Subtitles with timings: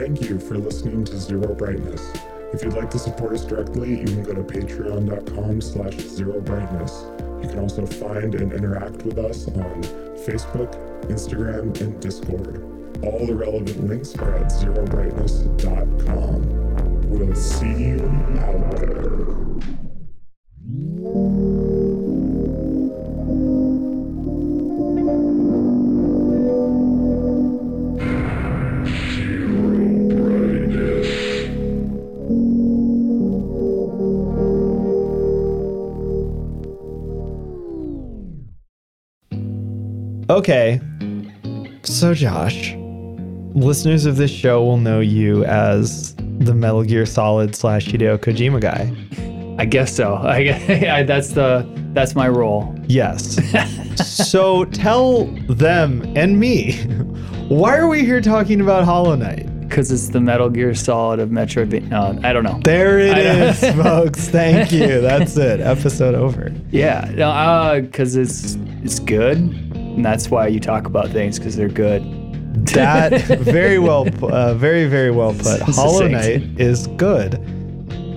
[0.00, 2.10] thank you for listening to Zero Brightness.
[2.54, 7.04] If you'd like to support us directly, you can go to patreon.com slash zero brightness.
[7.42, 9.82] You can also find and interact with us on
[10.24, 10.72] Facebook,
[11.08, 12.64] Instagram, and Discord.
[13.04, 17.10] All the relevant links are at zerobrightness.com.
[17.10, 18.02] We'll see you
[18.38, 19.49] out there.
[40.50, 40.80] Okay.
[41.84, 42.74] So, Josh,
[43.54, 48.60] listeners of this show will know you as the Metal Gear Solid slash Hideo Kojima
[48.60, 48.92] guy.
[49.62, 50.14] I guess so.
[50.24, 52.74] I, I that's the that's my role.
[52.88, 53.38] Yes.
[54.04, 56.72] so, tell them and me
[57.48, 59.46] why are we here talking about Hollow Knight?
[59.60, 61.88] Because it's the Metal Gear Solid of Metroid.
[61.90, 62.58] No, I don't know.
[62.64, 64.28] There it is, folks.
[64.28, 65.00] Thank you.
[65.00, 65.60] That's it.
[65.60, 66.52] Episode over.
[66.72, 69.69] Yeah, no, uh, because it's it's good,
[70.00, 72.02] and that's why you talk about things because they're good.
[72.68, 75.60] That very well, uh, very very well put.
[75.60, 77.34] Hollow Knight is good.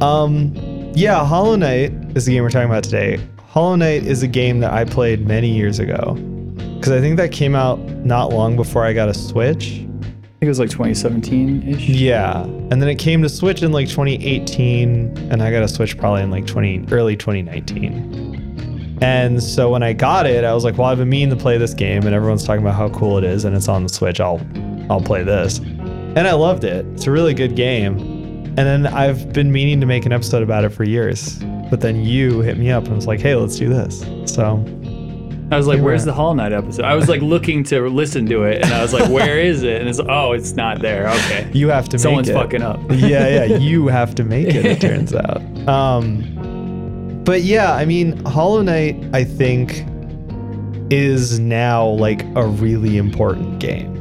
[0.01, 0.53] Um,
[0.95, 3.19] yeah, Hollow Knight is the game we're talking about today.
[3.47, 6.13] Hollow Knight is a game that I played many years ago
[6.77, 9.81] because I think that came out not long before I got a Switch.
[9.81, 11.89] I think it was like 2017 ish.
[11.89, 15.97] Yeah, and then it came to Switch in like 2018, and I got a Switch
[15.97, 18.42] probably in like 20 early 2019.
[19.03, 21.57] And so when I got it, I was like, well, I've been meaning to play
[21.57, 24.21] this game, and everyone's talking about how cool it is, and it's on the Switch.
[24.21, 24.41] I'll
[24.89, 26.85] I'll play this, and I loved it.
[26.93, 27.97] It's a really good game.
[28.55, 32.05] And then I've been meaning to make an episode about it for years, but then
[32.05, 34.05] you hit me up and was like, hey, let's do this.
[34.31, 34.63] So
[35.51, 38.43] I was like, "Where's the Hollow Knight episode?" I was like looking to listen to
[38.43, 41.09] it, and I was like, "Where is it?" And it's oh, it's not there.
[41.09, 42.51] Okay, you have to someone's make it.
[42.51, 43.01] Someone's fucking up.
[43.09, 45.41] yeah, yeah, you have to make it, it turns out.
[45.67, 46.42] Um,
[47.23, 49.85] but yeah, I mean, Hollow Knight, I think,
[50.91, 53.91] is now like a really important game.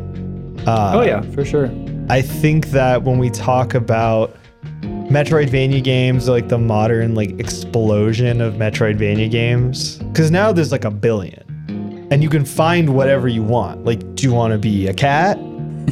[0.67, 1.71] Uh, oh yeah, for sure.
[2.09, 4.37] I think that when we talk about
[4.83, 10.91] Metroidvania games, like the modern like explosion of Metroidvania games, because now there's like a
[10.91, 11.43] billion,
[12.11, 13.85] and you can find whatever you want.
[13.85, 15.39] Like, do you want to be a cat?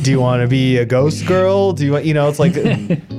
[0.03, 1.73] Do you want to be a ghost girl?
[1.73, 2.55] Do you want, you know, it's like,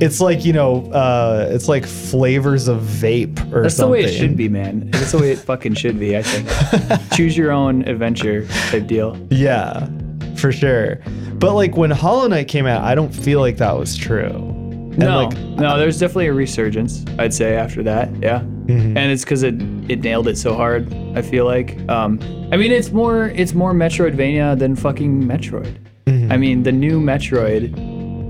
[0.00, 3.62] it's like you know, uh, it's like flavors of vape or something.
[3.62, 4.90] That's the way it should be, man.
[4.90, 6.16] That's the way it fucking should be.
[6.16, 7.10] I think.
[7.12, 9.16] Choose your own adventure type deal.
[9.30, 9.88] Yeah,
[10.36, 11.00] for sure.
[11.34, 14.52] But like when Hollow Knight came out, I don't feel like that was true.
[14.96, 17.04] And no, like no, there's definitely a resurgence.
[17.18, 18.96] I'd say after that, yeah, Mhm.
[18.96, 19.54] and it's because it
[19.88, 20.92] it nailed it so hard.
[21.14, 22.18] I feel like, um,
[22.50, 25.76] I mean, it's more it's more Metroidvania than fucking Metroid.
[26.06, 26.32] Mhm.
[26.32, 27.74] I mean, the new Metroid,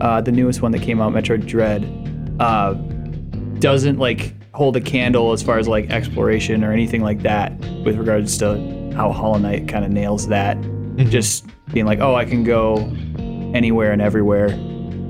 [0.01, 1.85] uh, the newest one that came out, Metroid Dread,
[2.41, 2.75] uh,
[3.61, 7.97] doesn't like hold a candle as far as like exploration or anything like that with
[7.97, 10.57] regards to how Hollow Knight kind of nails that.
[10.97, 12.77] Just being like, oh, I can go
[13.55, 14.49] anywhere and everywhere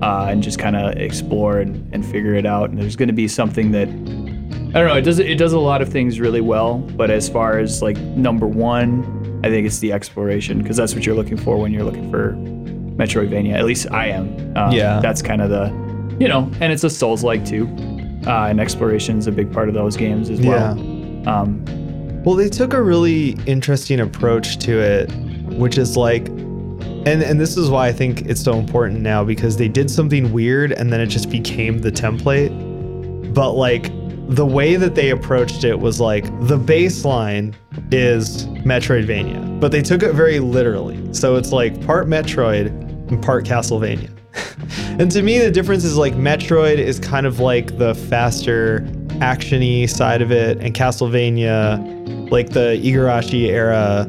[0.02, 2.70] uh, and just kind of explore and, and figure it out.
[2.70, 4.96] And there's going to be something that I don't know.
[4.96, 7.96] It does it does a lot of things really well, but as far as like
[7.98, 11.84] number one, I think it's the exploration because that's what you're looking for when you're
[11.84, 12.32] looking for
[12.96, 13.54] Metroidvania.
[13.54, 14.28] At least I am.
[14.56, 15.00] Um, Yeah.
[15.00, 15.66] That's kind of the,
[16.18, 17.66] you know, and it's a Souls like too,
[18.26, 20.72] uh, and exploration is a big part of those games as well.
[21.28, 21.64] Um,
[22.24, 25.10] Well, they took a really interesting approach to it,
[25.58, 29.56] which is like, and and this is why I think it's so important now because
[29.56, 32.50] they did something weird and then it just became the template.
[33.32, 33.92] But like
[34.28, 37.54] the way that they approached it was like the baseline
[37.92, 40.98] is Metroidvania, but they took it very literally.
[41.14, 42.72] So it's like part Metroid
[43.08, 44.10] and part Castlevania.
[45.00, 48.80] and to me, the difference is like Metroid is kind of like the faster,
[49.20, 54.06] actiony side of it, and Castlevania, like the Igarashi era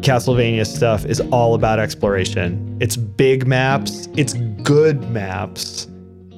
[0.00, 2.76] Castlevania stuff, is all about exploration.
[2.80, 5.88] It's big maps, it's good maps,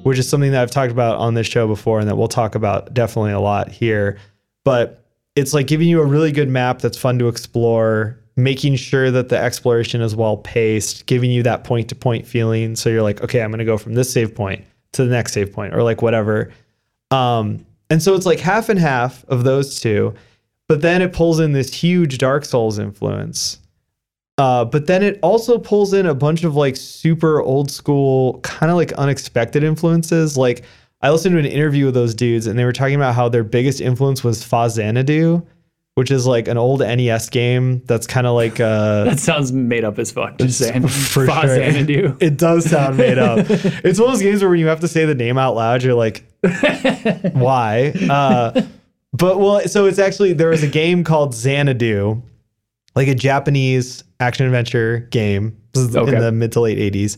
[0.03, 2.55] which is something that I've talked about on this show before, and that we'll talk
[2.55, 4.17] about definitely a lot here.
[4.63, 5.05] But
[5.35, 9.29] it's like giving you a really good map that's fun to explore, making sure that
[9.29, 12.75] the exploration is well paced, giving you that point to point feeling.
[12.75, 15.33] So you're like, okay, I'm going to go from this save point to the next
[15.33, 16.51] save point or like whatever.
[17.11, 20.13] Um, and so it's like half and half of those two,
[20.67, 23.59] but then it pulls in this huge Dark Souls influence.
[24.37, 28.71] Uh, but then it also pulls in a bunch of like super old school, kind
[28.71, 30.37] of like unexpected influences.
[30.37, 30.63] Like
[31.01, 33.43] I listened to an interview with those dudes, and they were talking about how their
[33.43, 35.45] biggest influence was Faxanadu,
[35.95, 39.83] which is like an old NES game that's kind of like uh That sounds made
[39.83, 40.37] up as fuck.
[40.37, 40.87] Just saying.
[40.87, 41.55] for Fa sure.
[41.55, 42.17] Xanadu.
[42.21, 43.45] It does sound made up.
[43.49, 45.83] it's one of those games where when you have to say the name out loud,
[45.83, 46.23] you're like,
[47.33, 47.93] why?
[48.09, 48.61] Uh,
[49.13, 52.21] but well, so it's actually there was a game called Xanadu,
[52.95, 56.13] like a Japanese action adventure game Okay.
[56.15, 57.17] in the mid to late 80s.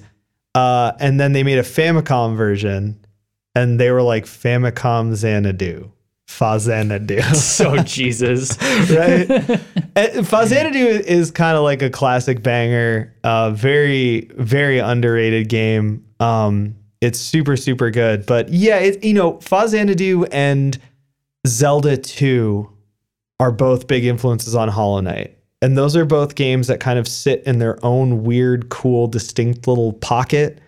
[0.56, 3.04] Uh, and then they made a Famicom version,
[3.56, 5.92] and they were like Famicom Xanadu,
[6.34, 7.22] Fa Xanadu.
[7.36, 8.58] So Jesus.
[8.62, 9.28] right?
[10.26, 16.04] Faxanadu is kind of like a classic banger, uh, very very underrated game.
[16.20, 20.80] Um, it's super super good, but yeah, it, you know, Faxanadu and
[21.46, 22.70] Zelda Two
[23.40, 25.38] are both big influences on Hollow Knight.
[25.62, 29.68] And those are both games that kind of sit in their own weird, cool, distinct
[29.68, 30.60] little pocket,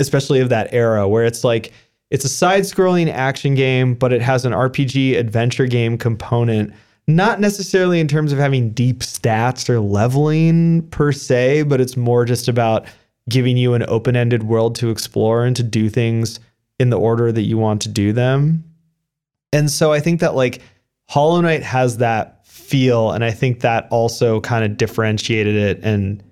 [0.00, 1.72] especially of that era where it's like
[2.10, 6.72] it's a side-scrolling action game, but it has an RPG adventure game component.
[7.06, 12.24] Not necessarily in terms of having deep stats or leveling per se, but it's more
[12.24, 12.86] just about
[13.28, 16.40] giving you an open-ended world to explore and to do things
[16.78, 18.64] in the order that you want to do them.
[19.52, 20.62] And so I think that like
[21.08, 26.22] Hollow Knight has that feel, and I think that also kind of differentiated it and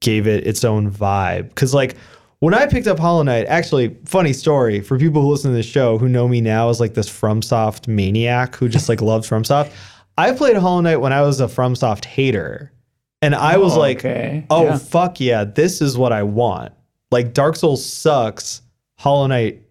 [0.00, 1.48] gave it its own vibe.
[1.48, 1.96] Because like
[2.44, 5.66] when I picked up Hollow Knight, actually, funny story for people who listen to this
[5.66, 9.72] show who know me now as like this FromSoft maniac who just like loves FromSoft.
[10.18, 12.70] I played Hollow Knight when I was a FromSoft hater,
[13.22, 14.46] and I was Oh, like, okay.
[14.50, 14.78] "Oh Yeah.
[14.78, 16.72] fuck yeah, this is what I want."
[17.10, 18.62] Like Dark Souls sucks,
[18.98, 19.62] Hollow Knight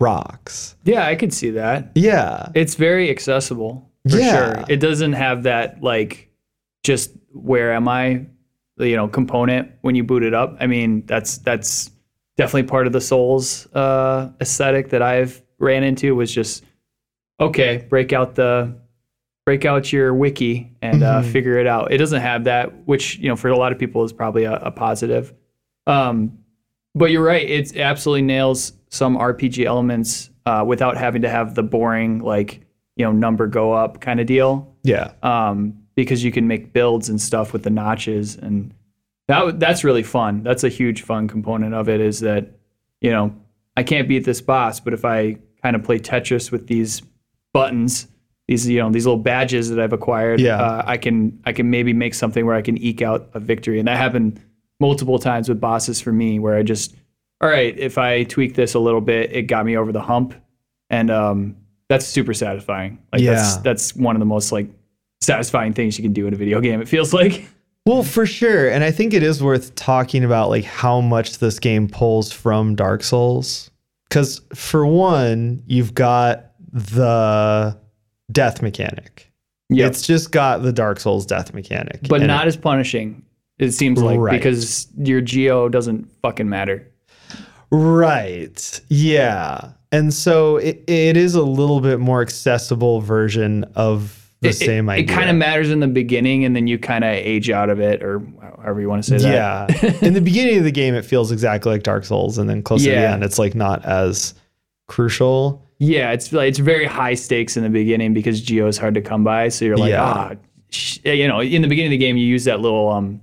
[0.00, 0.76] rocks.
[0.84, 1.90] Yeah, I could see that.
[1.94, 4.54] Yeah, It's very accessible for Yeah.
[4.56, 4.64] sure.
[4.68, 6.28] It doesn't have that like
[6.84, 8.26] just where am I,
[8.78, 10.56] you know, component when you boot it up.
[10.60, 11.90] I mean, that's that's
[12.36, 16.64] definitely part of the Souls uh, aesthetic that I've ran into was just
[17.40, 18.76] okay, break out the
[19.44, 21.32] break out your wiki and uh, Mhm.
[21.32, 21.92] figure it out.
[21.92, 24.54] It doesn't have that, which you know for a lot of people is probably a,
[24.54, 25.32] a positive.
[25.86, 26.38] Um,
[26.94, 31.62] but you're right; it absolutely nails some RPG elements uh, without having to have the
[31.62, 32.60] boring like
[32.96, 34.74] you know number go up kind of deal.
[34.84, 35.12] yeah.
[35.22, 38.72] Um, because you can make builds and stuff with the notches, and
[39.32, 40.42] that that's really fun.
[40.42, 42.00] That's a huge fun component of it.
[42.00, 42.50] Is that
[43.00, 43.34] you know
[43.76, 47.02] I can't beat this boss, but if I kind of play Tetris with these
[47.52, 48.08] buttons,
[48.48, 50.60] these you know these little badges that I've acquired, Yeah.
[50.60, 53.78] uh, I can I can maybe make something where I can eke out a victory,
[53.78, 54.40] and that happened
[54.80, 56.94] multiple times with bosses for me, where I just
[57.40, 60.34] all right, if I tweak this a little bit, it got me over the hump,
[60.90, 61.56] and um,
[61.88, 62.98] that's super satisfying.
[63.12, 63.62] Like that's Yeah.
[63.62, 64.68] that's one of the most like
[65.20, 66.80] satisfying things you can do in a video game.
[66.80, 67.48] It feels like.
[67.84, 68.68] Well, for sure.
[68.70, 72.76] And I think it is worth talking about like how much this game pulls from
[72.76, 73.70] Dark Souls.
[74.10, 77.76] Cuz for one, you've got the
[78.30, 79.32] death mechanic.
[79.70, 79.90] Yep.
[79.90, 82.00] It's just got the Dark Souls death mechanic.
[82.08, 83.22] but not as punishing.
[83.58, 84.32] It seems like Right.
[84.38, 86.88] because your geo doesn't fucking matter.
[87.70, 88.80] Right.
[88.88, 89.72] Yeah.
[89.90, 94.88] And so it, it is a little bit more accessible version of the It- same
[94.90, 95.04] idea.
[95.04, 97.80] It kind of matters in the beginning, and then you kind of age out of
[97.80, 98.22] it, or
[98.62, 99.82] however you want to say that.
[99.82, 99.92] Yeah.
[100.06, 102.84] In the beginning of the game, it feels exactly like Dark Souls, and then close
[102.84, 104.34] to the end, it's like not as
[104.88, 105.66] crucial.
[105.78, 109.00] Yeah, it's like it's very high stakes in the beginning because geo is hard to
[109.00, 109.48] come by.
[109.48, 110.02] So you're like, Yeah.
[110.04, 110.32] ah,
[110.70, 110.98] sh-.
[111.04, 113.20] you know, in the beginning of the game, you use that little um,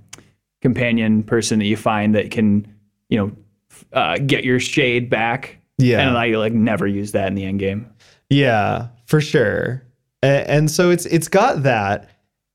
[0.60, 2.66] companion person that you find that can,
[3.08, 3.32] you know,
[3.70, 5.56] f- uh, get your shade back.
[5.78, 6.06] Yeah.
[6.06, 7.86] and I like never use that in the end game.
[8.28, 9.82] Yeah, for sure.
[10.22, 12.08] A- And so it's it's got that.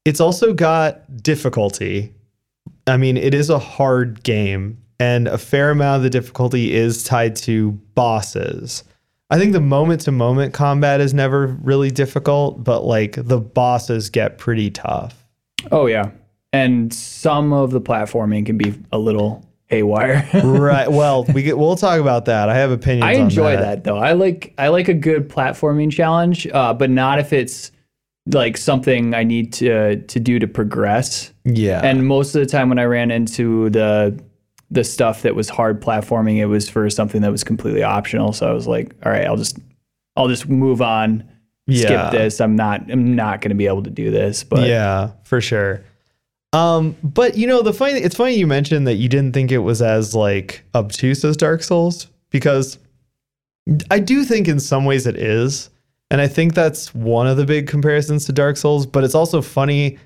[0.06, 2.14] It's also got difficulty.
[2.88, 7.04] I mean, it is a hard game, and a fair amount of the difficulty is
[7.04, 8.84] tied to bosses.
[9.32, 14.12] I think the moment to moment combat is never really difficult, but like the bosses
[14.12, 15.26] get pretty tough.
[15.72, 16.12] Oh yeah,
[16.54, 20.28] and some of the platforming can be a little haywire.
[20.44, 20.92] right.
[20.92, 22.50] Well, we get, we'll talk about that.
[22.50, 23.04] I have opinions.
[23.06, 23.84] I on enjoy that.
[23.84, 23.98] though.
[23.98, 27.72] I like I like a good platforming challenge, uh, but not if it's
[28.28, 31.32] like something I need to to do to progress.
[31.44, 31.82] Yeah.
[31.84, 34.20] And most of the time when I ran into the
[34.72, 38.34] the stuff that was hard platforming, it was for something that was completely optional.
[38.34, 39.60] So I was like, all right, I'll just
[40.16, 41.24] I'll just move on,
[41.68, 42.10] Yeah.
[42.10, 42.42] skip this.
[42.42, 44.44] I'm not I'm not going to be able to do this.
[44.44, 45.84] But yeah, for sure.
[46.56, 49.58] Um, but you know, the funny it's funny you mentioned that you didn't think it
[49.58, 52.80] was as like obtuse as Dark Souls because
[53.92, 55.70] I do think in some ways it is.
[56.10, 59.42] And I think that's one of the big comparisons to Dark Souls, but it's also
[59.42, 59.98] funny.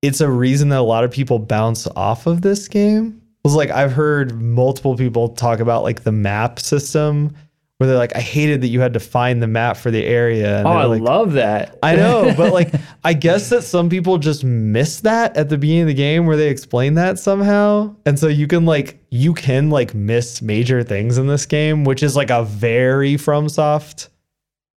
[0.00, 3.20] It's a reason that a lot of people bounce off of this game.
[3.42, 7.34] Was like I've heard multiple people talk about like the map system
[7.78, 10.58] where they're like, I hated that you had to find the map for the area.
[10.58, 11.76] And Oh, I like, love that.
[11.82, 15.82] I know, but like, I guess that some people just miss that at the beginning
[15.82, 17.96] of the game where they explain that somehow.
[18.06, 22.02] And so you can like, you can like miss major things in this game, which
[22.04, 24.08] is like a very FromSoft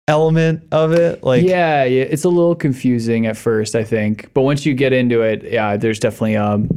[0.07, 1.23] element of it.
[1.23, 4.91] Like, yeah, yeah, it's a little confusing at first, I think, but once you get
[4.93, 6.69] into it, yeah, there's definitely um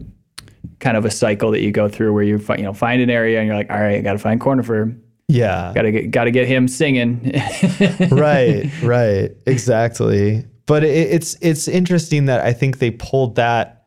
[0.81, 3.09] kind of a cycle that you go through where you fi- you know find an
[3.11, 4.99] area and you're like, all right, I got to find Cornifer,
[5.31, 5.73] yeah.
[5.75, 7.33] got to get got to get him singing.
[8.11, 10.45] right, right, exactly.
[10.67, 13.87] But it, it's it's interesting that I think they pulled that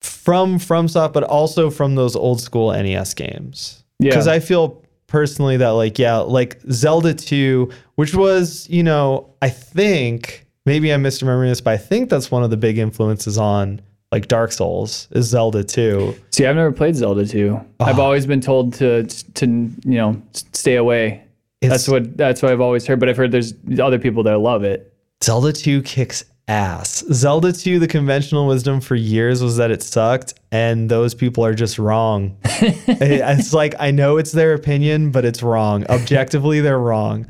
[0.00, 3.84] from FromSoft, but also from those old school NES games.
[3.98, 4.10] Yeah.
[4.10, 9.48] Because I feel personally that like yeah, like Zelda two, which was you know I
[9.48, 13.80] think maybe I'm misremembering this, but I think that's one of the big influences on
[14.12, 16.14] like Dark Souls is Zelda two.
[16.30, 17.58] See, I've never played Zelda 2.
[17.80, 18.02] I've Oh.
[18.02, 19.04] always been told to
[19.34, 20.20] to you know
[20.52, 21.22] stay away.
[21.62, 23.00] It's- that's what that's what I've always heard.
[23.00, 24.92] But I've heard there's other people that love it.
[25.24, 27.04] Zelda 2 kicks ass.
[27.12, 31.54] Zelda 2, the conventional wisdom for years was that it sucked, and those people are
[31.54, 32.36] just wrong.
[32.88, 35.86] It's like, I know it's their opinion, but it's wrong.
[35.88, 37.26] Objectively, they're wrong.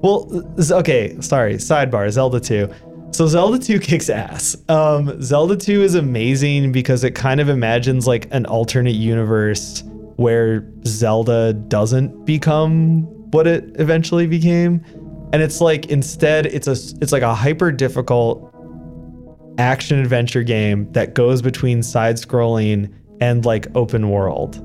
[0.00, 2.68] Well, okay, sorry, sidebar Zelda 2.
[3.12, 4.56] So, Zelda 2 kicks ass.
[4.68, 9.84] Um, Zelda 2 is amazing because it kind of imagines like an alternate universe
[10.16, 13.02] where Zelda doesn't become
[13.32, 14.84] what it eventually became
[15.32, 18.54] and it's like instead it's a it's like a hyper difficult
[19.58, 24.56] action adventure game that goes between side scrolling and like open world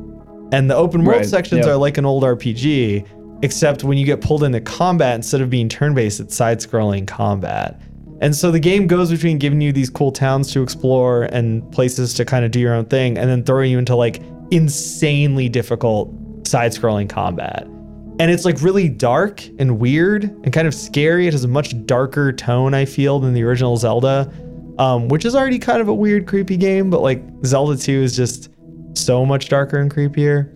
[0.51, 1.73] and the open world Right, sections yeah.
[1.73, 3.07] are like an old rpg
[3.43, 7.07] except when you get pulled into combat instead of being turn based it's side scrolling
[7.07, 7.81] combat
[8.21, 12.13] and so the game goes between giving you these cool towns to explore and places
[12.15, 14.21] to kind of do your own thing and then throwing you into like
[14.51, 16.13] insanely difficult
[16.47, 17.67] side scrolling combat
[18.19, 21.27] and it's like really dark and weird and kind of scary.
[21.27, 24.31] It has a much darker tone, I feel, than the original Zelda,
[24.79, 26.89] um, which is already kind of a weird, creepy game.
[26.89, 28.49] But like Zelda 2 is just
[28.95, 30.51] so much darker and creepier.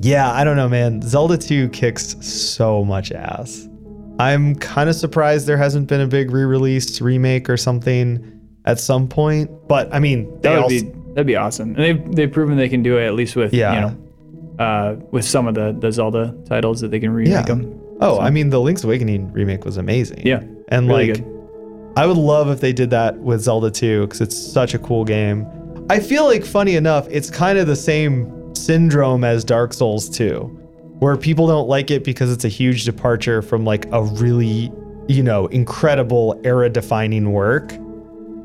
[0.00, 1.02] Yeah, I don't know, man.
[1.02, 3.68] Zelda 2 kicks so much ass.
[4.18, 9.08] I'm kind of surprised there hasn't been a big re-release, remake, or something at some
[9.08, 9.50] point.
[9.68, 11.74] But I mean, That would also, be that'd be awesome.
[11.74, 13.74] And they've they've proven they can do it at least with Yeah.
[13.74, 17.42] you know uh, with some of the the Zelda titles that they can remake Yeah.
[17.42, 17.78] them.
[18.00, 20.22] Oh, I mean, the Link's Awakening remake was amazing.
[20.26, 21.28] Yeah, and really like, good.
[21.96, 25.04] I would love if they did that with Zelda 2 because it's such a cool
[25.04, 25.46] game.
[25.88, 30.58] I feel like, funny enough, it's kind of the same syndrome as Dark Souls 2,
[31.02, 34.72] where people don't like it because it's a huge departure from like a really,
[35.08, 37.72] you know, incredible era defining work.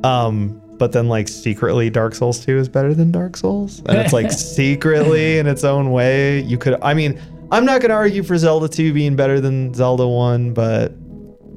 [0.03, 3.83] Um, but then like secretly Dark Souls 2 is better than Dark Souls.
[3.85, 6.41] And it's like secretly in its own way.
[6.41, 7.21] You could I mean,
[7.51, 10.95] I'm not gonna argue for Zelda 2 being better than Zelda 1, but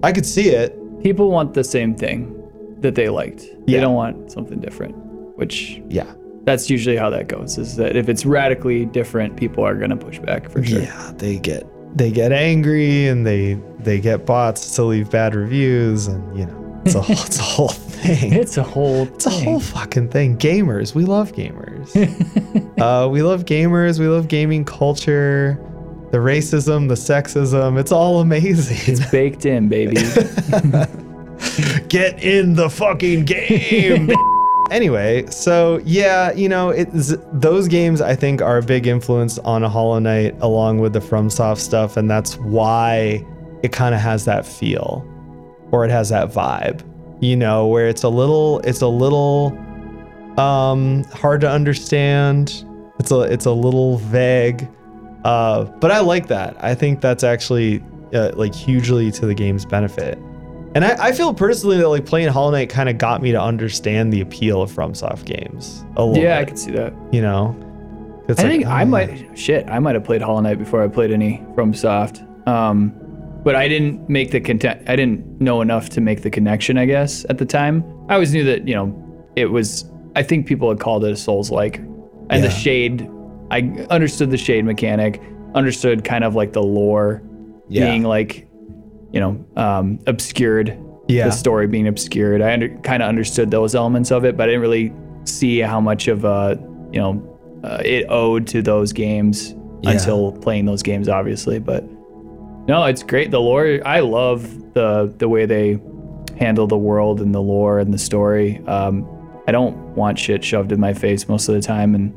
[0.02, 0.76] I could see it.
[1.02, 2.37] People want the same thing
[2.80, 3.47] that they liked.
[3.66, 4.95] They don't want something different,
[5.38, 6.12] which Yeah.
[6.50, 7.59] That's usually how that goes.
[7.59, 10.80] Is that if it's radically different, people are gonna push back for sure.
[10.80, 11.66] Yeah, they get
[11.97, 16.83] they get angry and they they get bots to leave bad reviews and you know
[16.85, 18.33] it's a whole, it's a whole thing.
[18.33, 20.38] It's a whole It's a whole fucking thing.
[20.38, 21.95] Gamers, we love gamers.
[22.80, 23.99] uh, we love gamers.
[23.99, 25.59] We love gaming culture.
[26.11, 28.78] The racism, the sexism, it's all amazing.
[28.92, 29.95] It's baked in, baby.
[31.88, 34.11] Get in the fucking game.
[34.70, 39.62] anyway, so yeah, you know, it's those games I think are a big influence on
[39.62, 43.26] a Hollow Knight along with the FromSoft stuff, and that's why
[43.62, 45.04] it kind of has that feel,
[45.72, 46.82] or it has that vibe,
[47.20, 49.56] you know, where it's a little, it's a little
[50.38, 52.64] um hard to understand.
[52.98, 54.68] It's a it's a little vague.
[55.24, 56.56] Uh, but I like that.
[56.64, 57.84] I think that's actually
[58.14, 60.18] uh, like hugely to the game's benefit.
[60.74, 63.40] And I, I feel personally that like playing Hollow Knight kind of got me to
[63.40, 66.94] understand the appeal of FromSoft games a little yeah, I bit, can see that.
[67.12, 67.56] you know.
[68.28, 69.68] I like, think oh, I might shit.
[69.68, 72.24] I might have played Hollow Knight before I played any FromSoft.
[72.46, 72.94] Um,
[73.42, 74.82] but I didn't make the content.
[74.88, 76.78] I didn't know enough to make the connection.
[76.78, 79.90] I guess at the time, I always knew that you know it was.
[80.14, 82.40] I think people had called it a Souls like, and Yeah.
[82.42, 83.10] the shade.
[83.50, 85.20] I understood the shade mechanic.
[85.56, 87.22] Understood kind of like the lore
[87.68, 87.86] Yeah.
[87.86, 88.46] being like,
[89.12, 90.78] you know, um, obscured.
[91.08, 91.24] Yeah.
[91.26, 92.40] The story being obscured.
[92.40, 94.92] I under, kind of understood those elements of it, but I didn't really
[95.24, 96.54] see how much of uh,
[96.92, 99.90] you know, uh, it owed to those games Yeah.
[99.92, 101.58] until playing those games, obviously.
[101.58, 101.84] But
[102.68, 103.30] no, it's great.
[103.32, 105.80] The lore, I love the the way they
[106.38, 108.62] handle the world and the lore and the story.
[108.66, 109.04] Um,
[109.48, 112.14] I don't want shit shoved in my face most of the time, and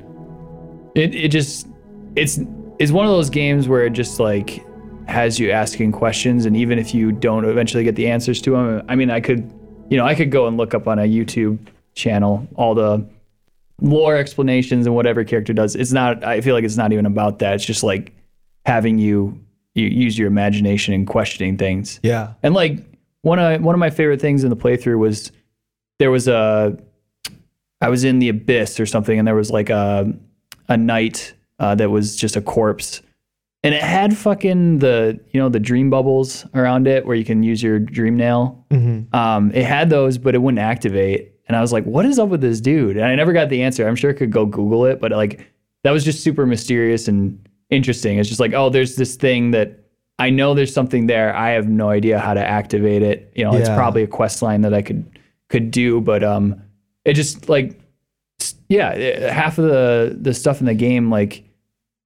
[0.93, 1.67] it it just
[2.15, 2.39] it's
[2.77, 4.63] it's one of those games where it just like
[5.07, 8.83] has you asking questions, and even if you don't eventually get the answers to them,
[8.87, 9.51] I mean, I could,
[9.89, 11.59] you know, I could go and look up on a YouTube
[11.95, 13.05] channel all the
[13.81, 15.75] lore explanations and whatever character does.
[15.75, 16.23] It's not.
[16.23, 17.55] I feel like it's not even about that.
[17.55, 18.13] It's just like
[18.65, 19.39] having you,
[19.75, 21.99] you use your imagination and questioning things.
[22.03, 22.33] Yeah.
[22.43, 22.79] And like
[23.21, 25.31] one of one of my favorite things in the playthrough was
[25.99, 26.77] there was a
[27.81, 30.13] I was in the abyss or something, and there was like a
[30.69, 33.01] a knight uh, that was just a corpse,
[33.63, 37.43] and it had fucking the you know the dream bubbles around it where you can
[37.43, 38.65] use your dream nail.
[39.13, 41.31] Um, it had those, but it wouldn't activate.
[41.47, 43.63] And I was like, "What is up with this dude?" And I never got the
[43.63, 43.87] answer.
[43.87, 45.47] I'm sure I could go Google it, but like
[45.83, 47.37] that was just super mysterious and
[47.69, 48.17] interesting.
[48.17, 49.79] It's just like, oh, there's this thing that
[50.19, 51.35] I know there's something there.
[51.35, 53.31] I have no idea how to activate it.
[53.35, 56.61] You know, it's probably a quest line that I could could do, but um,
[57.05, 57.79] it just like
[58.69, 61.43] yeah, it- half of the the stuff in the game like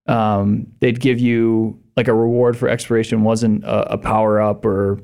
[0.08, 5.00] um they'd give you like a reward for exploration wasn't a, a power up or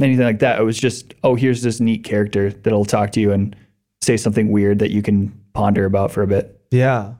[0.00, 0.58] anything like that.
[0.58, 3.54] It was just oh here's this neat character that'll talk to you and
[4.02, 6.60] say something weird that you can ponder about for a bit.
[6.70, 7.14] Yeah.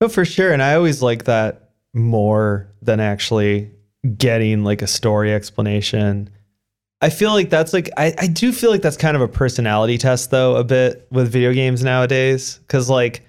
[0.00, 0.52] No, for sure.
[0.52, 3.70] And I always like that more than actually
[4.16, 6.30] getting like a story explanation.
[7.00, 9.98] I feel like that's like I, I do feel like that's kind of a personality
[9.98, 12.60] test though, a bit with video games nowadays.
[12.68, 13.22] Cause like,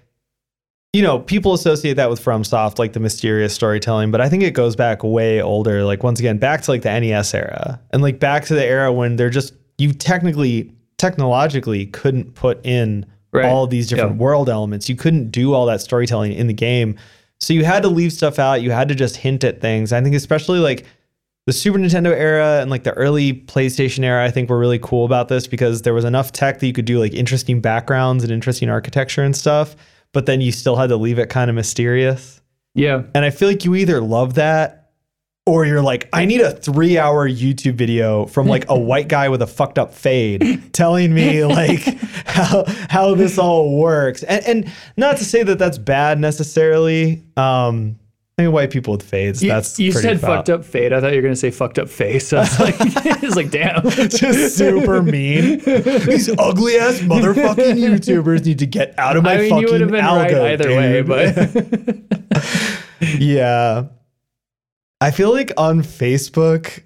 [0.96, 4.52] you know, people associate that with FromSoft, like the mysterious storytelling, but I think it
[4.54, 7.82] goes back way older, like once again, back to like the NES era.
[7.92, 13.06] And like back to the era when they're just you technically technologically couldn't put in
[13.34, 13.44] Right.
[13.46, 14.18] all these different Yeah.
[14.24, 14.88] world elements.
[14.88, 16.96] You couldn't do all that storytelling in the game.
[17.42, 18.62] So you had to leave stuff out.
[18.62, 19.92] You had to just hint at things.
[19.92, 20.86] I think especially like
[21.46, 25.04] the Super Nintendo era and like the early PlayStation era, I think were really cool
[25.04, 28.32] about this because there was enough tech that you could do like interesting backgrounds and
[28.32, 29.76] interesting architecture and stuff,
[30.16, 32.40] but then you still had to leave it kind of mysterious.
[32.74, 33.04] Yeah.
[33.14, 34.92] And I feel like you either love that
[35.46, 39.28] or you're like, I need a three hour YouTube video from like a white guy
[39.28, 41.82] with a fucked up fade telling me like
[42.26, 44.24] how how this all works.
[44.24, 47.22] And, and not to say that that's bad necessarily.
[47.36, 48.00] Um,
[48.38, 49.42] I mean, white people with fades.
[49.42, 50.36] You, that's you said foul.
[50.36, 50.92] fucked up fade.
[50.92, 52.34] I thought you were gonna say fucked up face.
[52.34, 53.82] I was like, it's like damn.
[53.90, 55.60] Just super mean.
[55.60, 59.72] These ugly ass motherfucking YouTubers need to get out of my I mean, fucking you
[59.72, 61.36] would have been right algo, either way, but
[63.20, 63.86] yeah
[65.02, 66.84] i feel like on facebook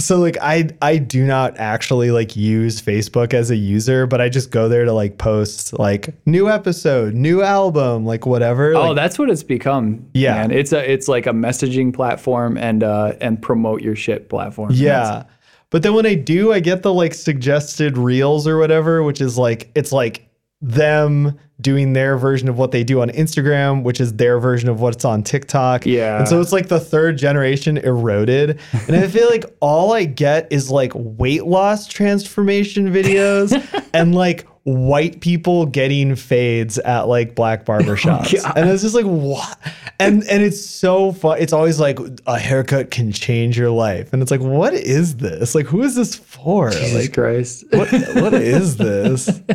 [0.00, 4.28] so like i i do not actually like use facebook as a user but i
[4.28, 8.96] just go there to like post like new episode new album like whatever oh, like,
[8.96, 10.08] that's what it's become.
[10.14, 10.34] Yeah.
[10.34, 10.50] man.
[10.52, 14.68] it's a it's like a messaging platform and uh and promote your shit platform.
[14.68, 15.24] That's- yeah
[15.70, 19.36] but then when i do i get the like suggested reels or whatever which is
[19.36, 20.27] like it's like
[20.60, 24.80] them doing their version of what they do on Instagram, which is their version of
[24.80, 25.84] what's on TikTok.
[25.86, 26.18] Yeah.
[26.18, 28.60] And so it's like the third generation eroded.
[28.86, 33.52] And I feel like all I get is like weight loss transformation videos
[33.92, 38.34] and like white people getting fades at like black barbershops.
[38.38, 38.58] Oh God.
[38.58, 39.58] and it's just like what?
[39.98, 41.38] And and it's so fun.
[41.40, 44.12] It's always like a haircut can change your life.
[44.12, 45.54] And it's like, what is this?
[45.56, 46.70] Like who is this for?
[46.70, 47.64] Jesus Like Christ.
[47.70, 47.90] what
[48.22, 49.40] what is this?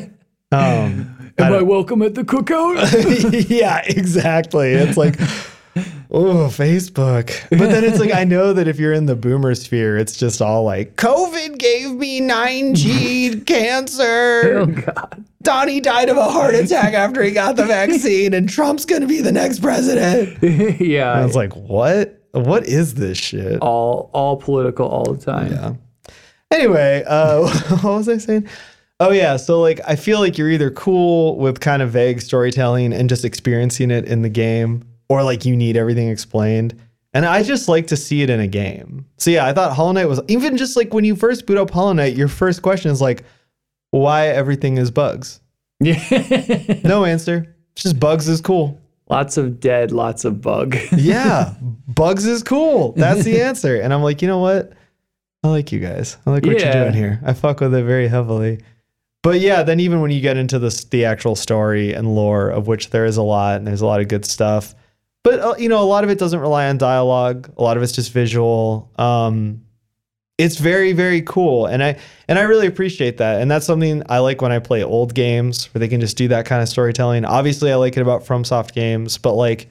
[0.54, 3.50] Um Am I, welcome at the cookout?
[3.50, 4.74] yeah, exactly.
[4.74, 5.20] It's like,
[6.12, 7.50] oh, Facebook.
[7.50, 10.44] But then it's like, I know that if you're in the boomer sphere, it's just
[10.44, 14.60] all like, COVID gave me 9G cancer.
[14.60, 15.26] oh God.
[15.42, 19.08] Donnie died of a heart attack after he got the vaccine, and Trump's going to
[19.08, 20.38] be the next president.
[20.80, 21.14] yeah.
[21.14, 22.20] I was like, what?
[22.32, 23.60] What is this shit?
[23.62, 25.52] all all political all the time.
[25.52, 25.74] Yeah.
[26.52, 27.48] Anyway, uh,
[27.82, 28.48] what was I saying?
[29.08, 32.94] Oh yeah, so like I feel like you're either cool with kind of vague storytelling
[32.94, 36.80] and just experiencing it in the game, or like you need everything explained.
[37.16, 39.06] And I just like to see it in a game.
[39.18, 41.70] So yeah, I thought Hollow Knight was even just like when you first boot up
[41.70, 43.24] Hollow Knight, your first question is like,
[43.92, 45.40] why everything is bugs?
[45.80, 46.00] Yeah.
[46.84, 47.56] No answer.
[47.74, 48.80] It's just bugs is cool.
[49.10, 50.76] lots of dead, lots of bug.
[50.98, 51.54] Yeah,
[51.88, 52.94] bugs is cool.
[52.94, 53.76] That's the answer.
[53.80, 54.74] And I'm like, you know what?
[55.44, 56.18] I like you guys.
[56.26, 56.74] I like what Yeah.
[56.74, 57.20] you're doing here.
[57.26, 58.60] I fuck with it very heavily.
[59.24, 62.68] But yeah, then even when you get into the the actual story and lore, of
[62.68, 64.76] which there is a lot, and there's a lot of good stuff.
[65.24, 67.52] But uh, you know, a lot of it doesn't rely on dialogue.
[67.58, 68.92] A lot of it's just visual.
[68.98, 69.64] Um,
[70.38, 73.42] it's very very cool, and I and I really appreciate that.
[73.42, 76.28] And that's something I like when I play old games where they can just do
[76.28, 77.24] that kind of storytelling.
[77.24, 79.70] Obviously, I like it about FromSoft games, but like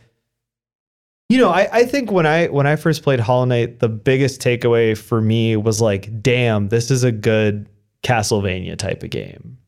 [1.28, 4.40] you know, I, I think when I when I first played Hollow Knight, the biggest
[4.40, 7.66] takeaway for me was like, damn, this is a good
[8.02, 9.58] Castlevania type of game.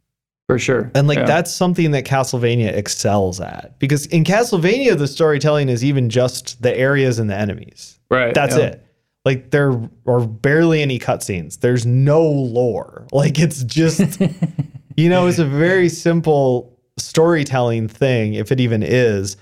[0.46, 0.90] For sure.
[0.94, 1.24] And like Yeah.
[1.24, 3.78] that's something that Castlevania excels at.
[3.78, 7.98] Because in Castlevania, the storytelling is even just the areas and the enemies.
[8.10, 8.34] right.
[8.34, 8.64] That's yeah.
[8.64, 8.86] it.
[9.24, 9.72] Like there
[10.06, 11.60] are barely any cutscenes.
[11.60, 13.06] There's no lore.
[13.12, 14.20] Like it's just,
[14.96, 19.36] you know, it's a very simple storytelling thing, if it even is.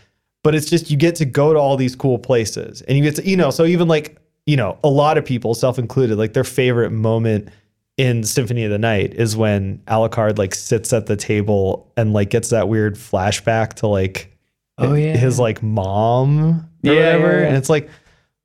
[0.44, 3.16] But it's just you get to go to all these cool places, and you get
[3.16, 6.32] to, you know, so even like you know, a lot of people, self included, like
[6.32, 7.48] their favorite moment
[7.98, 12.30] in Symphony of the Night is when Alucard like sits at the table and like
[12.30, 14.28] gets that weird flashback to like
[14.78, 15.16] Oh, yeah.
[15.16, 17.32] his like mom or Yeah, whatever.
[17.32, 17.46] yeah, yeah.
[17.48, 17.90] And it's like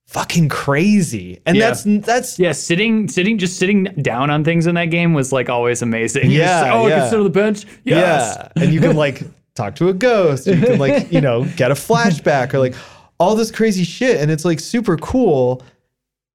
[0.08, 1.40] fucking crazy.
[1.46, 1.68] And Yeah.
[1.72, 5.50] that's that's Yeah, sitting, sitting, just sitting down on things in that game was like
[5.50, 6.30] always amazing.
[6.32, 7.00] Yeah, oh, I yeah.
[7.00, 7.66] can sit on the bench.
[7.86, 8.36] Yes.
[8.38, 8.64] yeah.
[8.64, 9.24] And you can like
[9.56, 10.46] talk to a ghost.
[10.48, 12.76] You can like, you know, get a flashback or like
[13.20, 14.18] all this crazy shit.
[14.22, 15.64] And it's like super cool.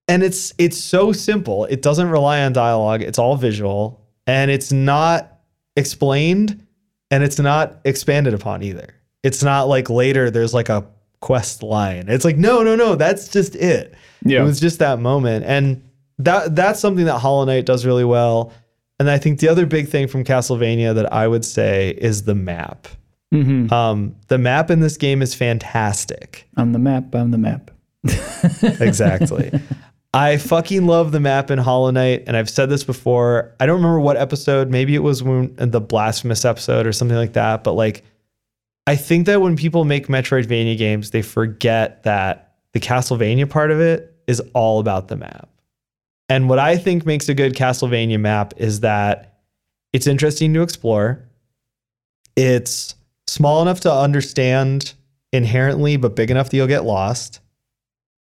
[0.09, 1.65] And it's it's so simple.
[1.67, 3.03] It doesn't rely on dialogue.
[3.03, 4.01] It's all visual.
[4.27, 5.41] And it's not
[5.77, 6.67] explained
[7.11, 8.95] and it's not expanded upon either.
[9.23, 10.87] It's not like later there's like a
[11.21, 12.07] quest line.
[12.09, 13.95] It's like, no, no, no, that's just it.
[14.25, 14.43] Yeah.
[14.43, 15.45] It was just that moment.
[15.45, 15.83] And
[16.19, 18.53] that that's something that Hollow Knight does really well.
[18.99, 22.35] And I think the other big thing from Castlevania that I would say is the
[22.35, 22.87] map.
[23.33, 23.73] Mm-hmm.
[23.73, 26.47] Um, the map in this game is fantastic.
[26.57, 27.71] On the map, on the map.
[28.81, 29.53] Exactly.
[30.15, 33.55] I fucking love the map in Hollow Knight, and I've said this before.
[33.59, 34.71] I don't remember what episode.
[34.71, 37.65] Maybe it was when uh, the blasphemous episode or something like that.
[37.65, 38.05] But like,
[38.87, 43.81] I think that when people make Metroidvania games, they forget that the Castlevania part of
[43.81, 45.49] it is all about the map.
[46.29, 49.41] And what I think makes a good Castlevania map is that
[49.93, 51.27] it's interesting to explore.
[52.37, 52.95] It's
[53.27, 54.95] small enough to understand
[55.33, 57.41] inherently, but big enough that you'll get lost.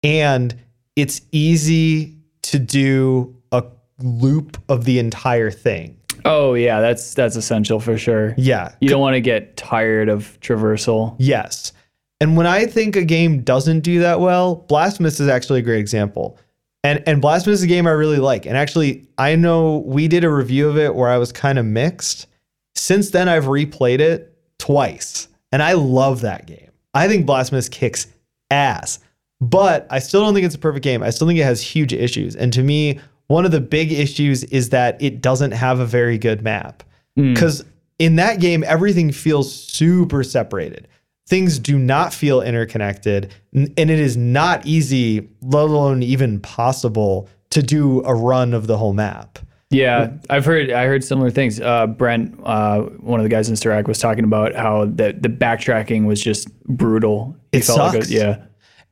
[0.03, 0.55] And
[0.97, 3.65] it's easy to do a
[4.01, 5.97] loop of the entire thing.
[6.25, 8.35] Oh yeah, that's that's essential for sure.
[8.37, 8.75] Yeah.
[8.81, 11.17] You don't want to get tired of traversal.
[11.19, 11.73] Yes.
[12.21, 15.81] And when I think a game doesn't do that well, Blasphemous is actually a great
[15.81, 16.39] example.
[16.85, 18.47] And and Blasphemous is a game I really like.
[18.47, 21.65] And actually, I know we did a review of it where I was kind of
[21.65, 22.27] mixed.
[22.75, 26.71] Since then, I've replayed it twice, and I love that game.
[26.95, 28.07] I think Blasphemous kicks
[28.51, 28.99] ass,
[29.41, 31.03] but I still don't think it's a perfect game.
[31.03, 32.37] I still think it has huge issues.
[32.37, 36.19] And to me, one of the big issues is that it doesn't have a very
[36.19, 36.83] good map.
[37.17, 37.65] Because
[37.99, 40.89] in that game, everything feels super separated.
[41.29, 47.63] Things do not feel interconnected, and it is not easy, let alone even possible, to
[47.63, 49.39] do a run of the whole map.
[49.71, 51.61] Yeah, I've heard I heard similar things.
[51.61, 55.29] Uh, Brent, uh, one of the guys in Stirac, was talking about how the the
[55.29, 57.37] backtracking was just brutal.
[57.53, 58.11] He It felt like sucks.
[58.11, 58.43] yeah,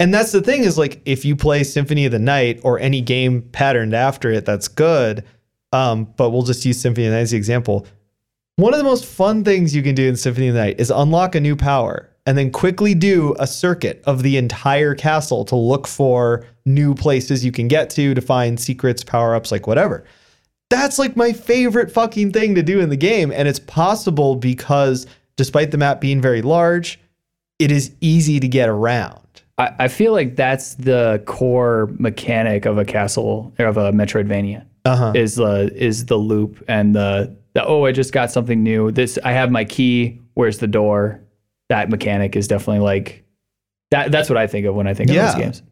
[0.01, 3.01] And that's the thing is like if you play Symphony of the Night or any
[3.01, 5.25] game patterned after it, that's good.
[5.73, 7.87] Um, but we'll just use Symphony of the Night as the example.
[8.57, 10.91] One of the most fun things you can do in Symphony of the Night is
[10.91, 15.57] unlock a new power and then quickly do a circuit of the entire castle to
[15.57, 20.05] look for new places you can get to to find secrets, power ups, like whatever.
[20.71, 23.33] That's like my favorite fucking thing to do in the game.
[23.33, 25.07] And it's possible because
[25.37, 27.01] despite the map being very large,
[27.59, 29.21] it is easy to get around.
[29.59, 34.65] I, I feel like that's the core mechanic of a castle or of a Metroidvania.
[34.85, 35.13] Uh-huh.
[35.15, 38.91] Is the is the loop and the the oh I just got something new.
[38.91, 40.21] This I have my key.
[40.35, 41.21] Where's the door?
[41.69, 43.25] That mechanic is definitely like
[43.91, 44.11] that.
[44.13, 45.27] That's what I think of when I think of Yeah.
[45.33, 45.63] those games.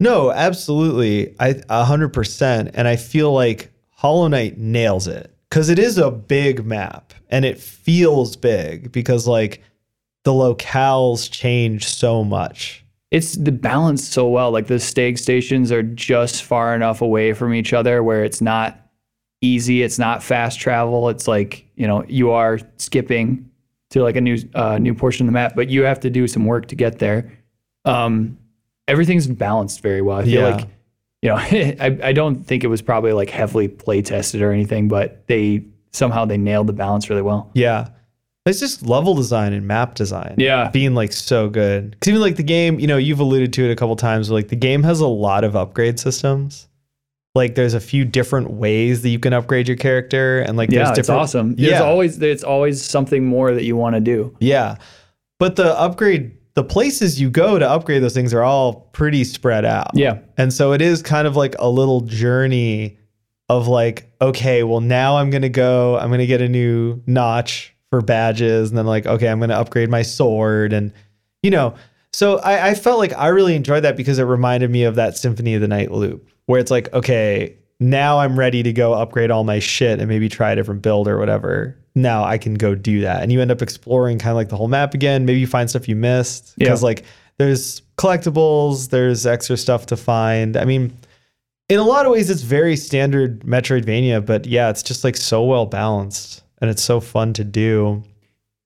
[0.00, 1.34] No, absolutely.
[1.38, 2.70] I a hundred percent.
[2.74, 5.34] And I feel like Hollow Knight nails it.
[5.50, 9.62] Cause it is a big map and it feels big because like
[10.24, 12.84] the locales change so much.
[13.10, 14.50] It's the balance so well.
[14.50, 18.78] Like the stag stations are just far enough away from each other where it's not
[19.40, 19.82] easy.
[19.82, 21.08] It's not fast travel.
[21.08, 23.50] It's like you know you are skipping
[23.90, 26.26] to like a new uh, new portion of the map, but you have to do
[26.28, 27.32] some work to get there.
[27.84, 28.38] Um,
[28.86, 30.18] everything's balanced very well.
[30.18, 30.54] I feel Yeah.
[30.56, 30.68] like
[31.22, 31.36] you know
[31.84, 35.64] I, I don't think it was probably like heavily play tested or anything, but they
[35.92, 37.50] somehow they nailed the balance really well.
[37.54, 37.88] Yeah.
[38.46, 40.34] It's just level design and map design.
[40.38, 40.70] Yeah.
[40.70, 41.96] Being like so good.
[42.00, 44.48] Cause even like the game, you know, you've alluded to it a couple times, like
[44.48, 46.66] the game has a lot of upgrade systems.
[47.34, 50.84] Like there's a few different ways that you can upgrade your character and like Yeah,
[50.84, 51.54] there's it's different awesome.
[51.56, 51.82] There's Yeah.
[51.82, 54.34] always there's always something more that you want to do.
[54.40, 54.76] Yeah.
[55.38, 59.64] But the upgrade, the places you go to upgrade those things are all pretty spread
[59.66, 59.90] out.
[59.94, 60.18] Yeah.
[60.38, 62.98] And so it is kind of like a little journey
[63.50, 67.02] of like, okay, well, now I'm going to go, I'm going to get a new
[67.06, 68.70] notch for badges.
[68.70, 70.72] And then, like, okay, I'm going to upgrade my sword.
[70.72, 70.92] And,
[71.42, 71.74] you know,
[72.12, 75.16] so I, I felt like I really enjoyed that because it reminded me of that
[75.16, 79.30] Symphony of the Night loop where it's like, okay, now I'm ready to go upgrade
[79.30, 81.76] all my shit and maybe try a different build or whatever.
[81.94, 83.22] Now I can go do that.
[83.22, 85.24] And you end up exploring kind of like the whole map again.
[85.24, 86.86] Maybe you find stuff you missed because Yeah.
[86.86, 87.04] like
[87.38, 90.56] there's collectibles, there's extra stuff to find.
[90.56, 90.96] I mean,
[91.68, 95.42] in a lot of ways it's very standard Metroidvania, but yeah, it's just like so
[95.44, 98.02] well balanced and it's so fun to do.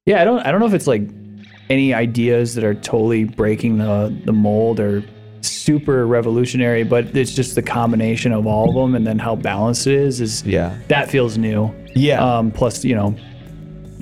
[0.07, 1.03] Yeah, I don't I don't know if it's like
[1.71, 5.03] any ideas that are totally breaking the the mold or
[5.41, 9.87] super revolutionary, but it's just the combination of all of them and then how balanced
[9.87, 10.77] it is is Yeah.
[10.89, 11.75] that feels new.
[11.95, 12.23] Yeah.
[12.39, 13.15] Um, plus, you know,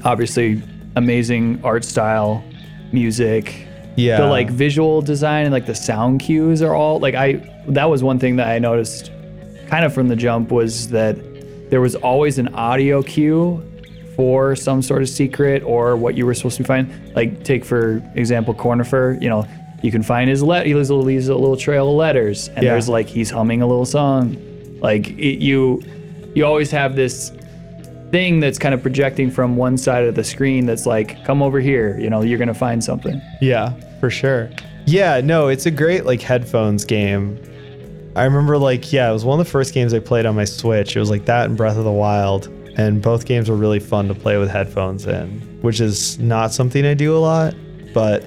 [0.05, 0.63] obviously
[0.97, 2.43] amazing art style,
[2.93, 4.19] music, yeah.
[4.21, 7.35] the like visual design and like the sound cues are all like I
[7.69, 9.11] that was one thing that I noticed
[9.69, 11.17] kind of from the jump was that
[11.71, 13.63] there was always an audio cue
[14.17, 16.91] for some sort of secret or what you were supposed to find.
[17.15, 19.47] Like take for example Cornifer, you know,
[19.83, 22.63] you can find his let he leaves a, leaves a little trail of letters and
[22.63, 22.73] Yeah.
[22.73, 24.37] there's like he's humming a little song.
[24.81, 25.83] Like it, you
[26.35, 27.33] you always have this
[28.11, 31.61] thing that's kind of projecting from one side of the screen that's like come over
[31.61, 33.21] here, you know, you're to find something.
[33.41, 34.51] Yeah, for sure.
[34.87, 37.39] Yeah, no, it's a great like headphones game.
[38.15, 40.45] I remember like yeah, it was one of the first games I played on my
[40.45, 40.95] Switch.
[40.97, 44.09] It was like that and Breath of the Wild, and both games were really fun
[44.09, 47.55] to play with headphones in, which is not something I do a lot,
[47.93, 48.25] but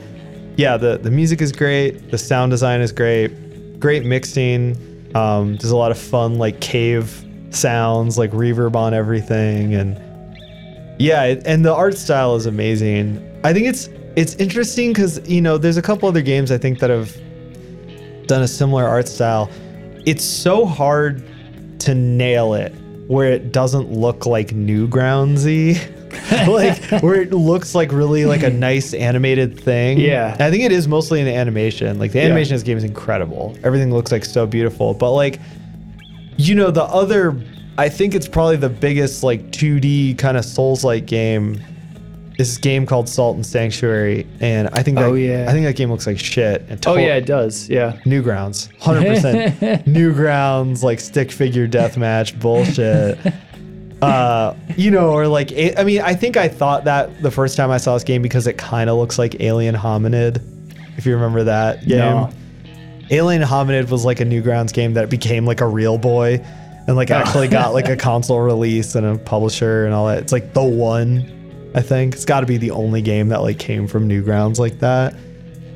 [0.58, 5.12] yeah, the the music is great, the sound design is great, great mixing.
[5.16, 10.00] Um, there's a lot of fun like cave sounds, like reverb on everything, and
[11.00, 13.22] yeah, and the art style is amazing.
[13.44, 16.80] I think it's it's interesting because you know there's a couple other games I think
[16.80, 17.14] that have
[18.28, 19.50] done a similar art style.
[20.06, 21.24] It's so hard
[21.80, 22.74] to nail it
[23.08, 25.92] where it doesn't look like Newgroundsy.
[26.48, 30.00] like where it looks like really like a nice animated thing.
[30.00, 30.38] Yeah.
[30.40, 32.00] I think it is mostly in the animation.
[32.00, 33.58] Like the animation of this game is incredible.
[33.64, 34.94] Everything looks like so beautiful.
[34.94, 35.40] But like
[36.38, 37.42] you know the other
[37.78, 41.62] i think it's probably the biggest like 2d kind of souls like game
[42.38, 45.46] is this game called salt and sanctuary and i think that, Oh, yeah.
[45.48, 47.70] i think that game looks like shit and Oh yeah, it does.
[47.70, 47.94] Yeah.
[48.06, 53.18] newgrounds 100% newgrounds like stick figure deathmatch bullshit
[54.02, 57.72] uh you know or like I mean i think i thought that the first time
[57.72, 60.42] i saw this game because it kind of looks like alien hominid
[60.98, 62.30] if you remember that game No.
[63.12, 66.44] Alien Hominid was like a Newgrounds game that became like a real boy
[66.88, 70.18] and like actually got like a console release and a publisher and all that.
[70.18, 71.32] It's like the one,
[71.76, 72.16] I think.
[72.16, 75.14] It's got to be the only game that like came from Newgrounds like that.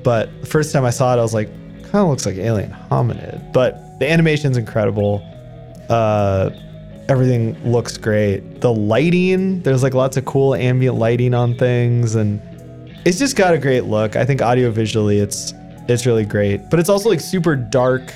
[0.03, 1.49] But the first time I saw it, I was like,
[1.83, 3.51] kind of looks like Alien Hominid.
[3.53, 5.21] But the animation's incredible.
[5.89, 6.51] Uh,
[7.09, 8.61] everything looks great.
[8.61, 12.41] The lighting, there's like lots of cool ambient lighting on things and
[13.05, 14.15] it's just got a great look.
[14.15, 15.53] I think audio visually it's
[15.89, 16.61] it's really great.
[16.69, 18.13] But it's also like super dark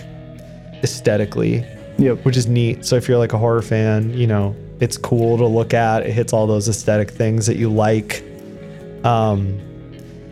[0.84, 1.66] aesthetically,
[1.98, 2.24] Yep.
[2.26, 2.86] which is neat.
[2.86, 6.06] So if you're like a horror fan, you know, it's cool to look at.
[6.06, 8.24] It hits all those aesthetic things that you like.
[9.06, 9.60] Um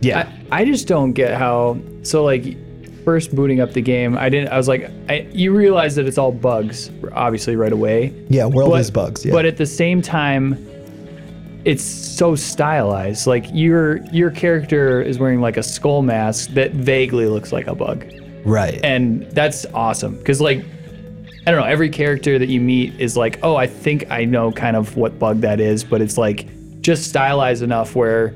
[0.02, 0.30] yeah.
[0.52, 2.58] I, I just don't get how so like
[3.06, 6.18] first booting up the game, I didn't I was like I, you realize that it's
[6.18, 8.14] all bugs obviously right away.
[8.30, 9.26] yeah, world but, is bugs.
[9.26, 9.32] Yeah.
[9.32, 10.68] But at the same time
[11.64, 13.28] it's so stylized.
[13.28, 17.76] Like your your character is wearing like a skull mask that vaguely looks like a
[17.76, 18.06] bug.
[18.44, 18.80] right.
[18.84, 20.66] and that's awesome because like
[21.45, 24.51] i don't know every character that you meet is like oh i think i know
[24.51, 26.47] kind of what bug that is but it's like
[26.82, 28.34] just stylized enough where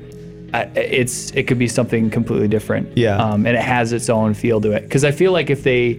[0.54, 3.16] uh, it's it could be something completely different Yeah.
[3.16, 5.94] um, and it has its own feel to it because i feel like if they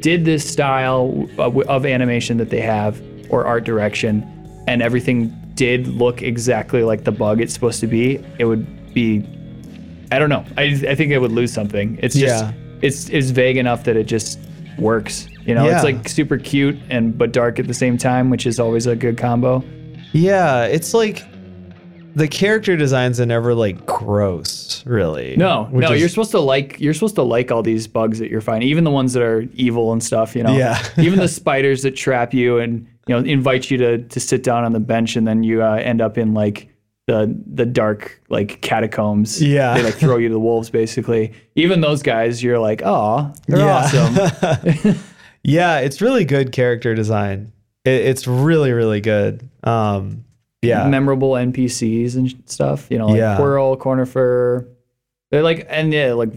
[0.00, 4.22] did this style of, of animation that they have or art direction
[4.68, 9.26] and everything did look exactly like the bug it's supposed to be it would be
[10.10, 10.42] I don't know.
[10.56, 11.98] I, I think it would lose something.
[12.00, 12.52] It's just Yeah.
[12.80, 14.38] it's it's vague enough that it just
[14.78, 15.28] works.
[15.48, 15.74] You know, Yeah.
[15.76, 18.94] it's like super cute and but dark at the same time, which is always a
[18.94, 19.64] good combo.
[20.12, 21.24] yeah, it's like
[22.14, 25.36] the character designs are never like gross, really.
[25.36, 28.30] No, no, is- you're supposed to like you're supposed to like all these bugs that
[28.30, 30.36] you're finding, even the ones that are evil and stuff.
[30.36, 30.78] You know, Yeah.
[30.98, 34.64] even the spiders that trap you and you know invite you to to sit down
[34.64, 36.68] on the bench and then you uh, end up in like
[37.06, 39.40] the the dark like catacombs.
[39.42, 39.74] Yeah.
[39.74, 41.32] they like throw you to the wolves basically.
[41.54, 44.94] Even those guys, you're like, oh, they're awesome.
[45.44, 47.52] yeah, it's really good character design.
[47.84, 49.48] It, it's really, really good.
[49.62, 50.24] Um,
[50.62, 52.88] yeah, memorable NPCs and stuff.
[52.90, 53.36] You know, like Yeah.
[53.38, 54.68] Quirrell, Cornifer.
[55.30, 56.32] They're like, and yeah, like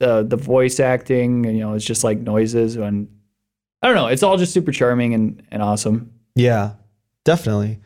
[0.00, 1.44] the the voice acting.
[1.44, 3.08] You know, it's just like noises and
[3.82, 4.06] I don't know.
[4.06, 6.10] It's all just super charming and and awesome.
[6.34, 6.72] yeah,
[7.24, 7.80] definitely.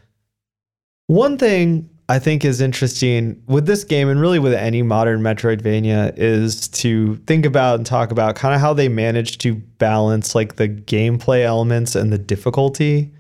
[1.09, 6.12] One thing I think is interesting with this game and really with any modern Metroidvania
[6.16, 10.57] is to think about and talk about kind of how they manage to balance like
[10.57, 13.12] the gameplay elements and the difficulty.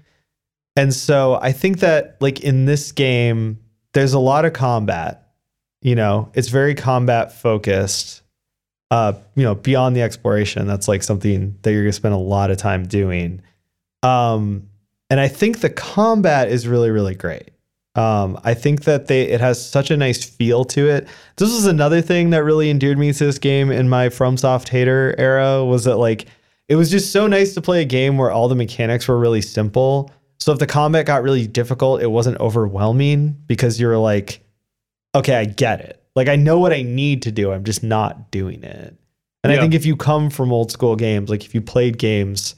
[0.74, 3.60] And so I think that like in this game,
[3.92, 5.34] there's a lot of combat.
[5.82, 8.22] You know, it's very combat focused.
[8.90, 12.50] Uh, you know, beyond the exploration, that's like something that you're gonna spend a lot
[12.50, 13.40] of time doing.
[14.02, 14.68] Um,
[15.10, 17.52] and I think the combat is really, really great.
[17.96, 21.08] Um, I think that they it has such a nice feel to it.
[21.36, 25.14] This was another thing that really endeared me to this game in my FromSoft hater
[25.18, 26.26] era was that like
[26.68, 29.42] it was just so nice to play a game where all the mechanics were really
[29.42, 30.10] simple.
[30.38, 34.40] So if the combat got really difficult, it wasn't overwhelming because you're like,
[35.14, 36.02] okay, I get it.
[36.14, 37.50] Like I know what I need to do.
[37.52, 38.96] I'm just not doing it.
[39.42, 42.54] And I think if you come from old school games, like if you played games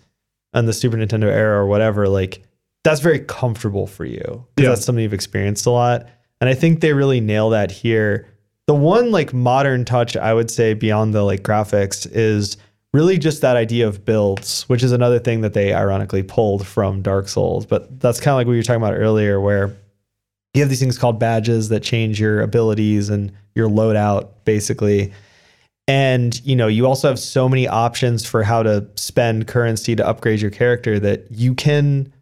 [0.52, 2.42] on the Super Nintendo era or whatever, like
[2.84, 4.68] that's very comfortable for you because Yeah.
[4.70, 6.06] that's something you've experienced a lot.
[6.40, 8.26] And I think they really nail that here.
[8.66, 12.56] The one like modern touch I would say beyond the like graphics is
[12.92, 17.02] really just that idea of builds, which is another thing that they ironically pulled from
[17.02, 17.64] Dark Souls.
[17.66, 19.74] But that's kind of like what you were talking about earlier, where
[20.54, 25.12] you have these things called badges that change your abilities and your loadout basically
[25.88, 30.06] and you know you also have so many options for how to spend currency to
[30.06, 32.12] upgrade your character that you can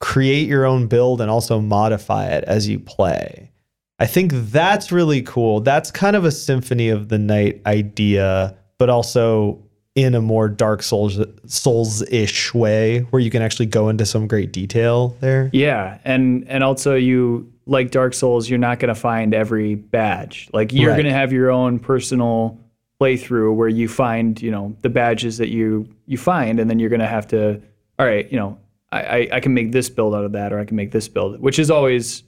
[0.00, 3.50] create your own build and also modify it as you play
[3.98, 8.88] i think that's really cool that's kind of a symphony of the night idea but
[8.90, 9.62] also
[9.94, 14.52] in a more dark souls souls-ish way where you can actually go into some great
[14.52, 19.32] detail there Yeah, and and also you like Dark Souls, you're not going to find
[19.32, 20.48] every badge.
[20.52, 20.96] Like you're Right.
[20.96, 22.58] going to have your own personal
[23.00, 26.88] playthrough where you find, you know, the badges that you you find, and then you're
[26.90, 27.60] going to have to,
[27.98, 28.58] all right, you know,
[28.92, 31.08] I, I I can make this build out of that, or I can make this
[31.08, 32.22] build, which is always,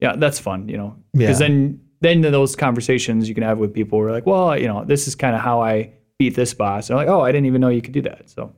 [0.00, 1.48] yeah, that's fun, you know, because Yeah.
[1.48, 5.06] then then those conversations you can have with people are like, well, you know, this
[5.06, 6.88] is kind of how I beat this boss.
[6.88, 8.30] And they're like, oh, I didn't even know you could do that.
[8.30, 8.52] So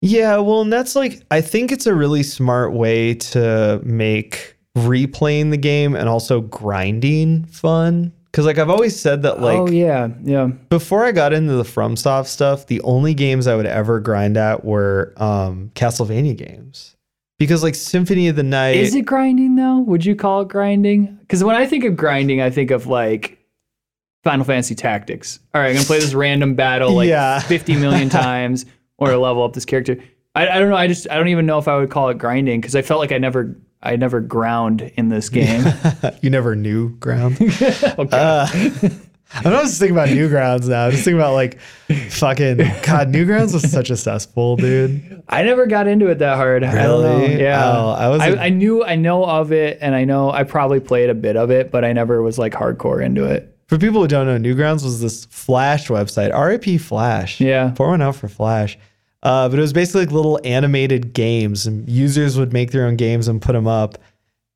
[0.00, 5.50] Yeah, well, and that's like I think it's a really smart way to make replaying
[5.50, 8.12] the game and also grinding fun.
[8.38, 10.46] Cause like I've always said that like oh yeah, yeah.
[10.68, 14.64] before I got into the FromSoft stuff, the only games I would ever grind at
[14.64, 16.94] were um Castlevania games.
[17.40, 19.80] Because like Symphony of the Night Is it grinding though?
[19.80, 21.16] Would you call it grinding?
[21.16, 23.44] Because when I think of grinding, I think of like
[24.22, 25.40] Final Fantasy Tactics.
[25.52, 27.40] All right, I'm gonna play this random battle like Yeah.
[27.48, 28.66] 50 million times
[28.98, 29.96] or level up this character.
[30.36, 30.76] I, I don't know.
[30.76, 33.00] I just I don't even know if I would call it grinding because I felt
[33.00, 35.64] like I never I never ground in this game.
[36.20, 37.38] you never knew ground.
[37.40, 38.08] okay.
[38.12, 38.48] Uh,
[39.34, 40.86] I'm not just thinking about Newgrounds now.
[40.86, 41.58] I'm just thinking about like
[42.08, 45.22] fucking God, Newgrounds was such a cesspool, dude.
[45.28, 46.64] I never got into it that hard.
[46.64, 47.18] I don't know.
[47.18, 47.40] Really?
[47.42, 50.30] Yeah, Oh, I was I, a- I knew I know of it, and I know
[50.30, 53.54] I probably played a bit of it, but I never was like hardcore into it.
[53.66, 57.38] For people who don't know, Newgrounds was this Flash website, RIP Flash.
[57.38, 57.72] Yeah.
[57.76, 58.78] Pour one out for Flash.
[59.22, 62.96] Uh, but it was basically like little animated games, and users would make their own
[62.96, 63.98] games and put them up.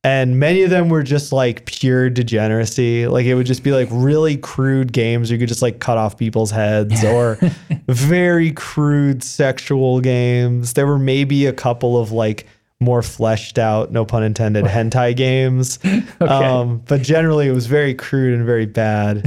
[0.04, 3.06] And many of them were just like pure degeneracy.
[3.06, 6.18] Like it would just be like really crude games you could just like cut off
[6.18, 7.38] people's heads or
[7.86, 10.72] very crude sexual games.
[10.72, 12.46] There were maybe a couple of like
[12.82, 15.78] more fleshed out, no pun intended, hentai games.
[16.20, 19.24] Um, but generally it was very crude and very bad.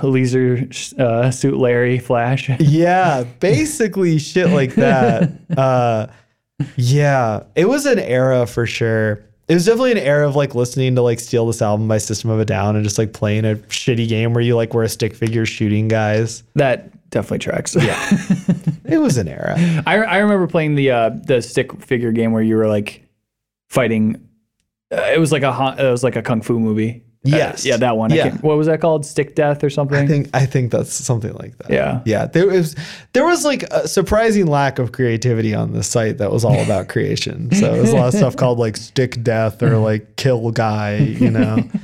[0.04, 2.48] Leisure uh, suit Larry Flash.
[2.60, 5.32] Yeah, basically shit like that.
[5.56, 6.06] Uh,
[6.76, 9.24] yeah, it was an era for sure.
[9.48, 12.30] It was definitely an era of like listening to like Steal This Album by System
[12.30, 14.88] of a Down and just like playing a shitty game where you like were a
[14.88, 16.42] stick figure shooting guys.
[16.54, 17.74] That definitely tracks.
[17.76, 17.98] Yeah,
[18.84, 19.56] It was an era.
[19.86, 23.02] I, I remember playing the uh, the stick figure game where you were like
[23.68, 24.16] fighting.
[24.92, 27.02] Uh, it was like a it was like a kung fu movie.
[27.24, 27.66] Uh, Yes.
[27.66, 28.10] yeah, that one.
[28.12, 28.36] Yeah.
[28.36, 29.04] what was that called?
[29.04, 29.98] Stick Death or something?
[29.98, 31.70] I think I think that's something like that.
[31.72, 32.00] Yeah.
[32.04, 32.26] Yeah.
[32.26, 32.76] There was
[33.14, 36.86] there was like a surprising lack of creativity on the site that was all about
[36.94, 37.50] creation.
[37.52, 40.98] So it was a lot of stuff called like stick death or like kill guy,
[40.98, 41.64] you know.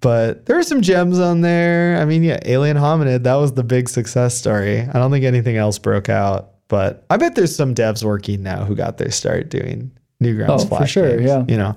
[0.00, 1.98] but there were some gems on there.
[1.98, 4.80] I mean, yeah, Alien Hominid, that was the big success story.
[4.80, 8.64] I don't think anything else broke out, but I bet there's some devs working now
[8.64, 9.90] who got their start doing
[10.22, 11.44] Newgrounds Oh, for sure, games, yeah.
[11.48, 11.76] You know.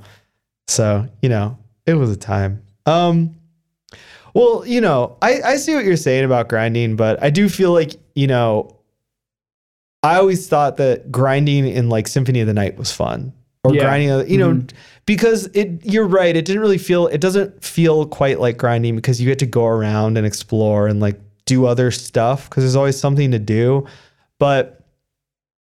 [0.67, 2.63] So, you know, it was a time.
[2.85, 3.35] Um
[4.33, 7.71] well, you know, I, I see what you're saying about grinding, but I do feel
[7.71, 8.75] like, you know,
[10.03, 13.31] I always thought that grinding in like Symphony of the Night was fun.
[13.65, 13.81] Or Yeah.
[13.81, 14.77] grinding, you know, mm-hmm.
[15.05, 19.19] because it you're right, it didn't really feel it doesn't feel quite like grinding because
[19.19, 22.99] you get to go around and explore and like do other stuff because there's always
[22.99, 23.85] something to do.
[24.39, 24.81] But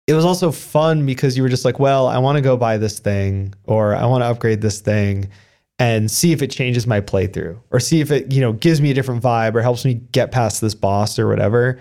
[0.06, 2.78] it was also fun because you were just like, well, I want to go buy
[2.78, 5.28] this thing or I want to upgrade this thing
[5.78, 8.90] and see if it changes my playthrough or see if it, you know, gives me
[8.90, 11.78] a different vibe or helps me get past this boss or whatever.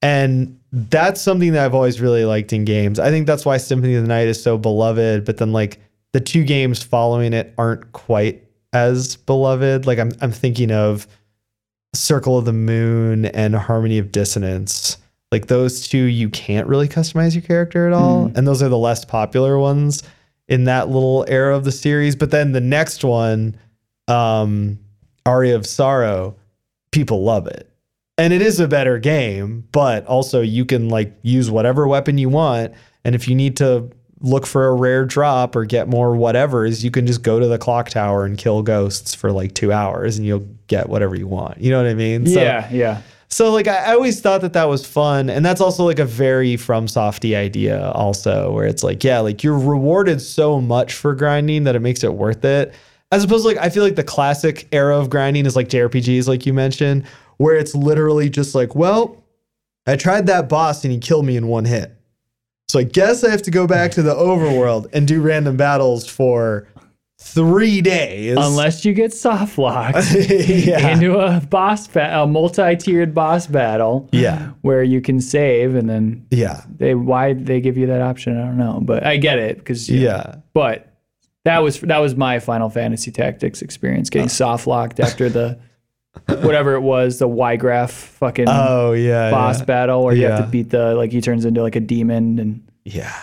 [0.00, 2.98] And that's something that I've always really liked in games.
[2.98, 5.78] I think that's why Symphony of the Night is so beloved, but then like
[6.12, 9.86] the two games following it aren't quite as beloved.
[9.86, 11.06] Like I'm I'm thinking of
[11.94, 14.98] Circle of the Moon and Harmony of Dissonance.
[15.30, 18.32] Like those two, you can't really customize your character at all.
[18.34, 20.02] And those are the less popular ones
[20.48, 22.16] in that little era of the series.
[22.16, 23.56] But then the next one,
[24.08, 24.78] um,
[25.24, 26.36] Aria of Sorrow,
[26.90, 27.70] people love it.
[28.16, 32.28] And it is a better game, but also you can like use whatever weapon you
[32.28, 32.72] want.
[33.04, 33.90] And if you need to
[34.20, 37.58] look for a rare drop or get more whatever's, you can just go to the
[37.58, 41.60] clock tower and kill ghosts for like two hours and you'll get whatever you want.
[41.60, 42.24] You know what I mean?
[42.26, 43.02] So- yeah, yeah.
[43.28, 46.04] so like I, I always thought that that was fun, and that's also like a
[46.04, 51.14] very from softy idea also, where it's like yeah, like you're rewarded so much for
[51.16, 52.72] grinding that it makes it worth it.
[53.10, 56.28] As opposed to like I feel like the classic era of grinding is like JRPGs,
[56.28, 57.04] like you mentioned,
[57.36, 59.24] where it's literally just like, well,
[59.86, 61.94] I tried that boss and he killed me in one hit,
[62.68, 66.08] so I guess I have to go back to the overworld and do random battles
[66.08, 66.66] for
[67.20, 73.46] three days, Unless you get soft locked yeah, into a boss ba- a multi-tiered boss
[73.46, 78.02] battle yeah, where you can save and then yeah, they why they give you that
[78.02, 80.36] option I don't know but I get it because yeah.
[80.52, 80.94] but
[81.44, 85.58] that was that was my Final Fantasy Tactics experience getting soft locked after the
[86.28, 89.64] whatever it was the Wiegraf fucking Oh yeah, boss yeah.
[89.64, 92.66] battle where you have to beat the like he turns into like a demon and
[92.84, 93.14] Yeah.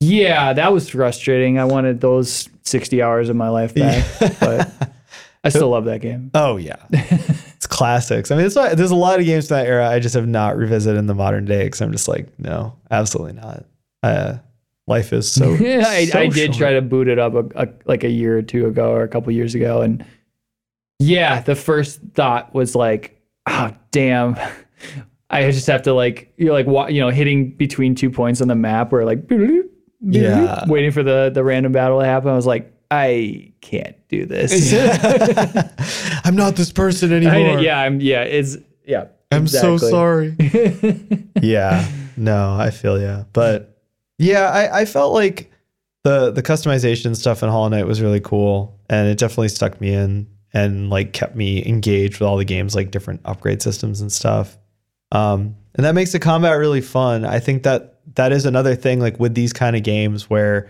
[0.00, 4.04] yeah that was frustrating I wanted those 60 hours of my life back
[4.40, 4.70] but
[5.44, 6.76] I still love that game Oh yeah.
[6.90, 8.30] it's classics.
[8.30, 10.98] I mean, there's a lot of games from that era I just have not revisited
[10.98, 13.64] in the modern day because I'm just like, no, absolutely not.
[14.02, 14.38] Uh,
[14.88, 15.54] life is so.
[15.54, 18.42] yeah, I, I did try to boot it up a, a, like a year or
[18.42, 20.04] two ago or a couple years ago, and
[21.02, 24.36] yeah, the first thought was like, "Oh, damn."
[25.30, 28.54] I just have to like you're like you know hitting between two points on the
[28.54, 29.20] map where like
[30.00, 30.64] Yeah.
[30.66, 32.28] waiting for the the random battle to happen.
[32.30, 34.74] I was like, I can't do this.
[36.24, 37.60] I'm not this person I- anymore.
[37.60, 39.06] yeah, I'm yeah, it's yeah.
[39.30, 40.36] I'm so sorry.
[41.40, 41.86] yeah.
[42.18, 43.24] No, I feel yeah.
[43.32, 43.80] But
[44.18, 45.50] yeah, I, I felt like
[46.04, 49.94] the the customization stuff in Hollow Knight was really cool and it definitely stuck me
[49.94, 54.12] in and like kept me engaged with all the games like different upgrade systems and
[54.12, 54.58] stuff.
[55.10, 57.24] Um and that makes the combat really fun.
[57.24, 60.68] I think that that is another thing like with these kind of games where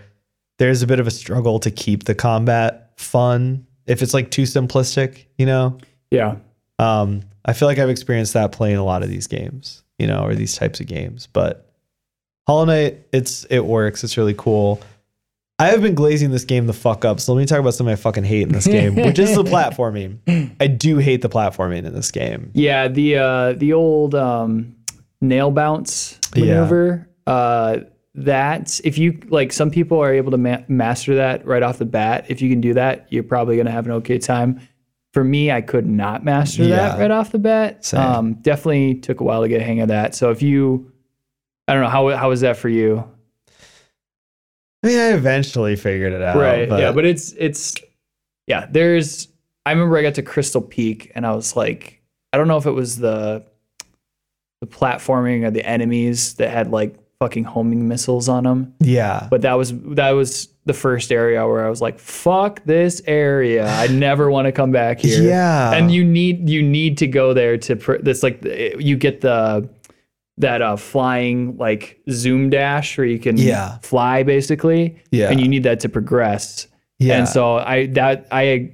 [0.59, 4.43] there's a bit of a struggle to keep the combat fun if it's like too
[4.43, 5.77] simplistic, you know?
[6.11, 6.37] Yeah.
[6.79, 10.23] Um, I feel like I've experienced that playing a lot of these games, you know,
[10.23, 11.27] or these types of games.
[11.27, 11.69] But
[12.47, 14.03] Hollow Knight, it's it works.
[14.03, 14.81] It's really cool.
[15.63, 17.19] I have been glazing this game the fuck up.
[17.21, 19.43] So let me talk about something I fucking hate in this game, which is the
[19.43, 20.17] platforming.
[20.59, 22.51] I do hate the platforming in this game.
[22.53, 24.75] Yeah, the uh the old um
[25.21, 26.41] nail bounce Yeah.
[26.45, 27.07] maneuver.
[27.25, 27.77] Uh
[28.15, 31.85] that if you like some people are able to ma- master that right off the
[31.85, 32.25] bat.
[32.27, 34.59] If you can do that, you're probably going to have an okay time.
[35.13, 37.93] For me, I could not master that right off the bat.
[37.93, 40.13] Um definitely took a while to get a hang of that.
[40.13, 40.91] So if you
[41.69, 43.09] I don't know how how was that for you?
[44.83, 46.35] I mean, I eventually figured it out.
[46.35, 46.67] right.
[46.67, 47.75] But yeah, but it's it's
[48.47, 49.29] yeah, there's
[49.65, 52.01] I remember I got to Crystal Peak and I was like
[52.33, 53.45] I don't know if it was the
[54.61, 59.27] the platforming or the enemies that had like fucking homing missiles on them, yeah.
[59.29, 63.67] but that was that was the first area where I was like fuck this area.
[63.67, 65.21] I never want to come back here.
[65.21, 65.71] Yeah.
[65.71, 69.69] And you need you need to go there to pr- this like you get the
[70.37, 73.77] that uh flying like zoom dash where you can Yeah.
[73.79, 75.29] fly basically Yeah.
[75.29, 76.67] and you need that to progress
[76.99, 77.17] yeah.
[77.19, 78.71] and so I that I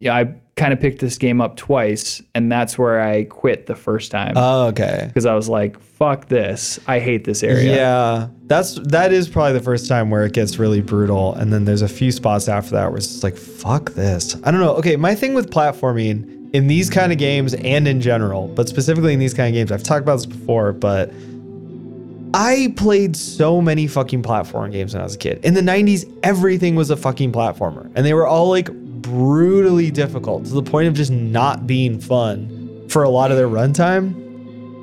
[0.00, 3.76] yeah I kind of picked this game up twice and that's where I quit the
[3.76, 5.04] first time Oh, okay.
[5.06, 9.52] because I was like fuck this I hate this area Yeah, that's that is probably
[9.54, 12.72] the first time where it gets really brutal, and then there's a few spots after
[12.72, 14.36] that where it's like, fuck this.
[14.44, 14.74] I don't know.
[14.76, 19.12] Okay, my thing with platforming in these kind of games and in general, but specifically
[19.12, 21.12] in these kind of games, I've talked about this before, but
[22.34, 25.44] I played so many fucking platform games when I was a kid.
[25.44, 30.44] In the 90s, everything was a fucking platformer, and they were all like brutally difficult
[30.46, 34.24] to the point of just not being fun for a lot of their runtime.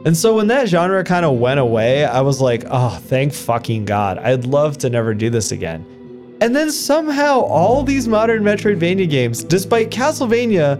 [0.06, 3.86] And so when that genre kind of went away, I was like, oh, thank fucking
[3.86, 4.20] God.
[4.20, 5.84] I'd love to never do this again.
[6.42, 10.80] And then somehow all these modern Metroidvania games, despite Castlevania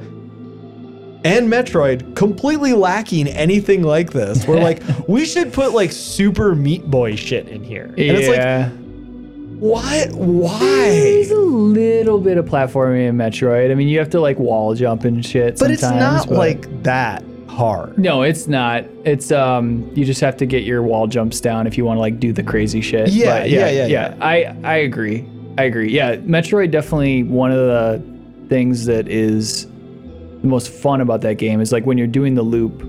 [1.26, 6.86] and Metroid completely lacking anything like this, we're like, we should put like super Meat
[6.90, 7.86] Boy shit in here.
[7.86, 8.70] And it's like, yeah
[9.60, 10.12] what?
[10.12, 10.60] Why?
[10.60, 14.76] there's a little bit of platforming in Metroid I mean you have to like wall
[14.76, 17.98] jump and shit But it's not but- like that hard.
[17.98, 21.78] no it's not it's um you just have to get your wall jumps down if
[21.78, 24.16] you want to like do the crazy shit Yeah, But yeah, yeah, yeah.
[24.20, 25.26] I I agree
[25.58, 28.04] I agree yeah Metroid definitely one of the
[28.50, 29.68] things that is
[30.46, 32.84] the most fun about that game is like when you're doing the loop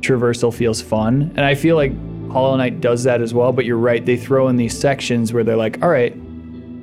[0.00, 1.92] traversal feels fun and I feel like
[2.30, 4.04] Hollow Knight does that as well, but you're right.
[4.04, 6.14] They throw in these sections where they're like, all right,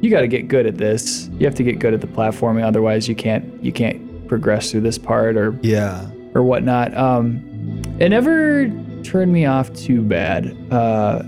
[0.02, 1.30] you got to get good at this.
[1.34, 4.82] You have to get good at the platforming, otherwise you can't you can't progress through
[4.82, 6.10] this part or Yeah.
[6.36, 6.96] or whatnot.
[6.98, 7.42] Um,
[8.00, 8.70] it never
[9.04, 11.24] turned me off too bad, uh,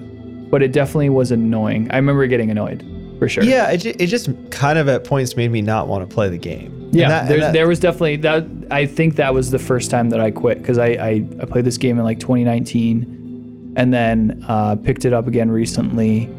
[0.50, 1.90] but it definitely was annoying.
[1.92, 2.84] I remember getting annoyed
[3.20, 3.44] for sure.
[3.44, 6.38] Yeah, it, it just kind of at points made me not want to play the
[6.38, 6.80] game.
[6.94, 8.46] Yeah, that- there, that- there was definitely that.
[8.72, 11.66] I think that was the first time that I quit because I, I I played
[11.66, 16.30] this game in like 2019, and then uh, picked it up again recently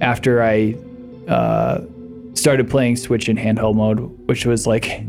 [0.00, 0.76] after I
[1.28, 1.80] uh,
[2.34, 3.98] started playing Switch in handheld mode,
[4.28, 4.86] which was like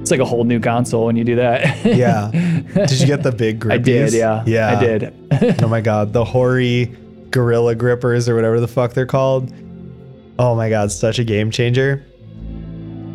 [0.00, 1.84] it's like a whole new console when you do that.
[1.84, 2.30] yeah.
[2.74, 3.72] Did you get the big grippies?
[3.72, 4.12] I did.
[4.14, 4.42] Yeah.
[4.46, 4.78] Yeah.
[4.78, 5.62] I did.
[5.62, 6.96] oh my god, the Hori
[7.30, 9.52] gorilla grippers or whatever the fuck they're called.
[10.38, 12.04] Oh my god, such a game changer.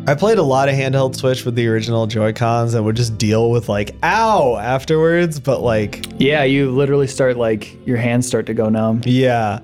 [0.08, 3.18] I played a lot of handheld Switch with the original Joy Cons and would just
[3.18, 8.46] deal with like ow afterwards, but like yeah, you literally start like your hands start
[8.46, 9.02] to go numb.
[9.04, 9.60] yeah.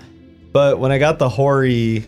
[0.52, 2.04] But when I got the Hori,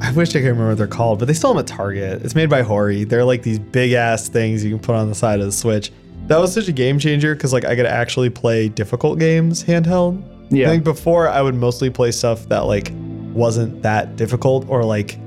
[0.00, 2.24] I wish I could remember what they're called, but they sell them at Target.
[2.24, 3.04] It's made by Hori.
[3.04, 5.92] They're like these big ass things you can put on the side of the Switch.
[6.28, 10.22] That was such a game changer because like I could actually play difficult games handheld.
[10.50, 10.68] Yeah.
[10.68, 12.92] I think before I would mostly play stuff that like
[13.34, 15.18] wasn't that difficult or like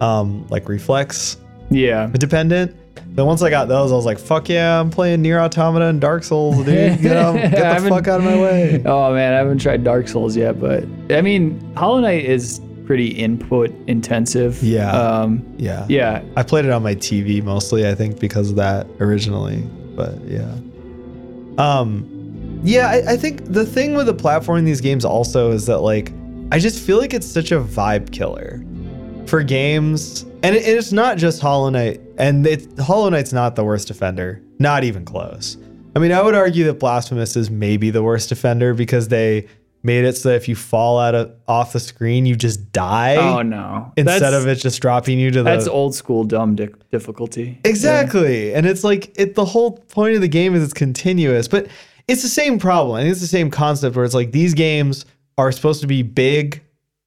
[0.00, 1.38] um like reflex
[1.74, 2.06] Yeah.
[2.08, 2.76] dependent.
[3.14, 6.00] Then once I got those, I was like, fuck yeah, I'm playing Nier Automata and
[6.00, 6.66] Dark Souls, dude.
[7.00, 8.82] Get, 'em- get the fuck out of my way.
[8.86, 13.06] Oh man, I haven't tried Dark Souls yet, but I mean, Hollow Knight is pretty
[13.08, 14.60] input intensive.
[14.62, 14.90] Yeah.
[14.90, 15.86] Um, Yeah.
[15.88, 16.22] yeah.
[16.36, 19.58] I played it on my TV mostly, I think, because of that originally.
[19.94, 20.54] But yeah.
[21.58, 22.10] Um
[22.64, 25.78] yeah, I, I think the thing with the platform in these games also is that
[25.80, 26.12] like
[26.50, 28.64] I just feel like it's such a vibe killer
[29.26, 30.24] for games.
[30.44, 34.40] And it, it's not just Hollow Knight, and it, Hollow Knight's not the worst offender.
[34.58, 35.56] Not even close.
[35.96, 39.46] I mean, I would argue that Blasphemous is maybe the worst offender because they
[39.82, 43.16] made it so that if you fall out of off the screen, you just die
[43.16, 43.92] Oh no.
[43.96, 47.60] instead That's- of it just dropping you to the That's old school dumb di- difficulty.
[47.64, 48.54] Exactly.
[48.54, 51.66] And it's like it the whole point of the game is it's continuous, but
[52.08, 52.96] it's the same problem.
[52.96, 55.04] I think it's the same concept where it's like these games
[55.36, 56.62] are supposed to be big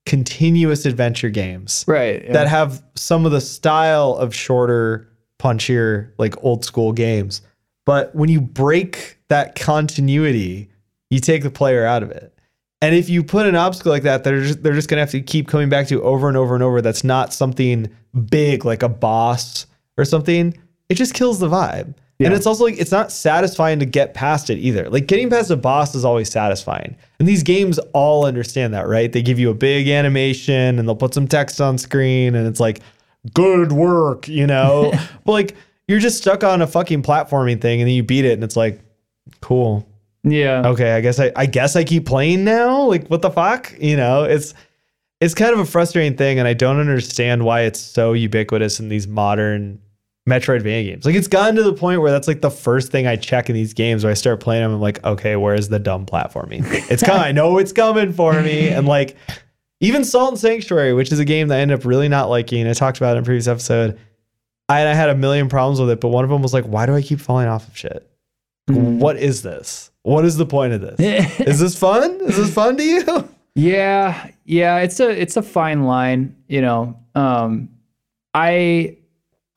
[0.08, 2.24] continuous adventure games Right.
[2.24, 2.34] yeah.
[2.34, 7.42] that have some of the style of shorter, punchier, like old school games.
[7.86, 10.70] But when you break that continuity,
[11.10, 12.34] you take the player out of it.
[12.82, 15.22] And if you put an obstacle like that, they're just, they're just gonna have to
[15.22, 16.82] keep coming back to over and over and over.
[16.82, 17.90] That's not something
[18.30, 19.66] big like a boss
[19.98, 20.54] or something.
[20.90, 21.96] It just kills the vibe.
[22.20, 24.90] And it's also like it's not satisfying to get past it either.
[24.90, 26.96] Like getting past a boss is always satisfying.
[27.20, 29.12] And these games all understand that, right?
[29.12, 32.60] They give you a big animation and they'll put some text on screen and it's
[32.60, 32.82] like,
[33.34, 34.92] good work, you know?
[35.26, 35.56] but like
[35.88, 38.56] you're just stuck on a fucking platforming thing and then you beat it and it's
[38.56, 38.82] like,
[39.42, 39.88] cool.
[40.24, 40.64] yeah.
[40.66, 42.82] Okay, I guess I I guess I keep playing now.
[42.84, 43.76] Like what the fuck?
[43.80, 44.56] You know, it's
[45.22, 48.90] it's kind of a frustrating thing and I don't understand why it's so ubiquitous in
[48.90, 49.82] these modern
[50.28, 51.06] Metroidvania games.
[51.06, 53.56] Like it's gotten to the point where that's like the first thing I check in
[53.56, 54.74] these games where I start playing them.
[54.74, 56.64] I'm like, okay, where's the dumb platforming?
[56.92, 57.22] It's coming.
[57.22, 58.68] I know it's coming for me.
[58.68, 59.16] And like
[59.80, 62.68] even Salt and Sanctuary, which is a game that I ended up really not liking.
[62.68, 63.98] I talked about it in a previous episode.
[64.68, 66.86] I, I had a million problems with it, but one of them was like, why
[66.86, 68.10] do I keep falling off of shit?
[68.70, 68.98] Mm.
[68.98, 69.92] What is this?
[70.04, 71.40] What is the point of this?
[71.40, 72.20] is this fun?
[72.22, 73.30] Is this fun to you?
[73.56, 77.00] Yeah, yeah, it's a it's a fine line, you know.
[77.16, 77.70] Um
[78.34, 78.98] I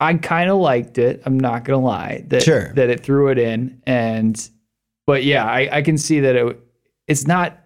[0.01, 1.21] I kind of liked it.
[1.25, 2.73] I'm not gonna lie that Sure.
[2.73, 4.49] that it threw it in, and
[5.07, 6.59] but yeah, I, I can see that it
[7.07, 7.57] it's not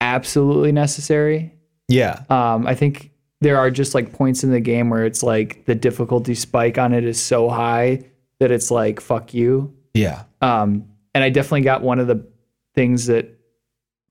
[0.00, 1.52] absolutely necessary.
[1.88, 2.22] Yeah.
[2.30, 3.10] Um, I think
[3.40, 6.92] there are just like points in the game where it's like the difficulty spike on
[6.92, 8.04] it is so high
[8.40, 9.74] that it's like fuck you.
[9.94, 10.24] Yeah.
[10.40, 12.26] Um, and I definitely got one of the
[12.74, 13.38] things that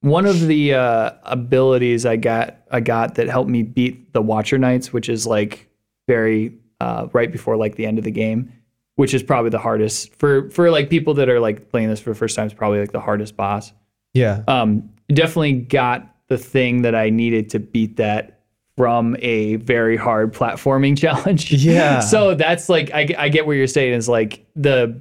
[0.01, 4.57] one of the uh, abilities I got I got that helped me beat the Watcher
[4.57, 5.67] Knights, which is like
[6.07, 8.51] very uh, right before like the end of the game,
[8.95, 12.09] which is probably the hardest for for like people that are like playing this for
[12.09, 12.47] the first time.
[12.47, 13.71] It's probably like the hardest boss.
[14.13, 14.43] Yeah.
[14.47, 18.39] Um, definitely got the thing that I needed to beat that
[18.77, 21.51] from a very hard platforming challenge.
[21.51, 21.99] Yeah.
[21.99, 24.99] so that's like I, I get what you're saying is like the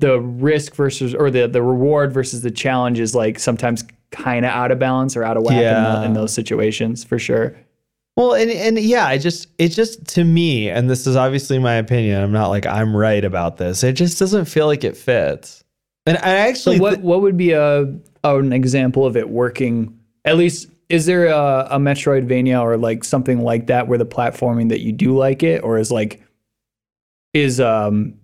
[0.00, 4.50] the risk versus or the the reward versus the challenge is like sometimes kind of
[4.50, 7.56] out of balance or out of whack in, the, in those situations for sure.
[8.16, 11.74] Well, and and yeah, I just it just to me, and this is obviously my
[11.74, 12.22] opinion.
[12.22, 13.84] I'm not like I'm right about this.
[13.84, 15.62] It just doesn't feel like it fits.
[16.06, 16.26] And I So
[16.70, 17.94] actually, what thi- what would be a
[18.24, 19.98] an example of it working?
[20.24, 24.70] At least is there a, a Metroidvania or like something like that where the platforming
[24.70, 26.22] that you do like it, or is like
[27.34, 28.14] is um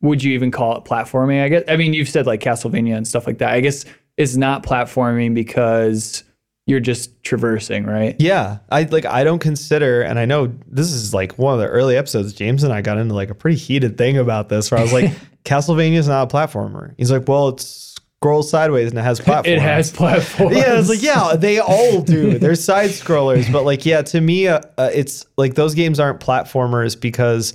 [0.00, 1.42] would you even call it platforming?
[1.42, 3.52] I guess I mean you've said like Castlevania and stuff like that.
[3.52, 3.84] I guess
[4.16, 6.24] it's not platforming because
[6.66, 8.16] you're just traversing, right?
[8.18, 11.68] Yeah, I like I don't consider, and I know this is like one of the
[11.68, 12.32] early episodes.
[12.32, 14.92] James and I got into like a pretty heated thing about this, where I was
[14.92, 15.12] like,
[15.44, 16.94] Castlevania is not a platformer.
[16.98, 19.48] He's like, well, it's scrolls sideways and it has platforms.
[19.56, 20.56] It has platforms.
[20.56, 22.38] Yeah, it's like yeah, they all do.
[22.38, 26.18] They're side scrollers, but like yeah, to me, uh, uh, it's like those games aren't
[26.20, 27.54] platformers because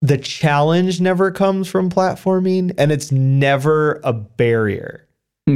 [0.00, 5.06] the challenge never comes from platforming, and it's never a barrier.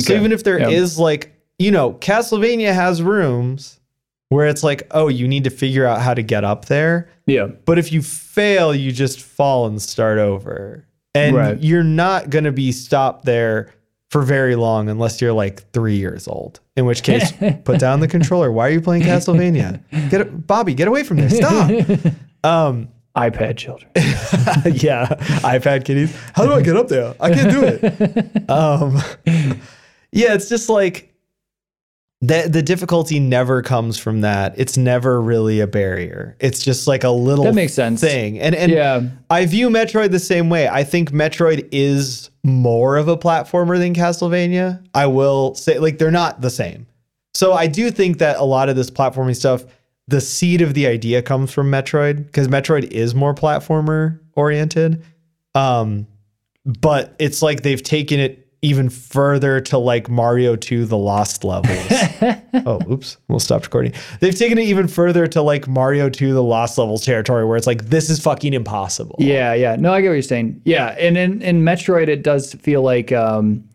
[0.01, 1.03] So even if there is Yeah.
[1.05, 3.81] like, you know, Castlevania has rooms
[4.31, 7.09] where it's like, oh, you need to figure out how to get up there.
[7.27, 7.47] Yeah.
[7.47, 10.85] But if you fail, you just fall and start over.
[11.15, 11.63] And Right.
[11.63, 13.73] you're not going to be stopped there
[14.11, 16.59] for very long unless you're like three years old.
[16.77, 17.33] In which case,
[17.65, 18.51] put down the controller.
[18.51, 19.81] Why are you playing Castlevania?
[20.11, 21.31] Get it, Bobby, get away from there.
[21.31, 21.71] Stop.
[22.45, 23.89] um, iPad children.
[24.75, 25.07] yeah,
[25.45, 26.17] iPad kiddies.
[26.33, 27.15] How do I get up there?
[27.21, 28.51] I can't do it.
[28.51, 28.97] um,
[30.11, 31.14] yeah, it's just like
[32.27, 34.55] the the difficulty never comes from that.
[34.57, 36.37] It's never really a barrier.
[36.41, 38.01] It's just like a little That makes sense.
[38.01, 38.39] thing.
[38.39, 39.03] And and Yeah.
[39.31, 40.69] I view Metroid the same way.
[40.69, 44.83] I think Metroid is more of a platformer than Castlevania.
[44.95, 46.87] I will say like they're not the same.
[47.35, 49.65] So I do think that a lot of this platforming stuff,
[50.07, 55.03] the seed of the idea comes from Metroid because Metroid is more platformer oriented.
[55.57, 56.07] Um,
[56.65, 61.87] but it's like they've taken it even further to like Mario 2 The Lost Levels.
[62.67, 63.19] oh, oops.
[63.29, 63.93] We'll stop recording.
[64.21, 67.67] They've taken it even further to like Mario 2 The Lost Levels territory where it's
[67.67, 69.17] like this is fucking impossible.
[69.19, 69.77] Yeah, yeah.
[69.77, 70.63] No, I get what you're saying.
[70.65, 73.69] Yeah, and in, in Metroid, it does feel like um,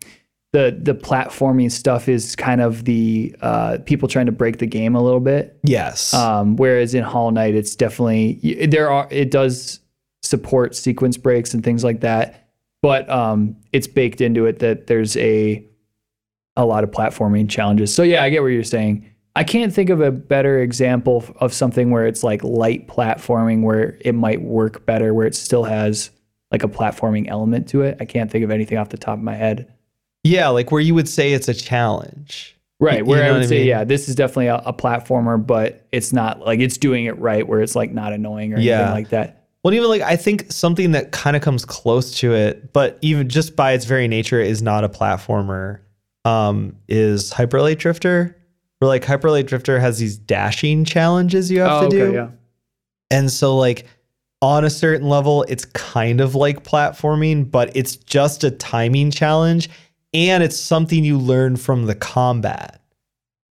[0.52, 4.96] the the platforming stuff is kind of the uh, people trying to break the game
[4.96, 5.56] a little bit.
[5.62, 6.12] Yes.
[6.12, 9.80] Um, whereas in Hollow Knight, it's definitely there are it does
[10.22, 12.39] support sequence breaks and things like that,
[12.82, 15.64] but um, it's baked into it that there's a
[16.56, 17.94] a lot of platforming challenges.
[17.94, 19.06] So yeah, I get what you're saying.
[19.36, 23.96] I can't think of a better example of something where it's like light platforming where
[24.00, 26.10] it might work better, where it still has
[26.50, 27.96] like a platforming element to it.
[28.00, 29.72] I can't think of anything off the top of my head.
[30.24, 32.56] yeah, like where you would say it's a challenge.
[32.80, 33.66] Right, You where know I would I say, mean?
[33.68, 37.46] yeah, this is definitely a, a platformer, but it's not like it's doing it right,
[37.46, 38.78] where it's like not annoying or Yeah.
[38.78, 39.39] anything like that.
[39.62, 43.28] Well, even like I think something that kind of comes close to it, but even
[43.28, 45.80] just by its very nature is not a platformer,
[46.24, 48.36] um, is Hyper Light Drifter.
[48.78, 52.12] Where like Hyper Light Drifter has these dashing challenges you have Oh, to do.
[52.14, 52.28] yeah.
[53.10, 53.84] And so like
[54.40, 59.68] on a certain level, it's kind of like platforming, but it's just a timing challenge
[60.14, 62.80] and it's something you learn from the combat.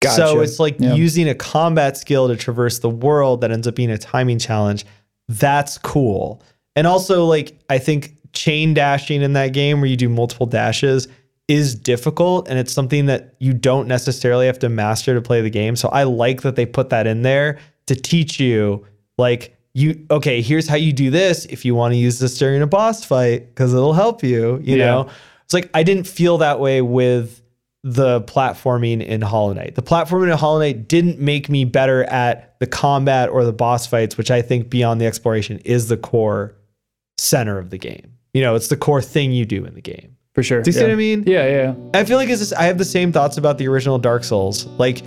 [0.01, 0.15] Gotcha.
[0.29, 0.95] So it's like Yeah.
[0.95, 4.87] using a combat skill to traverse the world that ends up being a timing challenge.
[5.29, 6.43] That's cool.
[6.75, 11.09] And also like I think chain dashing in that game where you do multiple dashes
[11.49, 15.51] is difficult and it's something that you don't necessarily have to master to play the
[15.51, 15.77] game.
[15.77, 18.85] So I like that they put that in there to teach you
[19.17, 22.63] like you okay, here's how you do this if you want to use this during
[22.63, 24.87] a boss fight cuz it'll help you, you Yeah.
[24.87, 25.09] know.
[25.45, 27.41] It's like I didn't feel that way with
[27.89, 29.77] the platforming in Hollow Knight.
[29.77, 33.87] The platforming in Hollow Knight didn't make me better at the combat or the boss
[33.87, 36.57] fights, which I think beyond the exploration is the core
[37.17, 38.13] center of the game.
[38.35, 40.17] You know, it's the core thing you do in the game.
[40.35, 40.63] for sure.
[40.63, 41.25] Do you see what I mean?
[41.27, 41.75] Yeah, yeah.
[41.95, 44.67] I feel like it's just, I have the same thoughts about the original Dark Souls.
[44.79, 45.03] Like,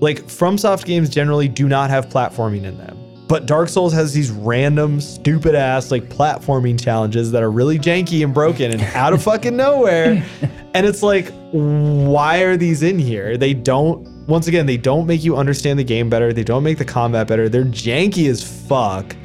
[0.00, 2.96] like FromSoft games generally do not have platforming in them,
[3.28, 8.24] but Dark Souls has these random, stupid ass like platforming challenges that are really janky
[8.24, 10.24] and broken and out of fucking nowhere.
[10.74, 13.36] And it's like, why are these in here?
[13.38, 14.06] They don't.
[14.28, 16.32] Once again, they don't make you understand the game better.
[16.32, 17.48] They don't make the combat better.
[17.48, 19.16] They're janky as fuck.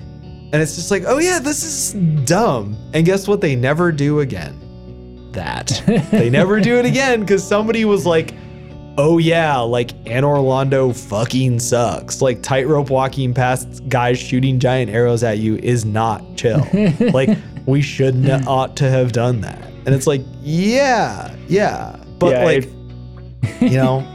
[0.54, 1.94] And it's just like, oh yeah, this is
[2.26, 2.78] dumb.
[2.94, 3.42] And guess what?
[3.42, 5.30] They never do again.
[5.34, 5.84] That.
[6.12, 8.34] they never do it again because somebody was like,
[8.98, 12.22] oh yeah, like Anor Londo fucking sucks.
[12.22, 16.66] Like tightrope walking past guys shooting giant arrows at you is not chill.
[17.14, 17.30] like
[17.66, 19.64] we shouldn't ought to have done that.
[19.86, 21.98] And it's like, yeah, yeah.
[22.20, 24.08] But Yeah, like, you know,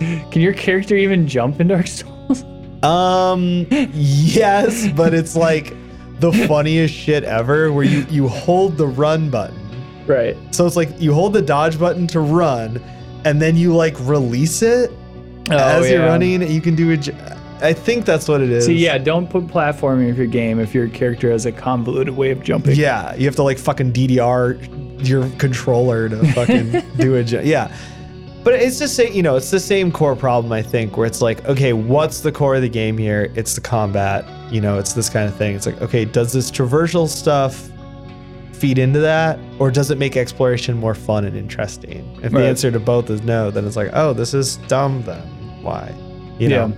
[0.30, 2.42] Can your character even jump in Dark Souls?
[2.82, 5.74] Um, yes, but it's like
[6.20, 9.58] the funniest shit ever where you you hold the run button.
[10.06, 10.36] right.
[10.54, 12.82] So it's like you hold the dodge button to run
[13.24, 14.90] and then you like release it
[15.50, 16.42] oh, as you're Oh, running.
[16.50, 17.14] You can do a j-
[17.62, 18.64] I think that's what it is.
[18.66, 22.30] See, yeah, don't put platforming in your game if your character has a convoluted way
[22.30, 22.74] of jumping.
[22.76, 27.74] Yeah, you have to like fucking DDR your controller to fucking do a j- yeah.
[28.42, 31.20] But it's just say you know it's the same core problem I think where it's
[31.20, 34.94] like okay what's the core of the game here it's the combat you know it's
[34.94, 37.68] this kind of thing it's like okay does this traversal stuff
[38.60, 42.70] feed into that or does it make exploration more fun and interesting if the answer
[42.70, 45.94] to both is no then it's like oh this is dumb then why,
[46.38, 46.72] you know.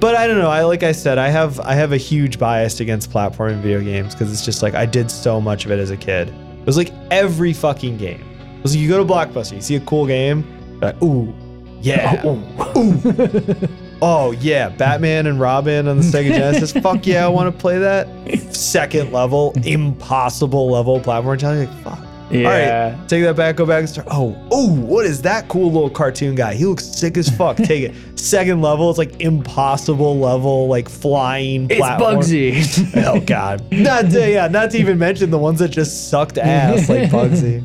[0.00, 0.50] But I don't know.
[0.50, 4.14] I like I said, I have I have a huge bias against platforming video games
[4.14, 6.28] because it's just like I did so much of it as a kid.
[6.28, 8.20] It was like every fucking game.
[8.56, 11.32] It was like you go to Blockbuster, you see a cool game, you're like, ooh,
[11.80, 12.42] yeah, ooh,
[14.02, 16.72] oh yeah, Batman and Robin on the Sega Genesis.
[16.72, 18.54] Fuck yeah, I want to play that.
[18.54, 21.70] Second level, impossible level platform challenge.
[21.70, 22.08] Like, fuck.
[22.30, 22.48] Yeah.
[22.48, 24.06] All right, take that back, go back and start.
[24.10, 26.54] Oh, oh, what is that cool little cartoon guy?
[26.54, 27.56] He looks sick as fuck.
[27.58, 28.18] Take it.
[28.18, 31.66] Second level, it's like impossible level, like flying.
[31.70, 32.16] It's platform.
[32.16, 33.04] Bubsy.
[33.06, 33.70] Oh god.
[33.70, 37.62] Not to, yeah, not to even mention the ones that just sucked ass like Bubsy.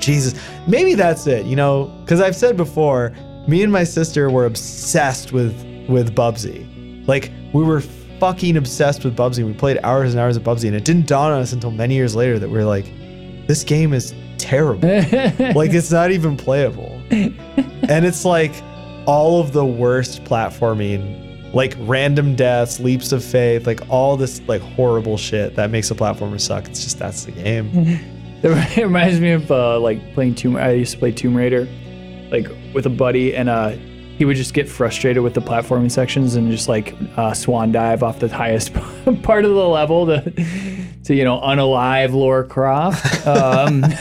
[0.00, 0.34] Jesus.
[0.66, 3.14] Maybe that's it, you know, because I've said before,
[3.46, 5.54] me and my sister were obsessed with
[5.88, 7.06] with Bubsy.
[7.06, 7.80] Like we were
[8.20, 9.44] fucking obsessed with Bubsy.
[9.44, 11.94] We played hours and hours of Bubsy, and it didn't dawn on us until many
[11.94, 12.86] years later that we are like,
[13.46, 14.88] this game is terrible.
[14.88, 17.00] like it's not even playable.
[17.10, 18.52] and it's like
[19.06, 24.62] all of the worst platforming, like random deaths, leaps of faith, like all this like
[24.62, 26.66] horrible shit that makes a platformer suck.
[26.66, 27.98] It's just that's the game.
[28.44, 30.56] It reminds me of uh, like playing Tomb.
[30.56, 31.66] I used to play Tomb Raider,
[32.30, 33.70] like with a buddy, and uh,
[34.16, 38.02] he would just get frustrated with the platforming sections and just like uh, swan dive
[38.02, 38.74] off the highest
[39.22, 40.20] part of the level to,
[41.04, 43.26] to you know, unalive Lara Croft.
[43.26, 43.84] Um,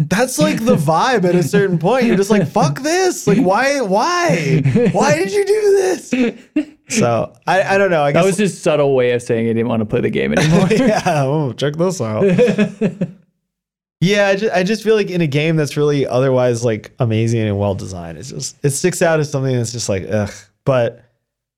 [0.00, 2.04] That's like the vibe at a certain point.
[2.04, 3.26] You're just like, fuck this.
[3.26, 4.62] Like, why, why,
[4.92, 6.68] why did you do this?
[6.88, 8.02] So I, I don't know.
[8.02, 10.10] I guess that was his subtle way of saying he didn't want to play the
[10.10, 10.68] game anymore.
[10.70, 11.02] yeah.
[11.06, 12.22] Oh, check this out.
[14.00, 17.40] Yeah, I just, I just feel like in a game that's really otherwise like amazing
[17.40, 20.32] and well designed, it's just it sticks out as something that's just like ugh.
[20.64, 21.04] But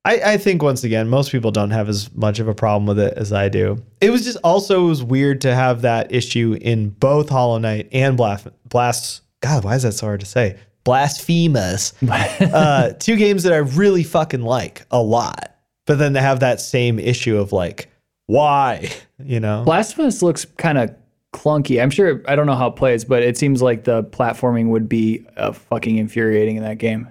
[0.05, 2.99] I, I think once again, most people don't have as much of a problem with
[2.99, 3.83] it as I do.
[4.01, 7.89] It was just also it was weird to have that issue in both Hollow Knight
[7.93, 9.23] and Blast Blast.
[9.43, 10.59] God, why is that so hard to say?
[10.85, 11.93] Blasphemous.
[12.09, 16.63] uh, two games that I really fucking like a lot, but then to have that
[16.63, 17.91] same issue of like,
[18.27, 18.91] why?
[19.23, 20.95] You know, Blasphemous looks kind of
[21.33, 21.83] clunky.
[21.83, 24.89] I'm sure I don't know how it plays, but it seems like the platforming would
[24.89, 27.09] be uh, fucking infuriating in that game.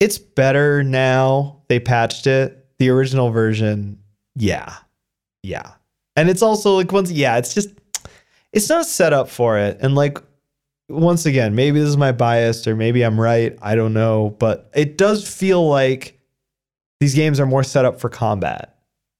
[0.00, 1.62] it's better now.
[1.68, 2.66] They patched it.
[2.78, 3.98] The original version,
[4.34, 4.76] yeah,
[5.42, 5.72] yeah,
[6.16, 7.70] and it's also like once, yeah, it's just
[8.52, 9.78] it's not set up for it.
[9.80, 10.18] And like
[10.88, 13.56] once again, maybe this is my bias, or maybe I'm right.
[13.62, 16.20] I don't know, but it does feel like
[17.00, 18.73] these games are more set up for combat.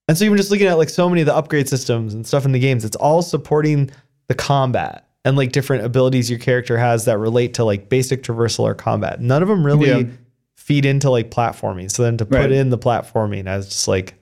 [0.08, 2.44] And so even just looking at like so many of the upgrade systems and stuff
[2.44, 3.90] in the games, it's all supporting
[4.28, 8.60] the combat and like different abilities your character has that relate to like basic traversal
[8.60, 9.20] or combat.
[9.20, 10.02] None of them really Yeah.
[10.56, 11.90] feed into like platforming.
[11.90, 12.52] So then to put Right.
[12.52, 14.14] in the platforming as just like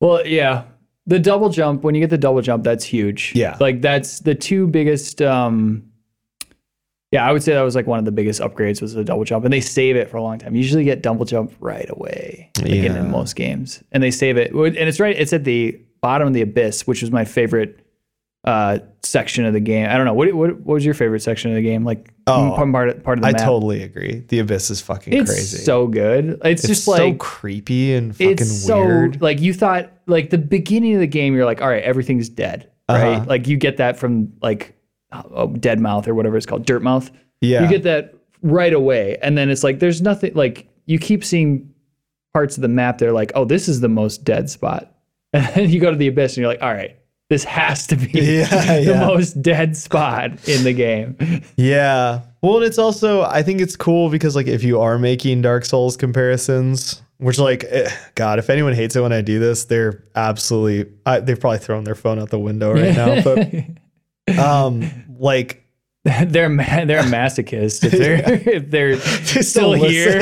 [0.00, 0.64] Well, yeah.
[1.06, 3.32] The double jump, when you get the double jump, that's huge.
[3.34, 3.56] Yeah.
[3.60, 5.84] Like that's the two biggest um
[7.10, 9.24] yeah, I would say that was like one of the biggest upgrades was the double
[9.24, 9.44] jump.
[9.44, 10.54] And they save it for a long time.
[10.54, 12.50] You usually get double jump right away.
[12.58, 13.00] Like in, Yeah.
[13.00, 13.82] in most games.
[13.92, 14.52] And they save it.
[14.52, 17.84] And it's right, it's at the bottom of the abyss, which was my favorite
[18.44, 19.88] uh section of the game.
[19.88, 20.14] I don't know.
[20.14, 21.84] What what, what was your favorite section of the game?
[21.84, 23.40] Like Oh, part, part, part of the I map.
[23.40, 24.22] totally agree.
[24.28, 25.58] The abyss is fucking it's crazy.
[25.58, 26.38] so good.
[26.44, 29.20] It's, it's just so like creepy and fucking it's so weird.
[29.20, 32.70] like you thought like the beginning of the game you're like all right everything's dead
[32.88, 33.24] right Uh-huh.
[33.26, 34.74] like you get that from like
[35.12, 37.62] uh, dead mouth or whatever it's called Dirtmouth yeah.
[37.62, 41.72] you get that right away and then it's like there's nothing like you keep seeing
[42.32, 44.94] parts of the map they're like oh this is the most dead spot
[45.32, 46.98] and then you go to the abyss and you're like all right
[47.30, 48.46] this has to be Yeah,
[48.78, 49.06] the yeah.
[49.06, 51.16] most dead spot in the game
[51.56, 52.22] Yeah.
[52.40, 55.64] Well, and it's also I think it's cool because like if you are making Dark
[55.64, 60.04] Souls comparisons, which like eh, God, if anyone hates it when I do this, they're
[60.14, 63.22] absolutely I, they've probably thrown their phone out the window right now.
[63.22, 63.38] But
[64.36, 65.64] um, like
[66.26, 68.22] they're ma- they're a masochist if they're
[68.54, 68.96] if they're
[69.42, 70.20] still still here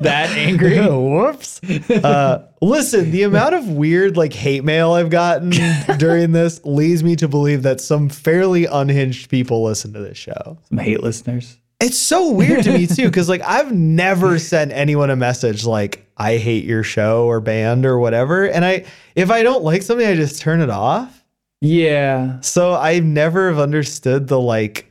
[0.00, 1.60] that angry whoops.
[1.90, 5.50] Uh, listen, the amount of weird like hate mail I've gotten
[5.98, 10.58] during this leads me to believe that some fairly unhinged people listen to this show.
[10.68, 15.10] some hate listeners It's so weird to me too, because like I've never sent anyone
[15.10, 18.44] a message like I hate your show or band or whatever.
[18.46, 18.84] And I
[19.14, 21.19] if I don't like something, I just turn it off.
[21.60, 24.86] Yeah So I've never have understood the like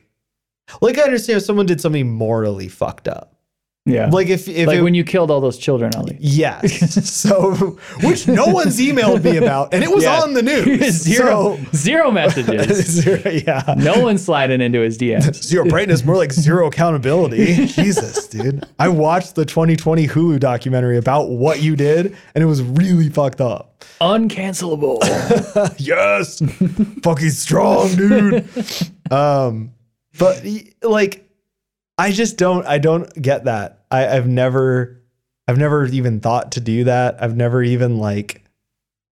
[0.82, 3.39] like I understand if someone did something morally fucked up.
[3.86, 6.18] Yeah Like if if like it, when you killed all those children Ollie.
[6.20, 7.10] Yes.
[7.10, 10.20] so which no one's emailed me about and it was Yeah.
[10.20, 10.92] on the news.
[11.02, 13.74] zero zero messages Zero, yeah.
[13.78, 17.66] no one's sliding into his DMs Zero brightness, more like zero accountability.
[17.66, 18.64] Jesus, dude.
[18.78, 23.40] I watched the 2020 Hulu documentary about what you did, and it was really fucked
[23.40, 23.82] up.
[24.00, 24.98] uncancelable
[25.78, 26.40] yes,
[27.02, 28.48] fucking strong, dude.
[29.10, 29.72] Um,
[30.18, 30.44] but
[30.82, 31.29] like,
[32.00, 32.66] I just don't.
[32.66, 33.84] I don't get that.
[33.90, 35.00] I, I've never
[35.46, 37.22] I've never even thought to do that.
[37.22, 38.44] I've never even like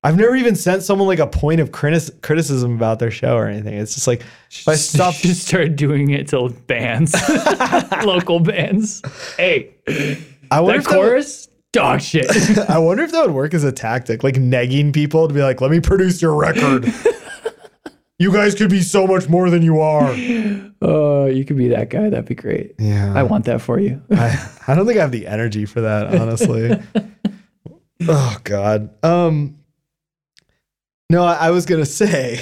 [0.05, 3.74] I've never even sent someone like a point of criticism about their show or anything.
[3.74, 7.14] It's just like if I stop just started doing it to bands,
[8.05, 9.03] local bands.
[9.36, 9.74] Hey,
[10.51, 12.30] I wonder that if that would- chorus, dog shit.
[12.70, 15.61] I wonder if that would work as a tactic, like negging people to be like,
[15.61, 16.84] let me produce your record.
[18.18, 20.12] You guys could be so much more than you are.
[20.82, 22.08] Oh, you could be that guy.
[22.10, 22.74] That'd be great.
[22.78, 23.12] Yeah.
[23.14, 24.02] I want that for you.
[24.10, 26.80] I, I don't think I have the energy for that, honestly.
[28.08, 28.90] oh God.
[29.04, 29.58] Um
[31.10, 32.40] No, I, I was gonna say,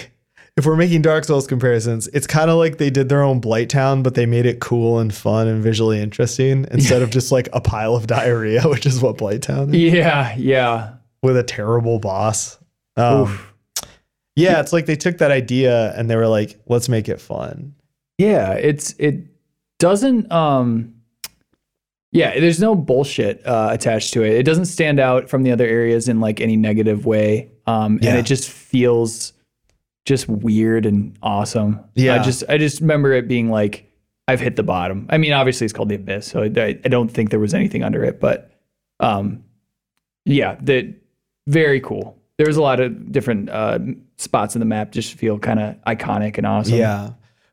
[0.56, 4.02] if we're making Dark Souls comparisons, it's kind of like they did their own Blighttown,
[4.02, 7.60] but they made it cool and fun and visually interesting instead of just like a
[7.60, 10.94] pile of diarrhea, which is what Blighttown is, Yeah, yeah.
[11.22, 12.58] with a terrible boss.
[12.96, 13.52] Um, Oof.
[14.36, 17.74] Yeah, it's like they took that idea and they were like, let's make it fun.
[18.18, 19.24] Yeah, it's it
[19.78, 20.94] doesn't um
[22.12, 24.32] yeah, there's no bullshit uh, attached to it.
[24.34, 27.50] It doesn't stand out from the other areas in like any negative way.
[27.66, 28.10] Um Yeah.
[28.10, 29.32] and it just feels
[30.06, 31.80] just weird and awesome.
[31.94, 32.14] Yeah.
[32.14, 33.90] I just I just remember it being like
[34.28, 35.06] I've hit the bottom.
[35.10, 37.82] I mean, obviously it's called the abyss, so I, I don't think there was anything
[37.84, 38.50] under it, but
[39.00, 39.44] um
[40.24, 40.92] yeah, that
[41.46, 42.16] very cool.
[42.38, 43.78] There was a lot of different uh,
[44.18, 46.74] spots in the map just feel kind of iconic and awesome.
[46.78, 47.10] Yeah,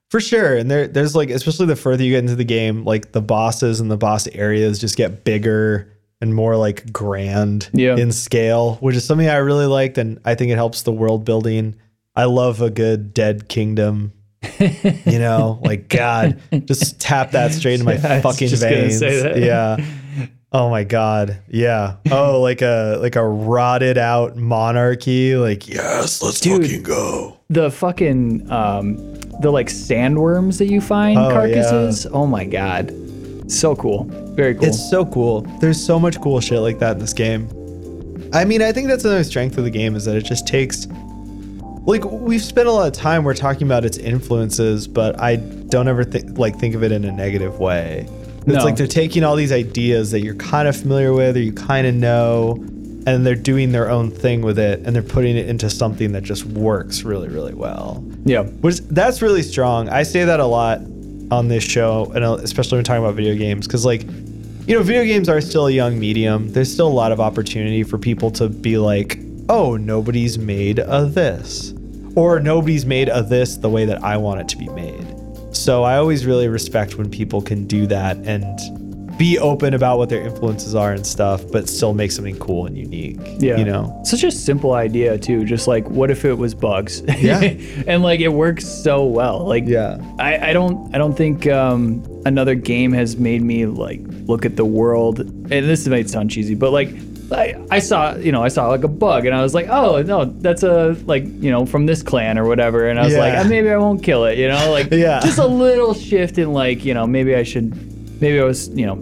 [0.09, 0.57] for sure.
[0.57, 3.79] And there, there's like, especially the further you get into the game, like the bosses
[3.79, 5.89] and the boss areas just get bigger
[6.21, 7.95] and more like grand Yeah.
[7.97, 9.97] in scale, which is something I really liked.
[9.97, 11.75] And I think it helps the world building.
[12.15, 14.13] I love a good Dead Kingdom.
[14.59, 19.01] you know, like God, just tap that straight in my was fucking veins.
[19.01, 19.77] Yeah.
[20.55, 21.37] Oh my God.
[21.49, 21.95] Yeah.
[22.11, 25.35] Oh, like a like a rotted out monarchy.
[25.35, 26.61] Like yes, let's Dude.
[26.63, 27.39] fucking go.
[27.49, 28.97] the fucking um
[29.41, 32.93] the like sandworms that you find Oh, carcasses oh my god
[33.51, 34.03] so cool
[34.35, 35.41] very cool It's so cool.
[35.59, 37.47] There's so much cool shit like that in this game.
[38.33, 40.87] I mean, I think that's another strength of the game is that it just takes
[41.85, 45.87] like we've spent a lot of time we're talking about its influences, but I don't
[45.87, 48.07] ever think like think of it in a negative way.
[48.45, 51.53] It's like they're taking all these ideas that you're kind of familiar with or you
[51.53, 52.63] kind of know
[53.05, 56.23] and they're doing their own thing with it and they're putting it into something that
[56.23, 59.89] just works really really well yeah which that's really strong.
[59.89, 60.79] I say that a lot
[61.31, 64.03] on this show, and uh, especially when talking about video games, because like,
[64.67, 66.49] you know, video games are still a young medium.
[66.51, 69.19] There's still a lot of opportunity for people to be like,
[69.49, 71.73] oh, nobody's made a this,
[72.15, 75.02] or nobody's made a this the way that I want it to be made.
[75.53, 78.59] So I always really respect when people can do that and
[79.17, 82.75] be open about what their influences are and stuff, but still make something cool and
[82.75, 83.19] unique.
[83.37, 84.01] yeah you know.
[84.03, 87.39] such a simple idea too just like what if it was bugs Yeah.
[87.87, 89.99] and like it works so well like Yeah.
[90.17, 94.55] I, I don't I don't think um, another game has made me like look at
[94.55, 96.89] the world and this might sound cheesy but like
[97.31, 100.01] I, I saw you know I saw like a bug and I was like oh
[100.03, 103.33] no that's a like you know from this clan or whatever and I was like
[103.33, 103.41] Yeah.
[103.43, 105.19] "Ah, maybe I won't kill it you know like Yeah.
[105.21, 107.73] just a little shift in like you know maybe I should
[108.21, 108.97] maybe I was you know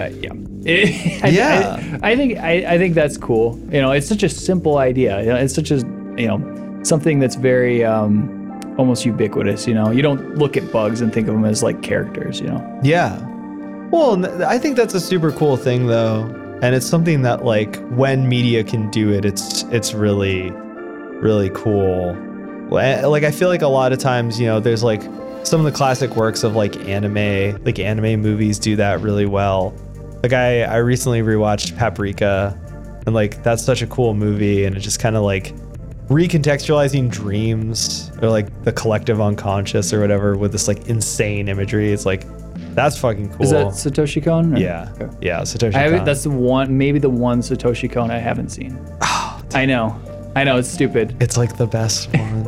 [0.00, 0.32] uh, yeah
[1.24, 1.98] I- Yeah.
[2.02, 5.20] I, I think I, I think that's cool you know it's such a simple idea
[5.20, 5.76] you know, it's such a
[6.16, 8.30] you know something that's very um,
[8.76, 9.66] almost ubiquitous.
[9.66, 12.40] You know, you don't look at bugs and think of them as like characters.
[12.40, 13.18] You know, Yeah.
[13.90, 16.26] Well, I think that's a super cool thing though.
[16.62, 20.50] And it's something that like when media can do it, it's it's really
[21.20, 22.14] really cool.
[22.70, 25.02] Like I feel like a lot of times, you know, there's like
[25.42, 29.74] some of the classic works of like anime, like anime movies do that really well.
[30.22, 32.58] Like I I recently rewatched Paprika
[33.06, 35.54] and like that's such a cool movie and it just kind of like
[36.08, 41.92] recontextualizing dreams or like the collective unconscious or whatever with this like insane imagery.
[41.92, 42.26] It's like
[42.74, 43.42] that's fucking cool.
[43.42, 44.54] is that Satoshi Kon?
[44.54, 45.08] or- yeah, Okay.
[45.20, 45.74] yeah, Satoshi.
[45.74, 45.98] I haven't.
[46.00, 46.04] Kon.
[46.06, 48.78] That's the one, maybe the one Satoshi Kon I haven't seen.
[49.54, 49.94] I know,
[50.36, 51.16] I know, it's stupid.
[51.20, 52.44] It's like the best one.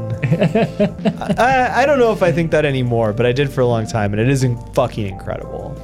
[1.39, 3.87] I, I don't know if I think that anymore, but I did for a long
[3.87, 5.75] time, and it is in- fucking incredible.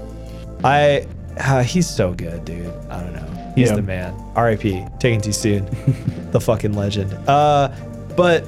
[0.64, 1.06] I
[1.38, 2.66] uh, he's so good, dude.
[2.90, 3.52] I don't know.
[3.54, 3.76] He's Yeah.
[3.76, 4.14] the man.
[4.34, 4.84] R.I.P.
[4.98, 5.66] Taken too soon.
[6.32, 7.12] the fucking legend.
[7.28, 7.68] Uh,
[8.16, 8.44] but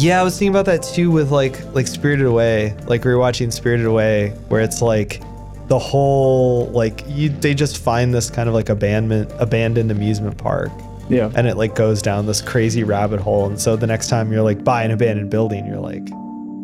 [0.00, 3.86] yeah, I was thinking about that too with like like Spirited Away, like rewatching Spirited
[3.86, 5.20] Away, where it's like
[5.68, 10.70] the whole like you they just find this kind of like abandonment abandoned amusement park
[11.08, 13.46] Yeah, and it like goes down this crazy rabbit hole.
[13.46, 16.08] And so the next time you're like by an abandoned building, you're like,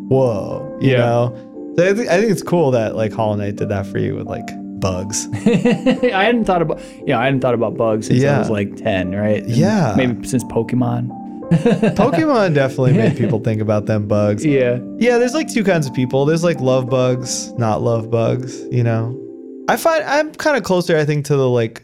[0.09, 0.97] whoa, you Yeah.
[0.97, 1.43] know.
[1.77, 4.15] So I, think I think it's cool that like Hollow Knight did that for you
[4.15, 4.47] with like
[4.79, 5.27] bugs.
[5.45, 6.81] I hadn't thought about.
[7.05, 9.43] Yeah, I hadn't thought about bugs since I was like ten, right?
[9.43, 9.93] And Yeah.
[9.95, 11.09] maybe since Pokemon.
[11.51, 14.45] Pokemon definitely made people think about them bugs.
[14.45, 16.25] Yeah, Yeah, there's like two kinds of people.
[16.25, 19.23] There's like love bugs, not love bugs, you know.
[19.69, 21.83] I find I'm kind of closer I think to the like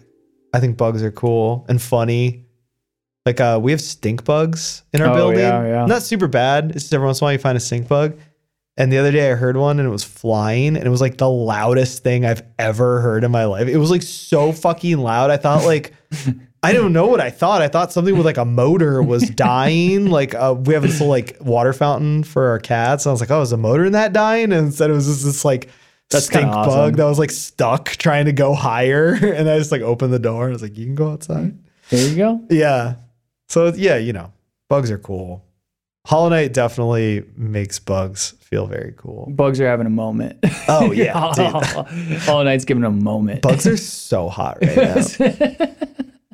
[0.53, 2.45] I think bugs are cool and funny.
[3.25, 5.39] Like uh, we have stink bugs in our Oh, building.
[5.39, 5.85] yeah, yeah.
[5.85, 6.71] Not super bad.
[6.71, 8.17] It's just every once in a while you find a stink bug.
[8.75, 11.17] And the other day I heard one and it was flying and it was like
[11.17, 13.67] the loudest thing I've ever heard in my life.
[13.67, 15.29] It was like so fucking loud.
[15.29, 15.93] I thought like
[16.63, 17.61] I don't know what I thought.
[17.61, 20.07] I thought something with like a motor was dying.
[20.07, 23.05] like uh, we have this little like water fountain for our cats.
[23.05, 24.51] And I was like, oh, is a motor in that dying?
[24.53, 25.69] And instead it was just this like
[26.09, 29.13] That's stink kinda bug that was like stuck trying to go higher.
[29.33, 30.43] And I just like opened the door.
[30.45, 31.57] and I was like, you can go outside.
[31.89, 32.41] There you go.
[32.49, 32.95] Yeah.
[33.49, 34.31] So yeah, you know,
[34.69, 35.43] bugs are cool.
[36.05, 39.27] Hollow Knight definitely makes bugs feel very cool.
[39.31, 40.37] Bugs are having a moment.
[40.67, 41.13] Oh, yeah.
[42.19, 43.41] Hollow Knight's giving a moment.
[43.41, 45.67] Bugs are so hot right now.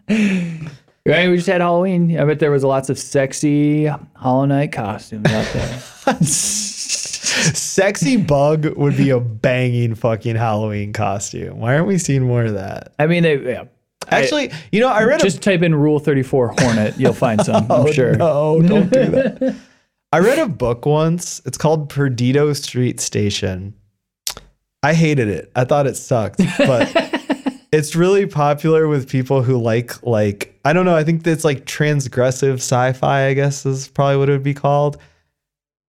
[0.10, 2.20] Right, we just had Halloween.
[2.20, 3.86] I bet there was lots of sexy
[4.16, 6.16] Hollow Knight costumes out there.
[7.54, 11.60] Sexy bug would be a banging fucking Halloween costume.
[11.60, 12.94] Why aren't we seeing more of that?
[13.00, 13.64] I mean, they, yeah.
[14.10, 17.00] Actually, you know, I read Just type in Rule 34 Hornet.
[17.00, 18.16] You'll find some, a I'm oh, sure.
[18.22, 19.56] Oh, No, don't do that.
[20.12, 21.42] I read a book once.
[21.46, 23.76] It's called Perdido Street Station.
[24.82, 25.52] I hated it.
[25.56, 26.92] I thought it sucked, but
[27.72, 30.96] it's really popular with people who like like I don't know.
[30.96, 33.26] I think it's like transgressive sci-fi.
[33.28, 34.98] I guess is probably what it would be called.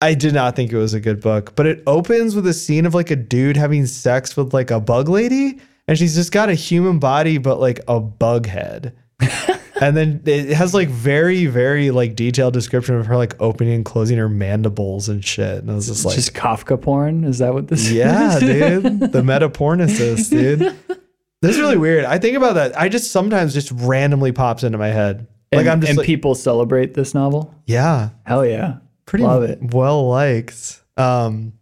[0.02, 2.86] I did not think it was a good book, but it opens with a scene
[2.86, 6.50] of like a dude having sex with like a bug lady, and she's just got
[6.50, 8.96] a human body but like a bug head.
[9.82, 13.86] and then it has like very very like detailed description of her like opening and
[13.86, 15.60] closing her mandibles and shit.
[15.60, 17.24] And I was just like, just Kafka porn?
[17.24, 17.94] Is that what this is?
[17.94, 18.42] yeah, is?
[18.42, 19.12] dude.
[19.12, 20.76] The meta metapornesis, dude.
[21.42, 22.06] This is really weird.
[22.06, 22.80] I think about that.
[22.80, 25.28] I just sometimes just randomly pops into my head.
[25.52, 27.54] Like and, I'm just and like, people celebrate this novel?
[27.66, 28.78] yeah, Hell yeah.
[29.06, 29.60] pretty Love it.
[29.62, 30.82] well liked.
[30.98, 31.54] Um,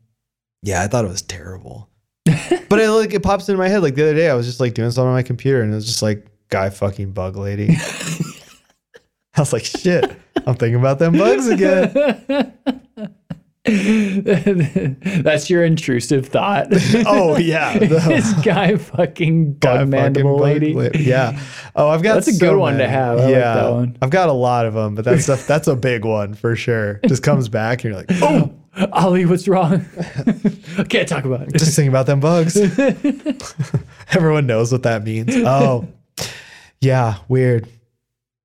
[0.64, 1.90] yeah, I thought it was terrible.
[2.26, 3.84] but it like it pops into my head.
[3.84, 5.76] Like the other day, I was just like doing something on my computer, and it
[5.76, 7.70] was just like guy fucking bug lady.
[9.36, 10.06] I was like, shit.
[10.48, 12.54] I'm thinking about them bugs again.
[15.24, 16.68] That's your intrusive thought.
[17.08, 20.74] Oh yeah, this guy fucking bug Guy fucking mandible bug lady.
[20.74, 21.40] la- Yeah.
[21.76, 23.18] Oh, I've got That's a so good one to have.
[23.20, 23.98] I like yeah, that one.
[24.02, 27.00] I've got a lot of them, but that's a, that's a big one for sure.
[27.08, 28.54] Just comes back and you're like, oh,
[28.94, 29.86] Ollie, what's wrong?
[30.90, 31.54] Can't talk about it.
[31.54, 32.56] just thinking about them bugs.
[34.14, 35.36] Everyone knows what that means.
[35.36, 35.88] Oh,
[36.82, 37.68] yeah, weird.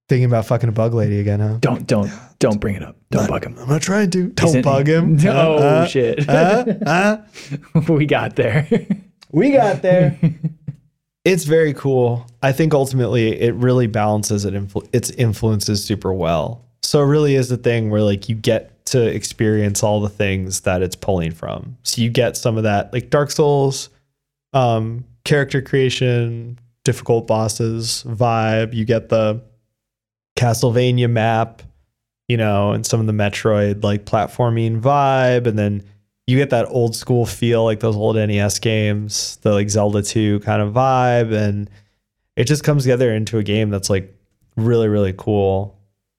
[0.08, 1.58] Thinking about fucking a bug lady again, huh?
[1.60, 2.10] Don't don't
[2.40, 2.96] don't bring it up.
[3.10, 3.56] Don't bug him.
[3.58, 4.28] I'm not trying to.
[4.30, 5.16] Don't Isn't- bug him.
[5.26, 6.28] Oh Uh, uh, shit.
[6.28, 7.22] uh, uh.
[7.88, 8.66] we got there.
[9.32, 10.18] We got there.
[11.24, 12.26] it's very cool.
[12.42, 16.64] I think ultimately it really balances it influ- its influences super well.
[16.82, 20.62] So it really is the thing where like you get to experience all the things
[20.62, 21.76] that it's pulling from.
[21.84, 23.88] So you get some of that like Dark Souls,
[24.52, 28.74] um, character creation, difficult bosses vibe.
[28.74, 29.42] You get the
[30.36, 31.62] Castlevania map,
[32.30, 35.82] you know, and some of the Metroid like platforming vibe, and then
[36.28, 40.38] you get that old school feel like those old NES games, the like Zelda 2
[40.40, 41.68] kind of vibe, and
[42.36, 44.14] it just comes together into a game that's like
[44.56, 45.76] really, really cool.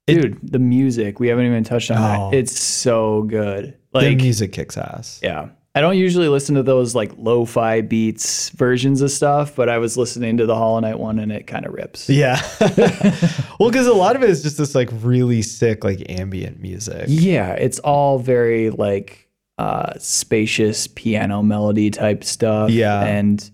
[0.08, 2.30] It- Dude, the music, we haven't even touched on Oh.
[2.32, 2.38] that.
[2.38, 3.78] It's so good.
[3.94, 5.22] Like, the music kicks ass.
[5.24, 5.48] Yeah.
[5.74, 9.96] I don't usually listen to those like lo-fi beats versions of stuff, but I was
[9.96, 12.10] listening to the Hollow Knight one and it kind of rips.
[12.10, 12.42] Yeah.
[13.60, 17.06] well, because a lot of it is just this like really sick like ambient music.
[17.08, 22.70] Yeah, it's all very like uh spacious piano melody type stuff.
[22.70, 23.02] Yeah.
[23.02, 23.50] And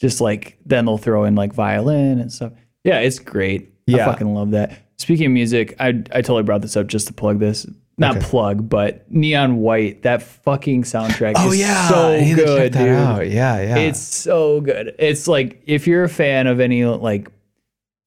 [0.00, 2.52] just like then they'll throw in like violin and stuff.
[2.82, 3.74] Yeah, it's great.
[3.86, 4.08] Yeah.
[4.08, 4.78] I fucking love that.
[4.96, 7.66] Speaking of music, I I totally brought this up just to plug this.
[8.02, 8.26] Not Okay.
[8.26, 12.88] plug, but Neon White, that fucking soundtrack Oh is yeah, so good, dude.
[12.88, 13.30] out.
[13.30, 13.76] Yeah, yeah.
[13.78, 14.94] It's so good.
[14.98, 17.28] It's like if you're a fan of any like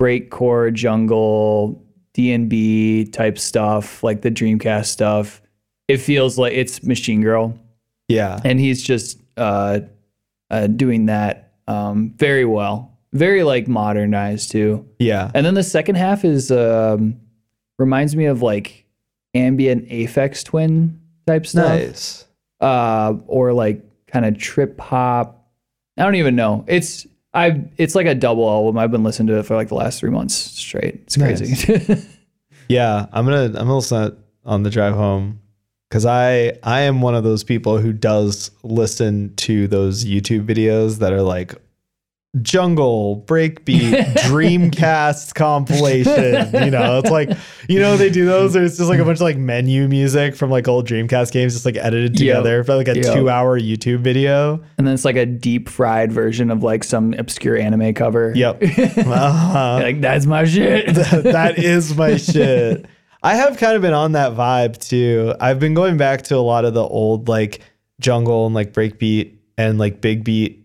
[0.01, 1.81] breakcore jungle
[2.13, 5.41] D&B type stuff, like the Dreamcast stuff,
[5.87, 7.57] it feels like it's Machine Girl
[8.07, 8.39] yeah.
[8.43, 9.79] and he's just uh,
[10.49, 12.91] uh doing that um very well.
[13.13, 14.85] Very like modernized too.
[14.99, 15.31] Yeah.
[15.33, 17.19] And then the second half is um
[17.77, 18.84] reminds me of like
[19.35, 22.25] ambient Aphex Twin type stuff Nice.
[22.61, 25.47] uh, or like kind of trip hop.
[25.97, 26.63] I don't even know.
[26.67, 27.63] It's I.
[27.77, 28.77] It's like a double album.
[28.77, 30.95] I've been listening to it for like the last three months straight.
[31.03, 31.95] It's crazy.
[32.67, 35.39] Yeah, I'm gonna I'm gonna listen on the drive home
[35.87, 40.97] because I I am one of those people who does listen to those YouTube videos
[40.97, 41.53] that are like
[42.41, 47.29] jungle breakbeat dreamcast compilation you know it's like
[47.69, 50.49] you know they do those it's just like a bunch of like menu music from
[50.49, 52.17] like old dreamcast games just like edited Yep.
[52.19, 53.13] together for like a Yep.
[53.13, 57.13] two hour youtube video And then it's like a deep fried version of like some
[57.13, 58.33] obscure anime cover.
[58.35, 59.79] yep uh-huh.
[59.81, 60.87] Like that's my shit.
[60.95, 62.85] that is my shit.
[63.23, 65.33] I have kind of been on that vibe too.
[65.39, 67.61] I've been going back to a lot of the old like
[67.99, 70.64] jungle and like breakbeat and like big beat,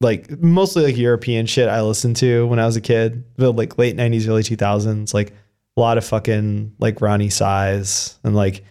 [0.00, 3.24] like mostly like European shit I listened to when I was a kid.
[3.36, 5.32] The like late nineties, early two thousands, like
[5.76, 8.64] a lot of fucking like Roni Size and like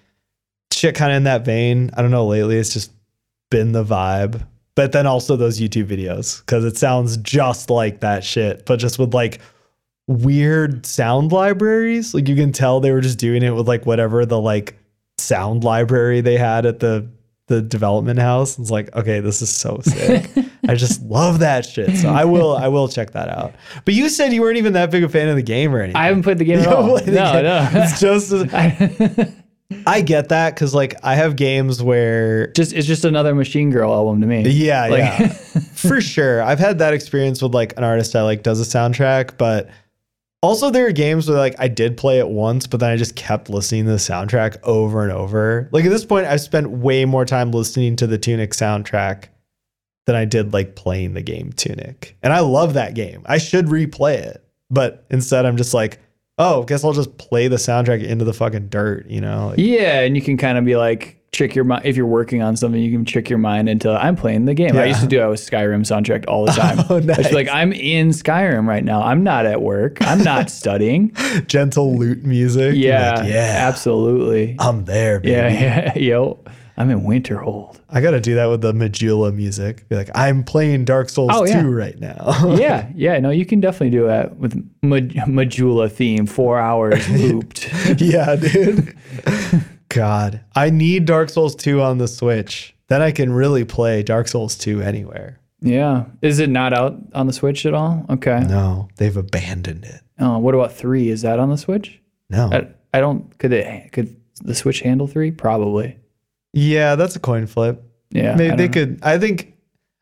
[0.74, 1.92] shit kind of in that vein.
[1.96, 2.26] I don't know.
[2.26, 2.92] Lately, it's just
[3.52, 4.46] been the vibe.
[4.76, 8.98] But then also those YouTube videos because it sounds just like that shit, but just
[8.98, 9.40] with like
[10.08, 12.14] weird sound libraries.
[12.14, 14.76] Like you can tell they were just doing it with like whatever the like
[15.18, 17.08] sound library they had at the
[17.50, 18.58] the development house.
[18.58, 20.30] It's like, okay, this is so sick.
[20.68, 21.98] I just love that shit.
[21.98, 23.54] So I will I will check that out.
[23.84, 25.98] But you said you weren't even that big a fan of the game or anything.
[26.02, 26.88] I haven't played the game at You all.
[26.88, 27.14] No, game.
[27.44, 27.70] no.
[27.74, 28.32] It's just
[29.86, 33.94] I get that because like I have games where just it's just another Machine Girl
[33.94, 34.42] album to me.
[34.50, 36.42] yeah, Like- yeah, for sure.
[36.42, 39.70] I've had that experience with like an artist I like does a soundtrack, but
[40.42, 43.16] also there are games where like I did play it once, but then I just
[43.16, 45.70] kept listening to the soundtrack over and over.
[45.72, 49.26] Like at this point, I've spent way more time listening to the Tunic soundtrack
[50.06, 53.24] than I did like playing the game Tunic, and I love that game.
[53.26, 56.00] I should replay it, but instead I'm just like,
[56.40, 59.48] oh, guess I'll just play the soundtrack into the fucking dirt, you know?
[59.50, 62.42] Like, Yeah, and you can kind of be like trick your mind if you're working
[62.42, 62.82] on something.
[62.82, 64.76] You can trick your mind into I'm playing the game.
[64.78, 66.80] I used to do that with Skyrim soundtrack all the time.
[66.90, 67.32] Oh, I nice.
[67.32, 69.02] like I'm in Skyrim right now.
[69.04, 70.02] I'm not at work.
[70.02, 71.14] I'm not studying.
[71.48, 72.74] gentle lute music.
[72.76, 74.56] Yeah, like, yeah, absolutely.
[74.60, 75.32] I'm there, baby.
[75.34, 76.40] Yeah, yeah, yo,
[76.78, 77.80] I'm in Winterhold.
[77.90, 79.88] I got to do that with the Majula music.
[79.90, 81.62] Be like, I'm playing Dark Souls Oh, 2 yeah.
[81.66, 82.56] right now.
[82.58, 83.20] yeah, yeah.
[83.20, 84.54] No, you can definitely do that with
[84.84, 87.68] Maj- Majula theme, four hours looped.
[88.02, 88.96] yeah, dude.
[89.90, 92.76] God, I need Dark Souls 2 on the Switch.
[92.88, 95.40] Then I can really play Dark Souls 2 anywhere.
[95.62, 98.06] yeah, is it not out on the Switch at all?
[98.10, 98.40] Okay.
[98.48, 100.02] No, they've abandoned it.
[100.20, 101.10] Oh, what about three?
[101.10, 102.00] Is that on the Switch?
[102.30, 102.50] No.
[102.52, 102.68] I,
[102.98, 103.38] I don't.
[103.40, 103.92] Could it?
[103.92, 105.32] Could the Switch handle three?
[105.32, 105.98] Probably.
[106.54, 107.84] yeah, that's a coin flip.
[108.12, 108.36] Yeah.
[108.36, 108.74] Maybe they know.
[108.74, 109.00] could.
[109.04, 109.54] I think.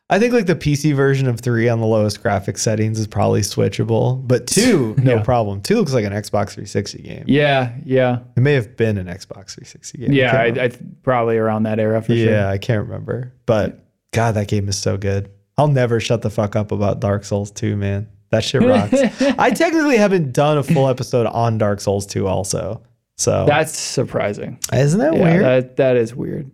[0.09, 3.41] I think like the PC version of three on the lowest graphics settings is probably
[3.41, 5.21] switchable, but two, no Yeah.
[5.23, 5.59] problem.
[5.61, 7.23] Two looks like an Xbox 360 game.
[7.27, 10.13] Yeah, yeah, It may have been an Xbox 360 game.
[10.13, 10.31] yeah.
[10.31, 10.63] can't I.
[10.65, 10.71] I
[11.03, 12.33] probably around that era for yeah, sure.
[12.33, 13.33] Yeah, I can't remember.
[13.45, 13.83] But
[14.13, 15.29] God, that game is so good.
[15.57, 18.07] I'll never shut the fuck up about Dark Souls 2, man.
[18.29, 18.93] That shit rocks.
[19.37, 22.81] I technically haven't done a full episode on Dark Souls 2 also.
[23.17, 24.59] So That's surprising.
[24.71, 25.43] isn't that Yeah, weird?
[25.43, 26.51] that that is weird.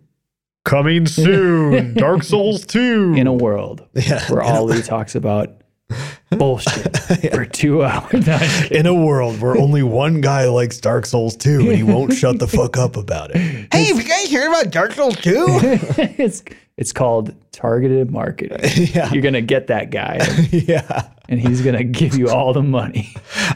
[0.66, 3.14] Coming soon, Dark Souls 2.
[3.18, 5.50] In a world yeah, where Ollie talks about
[6.32, 8.26] bullshit for two hours.
[8.26, 8.78] No, I'm just kidding.
[8.80, 12.40] in a world where only one guy likes Dark Souls 2 and he won't shut
[12.40, 13.38] the fuck up about it.
[13.72, 15.46] Hey, have you guys heard about Dark Souls 2?
[16.18, 16.44] it's
[16.78, 18.58] it's called targeted marketing.
[18.96, 19.12] yeah.
[19.12, 21.10] You're gonna get that guy, Yeah.
[21.30, 23.14] and he's gonna give you all the money.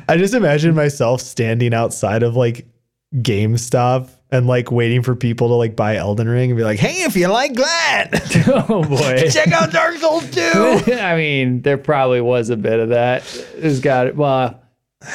[0.08, 2.68] I just imagine myself standing outside of like
[3.16, 7.04] GameStop and like waiting for people to like buy Elden Ring and be like, hey,
[7.04, 9.30] if you like that, oh boy.
[9.32, 10.42] check out Dark Souls 2.
[10.94, 13.24] I mean, there probably was a bit of that.
[13.58, 14.16] There's got it.
[14.16, 14.62] Well,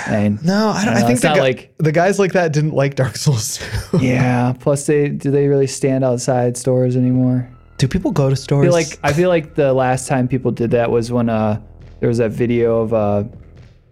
[0.07, 0.95] I mean, No, I don't.
[0.95, 3.17] I, know, think it's the, not gu- like- the guys like that didn't like Dark
[3.17, 3.59] Souls
[3.91, 3.99] 2.
[3.99, 4.53] yeah.
[4.59, 7.49] Plus, they do they really stand outside stores anymore?
[7.79, 8.65] Do people go to I stores?
[8.65, 11.61] feel like I feel like the last time people did that was when uh
[11.99, 13.25] there was that video of uh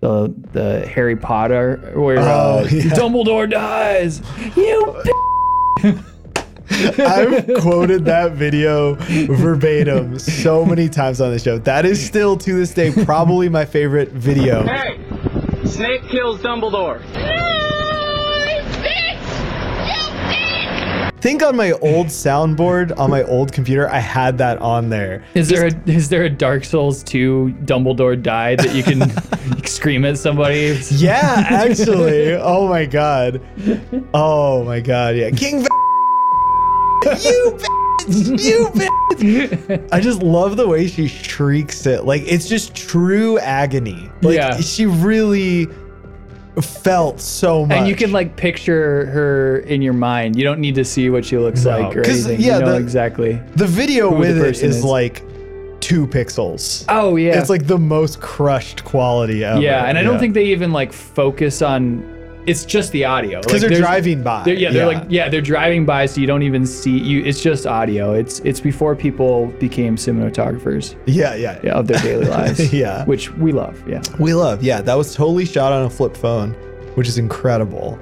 [0.00, 2.82] the the Harry Potter where Oh, uh, yeah.
[2.92, 4.22] Dumbledore dies.
[4.56, 5.02] You.
[5.76, 5.94] p-
[7.02, 11.58] I've quoted that video verbatim so many times on the show.
[11.58, 14.62] That is still to this day probably my favorite video.
[14.62, 14.98] Hey,
[15.66, 17.02] Snape kills Dumbledore.
[21.20, 25.22] Think on my old soundboard on my old computer, I had that on there.
[25.34, 29.10] Is there a is there a Dark Souls 2 Dumbledore died that you can
[29.66, 30.78] scream at somebody?
[30.90, 32.32] Yeah, actually.
[32.36, 33.40] oh my god.
[34.14, 35.16] Oh my god.
[35.16, 35.30] Yeah.
[35.30, 35.60] King.
[35.60, 38.42] you bitch.
[38.42, 39.88] You bitch.
[39.92, 42.04] I just love the way she shrieks it.
[42.04, 44.10] Like it's just true agony.
[44.22, 44.56] Like Yeah.
[44.60, 45.68] she really
[46.60, 47.76] felt so much.
[47.76, 50.36] And you can like picture her in your mind.
[50.36, 52.40] You don't need to see what she looks No, like or anything.
[52.40, 53.40] yeah, you know the- exactly.
[53.56, 54.84] the video with the it is, is.
[54.84, 55.22] like
[55.80, 56.84] two pixels.
[56.88, 57.38] Oh yeah.
[57.40, 59.60] It's like the most crushed quality ever.
[59.60, 62.02] Yeah, and I don't think they even like focus on
[62.50, 64.42] it's just the audio because they're driving by.
[64.42, 67.22] They're, yeah, they're like yeah, they're driving by, so you don't even see you.
[67.24, 68.12] It's just audio.
[68.12, 72.72] It's it's before people became cinematographers yeah, yeah, yeah, of their daily lives.
[72.80, 73.04] Yeah.
[73.04, 73.82] which we love.
[73.88, 74.80] Yeah, We love, yeah.
[74.80, 76.52] That was totally shot on a flip phone,
[76.94, 77.98] which is incredible.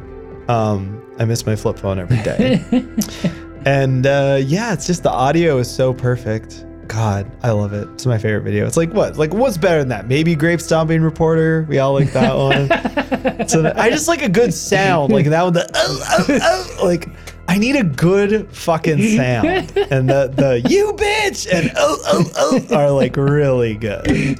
[0.48, 2.64] Um, I miss my flip phone every day.
[3.64, 6.64] and uh, yeah, it's just the audio is so perfect.
[6.88, 7.86] God, I love it.
[7.90, 8.66] It's my favorite video.
[8.66, 9.16] It's like what?
[9.16, 10.08] Like what's better than that?
[10.08, 11.66] Maybe Grape Stomping Reporter.
[11.68, 12.34] We all like that
[13.38, 13.48] one.
[13.48, 15.52] so I just like a good sound, like that one.
[15.52, 16.84] The oh, oh, oh.
[16.84, 17.08] like
[17.46, 19.46] I need a good fucking sound,
[19.90, 24.38] and the the you bitch and oh oh oh are like really good.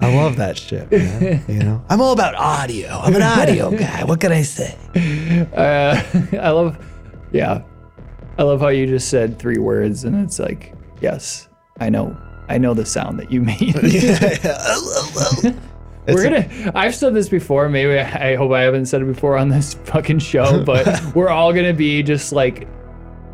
[0.00, 1.44] I love that shit, man.
[1.46, 2.88] You know, I'm all about audio.
[2.88, 4.02] I'm an audio guy.
[4.02, 4.76] What can I say?
[5.54, 6.02] uh,
[6.40, 6.76] I love.
[7.30, 7.62] Yeah,
[8.36, 11.48] I love how you just said three words, and it's like, yes,
[11.80, 12.16] I know,
[12.48, 13.74] I know the sound that you made.
[16.06, 16.72] We're gonna.
[16.74, 17.68] I've said this before.
[17.68, 21.52] Maybe I hope I haven't said it before on this fucking show, but we're all
[21.52, 22.66] gonna be just like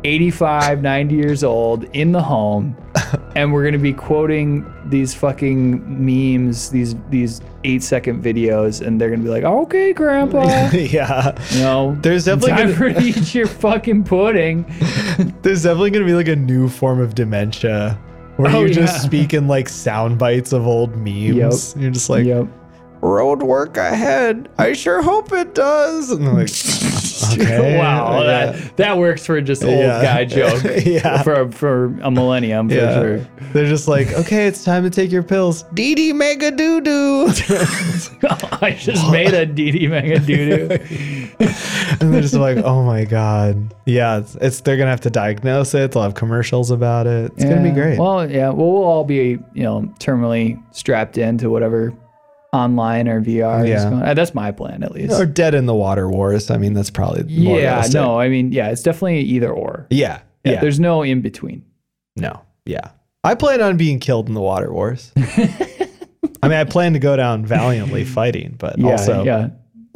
[0.03, 2.75] 85, 90 years old in the home,
[3.35, 9.09] and we're gonna be quoting these fucking memes, these these eight second videos, and they're
[9.09, 11.37] gonna be like, "Okay, Grandpa, yeah.
[11.51, 14.63] you know, There's definitely time gonna- eat your fucking pudding."
[15.41, 17.99] There's definitely gonna be like a new form of dementia
[18.37, 18.99] where Oh, you just yeah.
[19.01, 21.75] speak in like sound bites of old memes.
[21.77, 22.47] You're just like, yep.
[23.01, 24.49] Road work ahead.
[24.57, 26.11] I sure hope it does.
[26.11, 26.49] And they're like,
[27.39, 27.77] okay.
[27.79, 28.51] wow, yeah.
[28.51, 30.01] that that works for just old Yeah.
[30.01, 30.63] guy joke.
[30.85, 31.21] Yeah.
[31.23, 32.93] For for a millennium for Yeah.
[33.01, 33.27] sure.
[33.53, 35.63] They're just like, okay, it's time to take your pills.
[35.73, 37.27] Dee dee mega doo doo.
[38.61, 41.37] I just made a DD mega doo doo.
[42.01, 45.73] and they're just like, oh my god, yeah, it's, it's they're gonna have to diagnose
[45.73, 45.91] it.
[45.91, 47.31] They'll have commercials about it.
[47.35, 47.97] It's gonna be great.
[47.97, 51.93] Well, yeah, well, we'll all be you know terminally strapped into whatever
[52.53, 53.63] online or VR.
[53.63, 53.89] is Yeah.
[53.89, 55.13] going- uh, that's my plan at least.
[55.13, 56.49] or dead in the water wars.
[56.49, 59.85] I mean, that's probably more yeah, no, I mean, yeah, it's definitely either or.
[59.89, 61.63] yeah, Yeah, yeah, there's no in between.
[62.15, 62.89] no, yeah.
[63.23, 65.11] I plan on being killed in the water wars.
[66.41, 69.49] I mean, I plan to go down valiantly fighting, but Yeah, also yeah.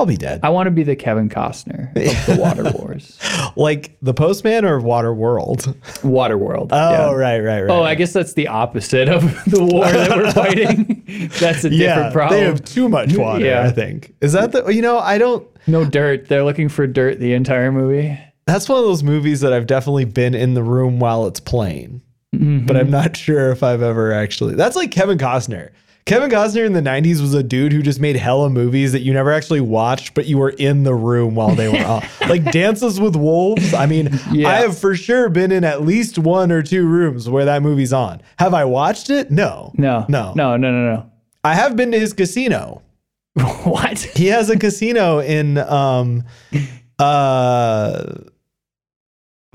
[0.04, 0.42] I'll be dead.
[0.44, 3.18] I want to be the Kevin Costner of the Water Wars,
[3.56, 5.74] like the postman or Water World.
[6.04, 6.72] Water World.
[6.74, 7.12] Oh, yeah.
[7.14, 7.70] right, right, right.
[7.70, 11.02] Oh, I guess that's the opposite of the war that we're fighting.
[11.40, 12.38] that's a different yeah, problem.
[12.38, 13.46] they have too much water.
[13.46, 13.64] Yeah.
[13.64, 15.48] I think is that the you know I don't.
[15.68, 16.28] no dirt.
[16.28, 18.20] They're looking for dirt the entire movie.
[18.46, 22.02] That's one of those movies that I've definitely been in the room while it's playing,
[22.36, 22.66] Mm-hmm.
[22.66, 24.56] but I'm not sure if I've ever actually.
[24.56, 25.70] That's like Kevin Costner.
[26.06, 29.14] Kevin Costner in the 90s was a dude who just made hella movies that you
[29.14, 32.04] never actually watched, but you were in the room while they were on.
[32.30, 33.74] like Dances with Wolves.
[33.74, 34.50] I mean, Yeah.
[34.50, 37.94] I have for sure been in at least one or two rooms where that movie's
[37.94, 38.22] on.
[38.38, 39.32] Have I watched it?
[39.32, 39.72] No.
[39.78, 40.34] No, No.
[40.36, 41.10] no, no, no,
[41.46, 42.82] I have been to his casino.
[43.64, 44.00] what?
[44.00, 46.24] He has a casino in um
[47.00, 48.04] uh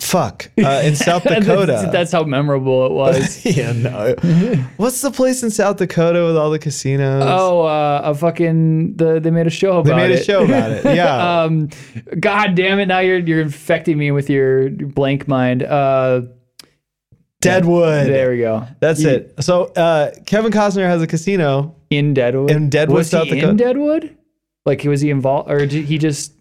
[0.00, 1.66] fuck uh, in South Dakota.
[1.66, 3.44] that's, that's how memorable it was.
[3.56, 4.14] yeah, no.
[4.76, 7.24] What's the place in South Dakota with all the casinos?
[7.26, 9.90] oh, uh, a fucking the they made a show about it.
[9.90, 10.20] they made it.
[10.20, 10.84] a show about it.
[10.84, 11.42] Yeah.
[11.42, 11.68] um,
[12.18, 12.86] God damn it!
[12.86, 15.62] Now you're you're infecting me with your blank mind.
[15.62, 16.22] Uh,
[17.40, 18.08] Deadwood.
[18.08, 18.66] there we go.
[18.80, 19.34] That's You- it.
[19.40, 21.76] So uh Kevin Costner has a casino.
[21.90, 22.50] In Deadwood.
[22.50, 23.50] In Deadwood, was South Dakota?
[23.50, 24.16] in Deadwood?
[24.66, 26.32] Like was he involved, or did he just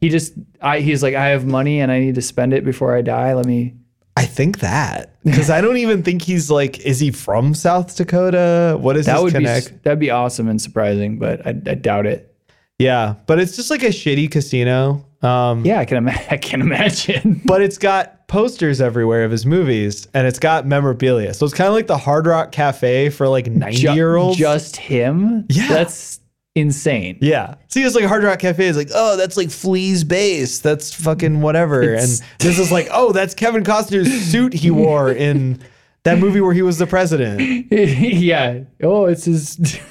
[0.00, 2.96] he just I he's like I have money and I need to spend it before
[2.96, 3.34] I die.
[3.34, 3.74] Let me.
[4.16, 6.80] I think that because I don't even think he's like.
[6.80, 8.76] Is he from South Dakota?
[8.80, 9.70] What is That his would connect?
[9.70, 12.34] be that'd be awesome and surprising, but I, I doubt it.
[12.78, 15.04] yeah, but it's just like a shitty casino.
[15.22, 17.42] Um, Yeah, I can ima- I can imagine.
[17.46, 21.34] but it's got posters everywhere of his movies and it's got memorabilia.
[21.34, 24.38] So it's kind of like the Hard Rock Cafe for like 90 Ju- year olds.
[24.38, 25.44] Just him?
[25.50, 25.66] Yeah.
[25.68, 26.19] That's
[26.54, 27.18] insane.
[27.20, 27.54] yeah.
[27.68, 30.58] See, it's like Hard Rock Cafe is like, oh, that's like Flea's bass.
[30.58, 31.82] That's fucking whatever.
[31.82, 35.60] It's- and this is like, oh, that's Kevin Costner's suit he wore in
[36.04, 37.40] that movie where he was the president.
[37.70, 38.60] yeah.
[38.82, 39.78] Oh, it's his.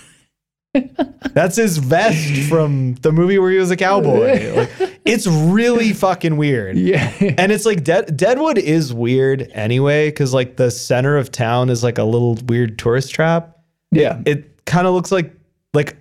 [1.33, 4.53] That's his vest from the movie where he was a cowboy.
[4.79, 6.77] Like, it's really fucking weird.
[6.77, 7.11] yeah.
[7.19, 11.83] And it's like Dead, Deadwood is weird anyway, because like the center of town is
[11.83, 13.57] like a little weird tourist trap.
[13.91, 14.21] Yeah.
[14.27, 15.33] It kind of looks like
[15.73, 15.97] like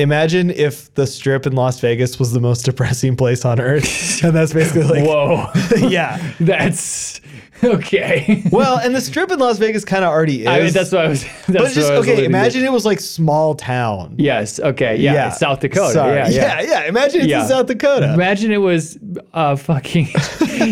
[0.00, 4.34] imagine if the strip in Las Vegas was the most depressing place on earth, and
[4.34, 5.50] that's basically like Whoa.
[5.88, 6.32] yeah.
[6.40, 7.20] That's
[7.62, 8.42] okay.
[8.50, 10.46] Well, and the strip in Las Vegas kind of already is.
[10.48, 11.22] I mean, that's what I was.
[11.24, 11.96] That's but just okay.
[11.96, 12.24] alluding to.
[12.24, 14.14] Imagine it was like small town.
[14.18, 14.58] Yes.
[14.58, 14.96] Okay.
[14.96, 15.28] Yeah.
[15.28, 15.92] it's South Dakota.
[15.92, 16.16] Sorry.
[16.16, 16.28] Yeah.
[16.28, 16.60] Yeah.
[16.60, 16.84] yeah, yeah.
[16.88, 17.42] Imagine it's Yeah.
[17.42, 18.14] in South Dakota.
[18.14, 18.98] Imagine it was
[19.34, 20.08] uh fucking.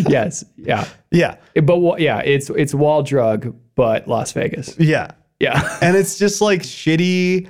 [0.09, 0.45] yes.
[0.57, 0.87] Yeah.
[1.11, 4.79] Yeah, But yeah, it's it's wall drug, but Las Vegas.
[4.79, 5.13] yeah.
[5.41, 5.79] Yeah.
[5.81, 7.49] and it's just like shitty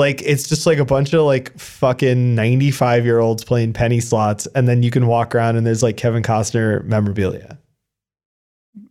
[0.00, 4.46] Like it's just like a bunch of like fucking 95 year olds playing penny slots,
[4.54, 7.58] and then you can walk around and there's like Kevin Costner memorabilia.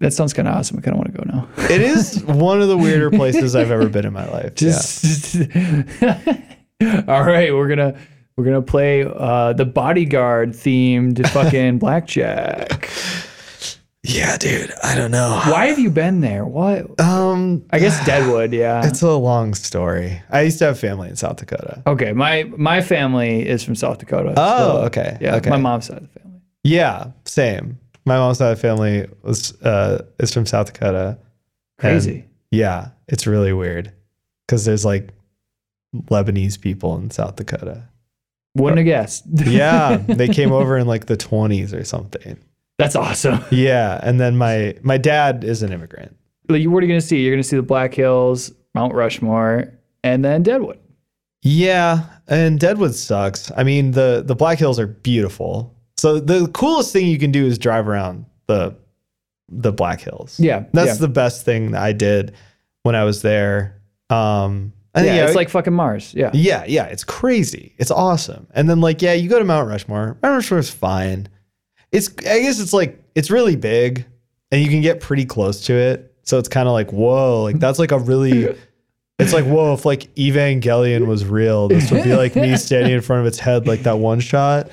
[0.01, 0.77] That sounds kind of awesome.
[0.77, 1.47] I kind of want to go now.
[1.67, 4.53] It is one of the weirder places I've ever been in my life.
[4.53, 5.35] Just,
[7.07, 7.97] all right, we're gonna
[8.35, 12.87] we're gonna play uh, the bodyguard themed fucking blackjack.
[14.03, 14.37] Yeah.
[14.37, 14.71] dude.
[14.83, 15.41] I don't know.
[15.47, 16.45] Why have you been there?
[16.45, 16.99] What?
[16.99, 18.53] Um, I guess Deadwood.
[18.53, 18.81] Yeah.
[18.85, 20.21] it's a long story.
[20.29, 21.81] I used to have family in South Dakota.
[21.87, 22.13] okay.
[22.13, 24.33] My my family is from South Dakota.
[24.37, 25.35] Oh, so, okay, Yeah.
[25.35, 25.49] okay.
[25.49, 26.39] My mom's side of the family.
[26.63, 27.77] Yeah, same.
[28.05, 31.17] My mom's side of the family was uh is from South Dakota.
[31.79, 32.25] Crazy.
[32.51, 33.91] yeah, it's really weird
[34.47, 35.09] because there's like
[35.95, 37.83] Lebanese people in South Dakota.
[38.55, 39.23] Wouldn't have guessed.
[39.31, 42.37] Yeah, they came over in like the 20s or something.
[42.79, 43.43] That's awesome.
[43.51, 46.15] Yeah, and then my my dad is an immigrant.
[46.47, 47.21] Like, what are you gonna see?
[47.21, 49.71] You're gonna see the Black Hills, Mount Rushmore,
[50.03, 50.79] and then Deadwood.
[51.43, 53.51] Yeah, and Deadwood sucks.
[53.55, 55.75] I mean, the the Black Hills are beautiful.
[55.99, 58.75] So the coolest thing you can do is drive around the
[59.49, 60.39] the Black Hills.
[60.39, 60.63] Yeah.
[60.73, 60.95] That's yeah.
[60.95, 62.33] the best thing that I did
[62.83, 63.81] when I was there.
[64.09, 66.13] Um and yeah, yeah, it's like fucking Mars.
[66.15, 66.31] Yeah.
[66.33, 67.75] yeah, yeah, it's crazy.
[67.77, 68.47] It's awesome.
[68.55, 70.17] And then like yeah, you go to Mount Rushmore.
[70.21, 71.27] Mount Rushmore is fine.
[71.91, 74.05] It's I guess it's like it's really big
[74.51, 76.13] and you can get pretty close to it.
[76.23, 78.55] So it's kind of like whoa, like that's like a really
[79.17, 83.01] it's like whoa, if like Evangelion was real, this would be like me standing in
[83.01, 84.69] front of its head like that one shot.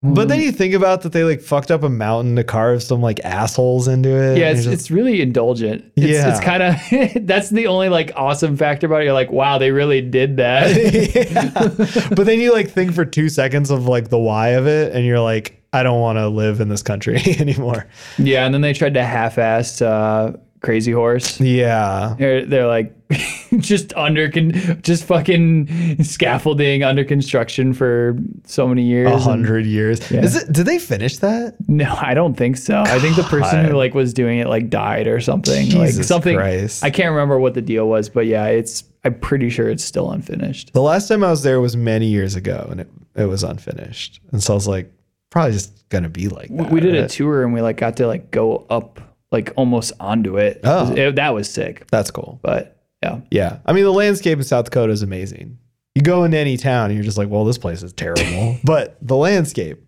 [0.00, 3.00] But then you think about that they like fucked up a mountain to carve some
[3.02, 4.38] like assholes into it.
[4.38, 5.90] Yeah, it's, you're it's really indulgent.
[5.96, 6.30] It's, Yeah.
[6.30, 9.06] it's kind of that's the only like awesome factor about it.
[9.06, 10.68] You're like, wow, they really did that.
[11.98, 12.08] Yeah.
[12.14, 15.04] But then you like think for two seconds of like the why of it, and
[15.04, 17.86] you're like, I don't want to live in this country anymore.
[18.18, 21.40] yeah, and then they tried to half-ass uh, Crazy Horse.
[21.40, 22.14] Yeah.
[22.18, 22.94] They're, they're like
[23.58, 29.10] just under con- just fucking scaffolding under construction for so many years.
[29.10, 30.10] A hundred years.
[30.10, 30.22] Yeah.
[30.22, 31.54] Is it did they finish that?
[31.68, 32.80] No, I don't think so.
[32.80, 35.70] I think the person who like was doing it like died or something.
[35.78, 36.36] like Jesus something.
[36.36, 36.82] Christ.
[36.84, 38.84] I can't remember what the deal was, but yeah, it's.
[39.04, 40.72] I'm pretty sure it's still unfinished.
[40.72, 44.20] The last time I was there was many years ago and it, it was unfinished.
[44.32, 44.92] And so I was like,
[45.30, 46.72] probably just gonna be like We- that.
[46.72, 47.10] we did a right?
[47.10, 49.00] tour and we like got to like go up
[49.30, 50.60] like almost onto it.
[50.64, 50.92] Oh.
[50.94, 51.86] It- that was sick.
[51.90, 52.38] That's cool.
[52.42, 53.58] But yeah, Yeah.
[53.66, 55.58] I mean the landscape in South Dakota is amazing.
[55.94, 58.56] You go into any town and you're just like, well, this place is terrible.
[58.64, 59.82] but the landscape,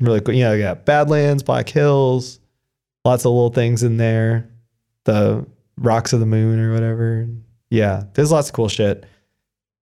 [0.00, 0.34] really cool.
[0.34, 2.40] You know, you got Badlands, Black Hills,
[3.04, 4.48] lots of little things in there.
[5.04, 5.46] The
[5.76, 7.28] rocks of the moon or whatever.
[7.70, 8.04] Yeah.
[8.14, 9.04] There's lots of cool shit.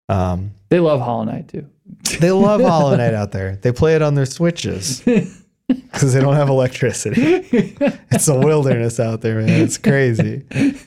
[0.08, 1.68] Um, they love Hollow Knight too.
[2.20, 3.56] They love Hollow Knight out there.
[3.56, 5.00] They play it on their switches
[5.68, 7.20] because they don't have electricity.
[8.10, 9.48] It's a wilderness out there, man.
[9.62, 10.44] It's crazy.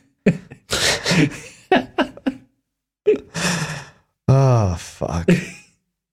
[4.28, 5.30] oh fuck.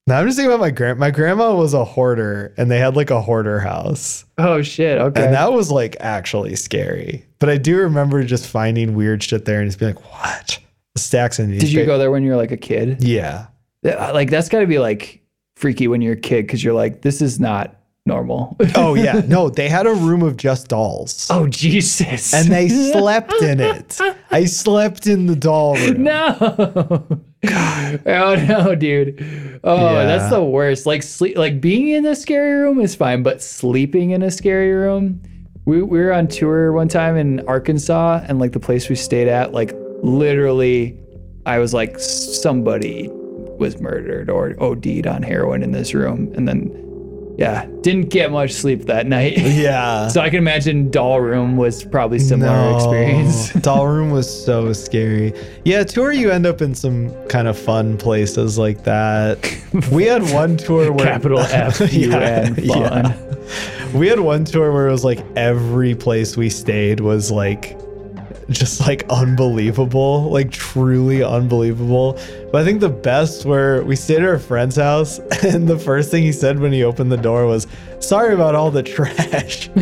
[0.05, 0.99] Now I'm just thinking about my grand.
[0.99, 4.99] My grandma was a hoarder, and they had like a hoarder house, Oh shit.
[4.99, 5.23] Okay.
[5.25, 7.25] and that was like actually scary.
[7.39, 10.59] But I do remember just finding weird shit there and just being like, "What?"
[10.97, 13.01] Stacks of Did you go there when you were like a kid?
[13.03, 13.47] Yeah.
[13.83, 15.21] Yeah, uh, Like that's got to be like
[15.55, 18.57] freaky when you're a kid because you're like, this is not normal.
[18.75, 19.21] Oh yeah.
[19.27, 21.27] No, they had a room of just dolls.
[21.29, 22.33] oh Jesus.
[22.33, 23.97] and they slept in it.
[24.31, 26.03] I slept in the doll room.
[26.03, 27.05] No.
[28.05, 29.59] Oh no, dude.
[29.65, 30.05] Oh, Yeah.
[30.05, 30.85] that's the worst.
[30.85, 34.71] Like sleep like being in a scary room is fine, but sleeping in a scary
[34.71, 35.21] room.
[35.65, 39.27] We, we were on tour one time in Arkansas and like the place we stayed
[39.29, 40.99] at, like literally
[41.45, 43.09] I was like somebody
[43.57, 46.31] was murdered or OD'd on heroin in this room.
[46.35, 46.79] And then
[47.35, 49.37] yeah, didn't get much sleep that night.
[49.39, 50.07] Yeah.
[50.07, 53.51] so I can imagine doll room was probably similar experience.
[53.61, 55.33] Doll room was so scary.
[55.65, 59.39] Yeah, tour you end up in some kind of fun places like that.
[59.91, 63.11] We had one tour where Capital F U N Yeah.
[63.13, 63.93] fun.
[63.93, 67.77] We had one tour where it was like every place we stayed was like
[68.49, 72.19] just like unbelievable, like truly unbelievable.
[72.51, 76.11] But I think the best were we stayed at our friend's house, and the first
[76.11, 77.67] thing he said when he opened the door was,
[77.99, 79.69] "Sorry about all the trash."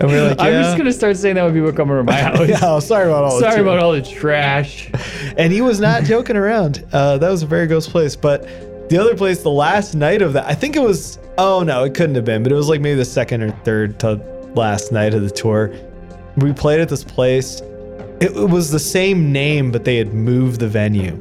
[0.00, 2.12] and we were like, I'm just gonna start saying that when people come over my
[2.20, 2.48] house.
[2.48, 3.34] yeah, oh, sorry about all.
[3.36, 4.90] the Sorry trash." about all the trash.
[5.36, 6.84] and he was not joking around.
[6.92, 8.16] Uh, that was a very ghost place.
[8.16, 11.18] But the other place, the last night of that, I think it was.
[11.38, 12.42] Oh no, it couldn't have been.
[12.42, 14.14] But it was like maybe the second or third to
[14.54, 15.74] last night of the tour.
[16.36, 17.60] We played at this place.
[18.20, 21.12] It, it was the same name, but they had moved the venue.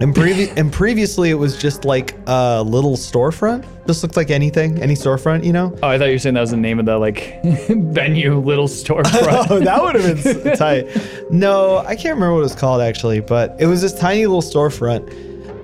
[0.00, 3.64] And, previ- and previously, it was just like a little storefront.
[3.86, 5.74] Just looked like anything, any storefront, you know?
[5.82, 8.68] Oh, I thought you were saying that was the name of the like venue, little
[8.68, 9.46] storefront.
[9.50, 11.30] Oh, that would have been s- tight.
[11.30, 14.42] No, I can't remember what it was called actually, but it was this tiny little
[14.42, 15.08] storefront.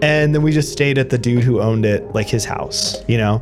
[0.03, 3.19] And then we just stayed at the dude who owned it, like his house, you
[3.19, 3.41] know?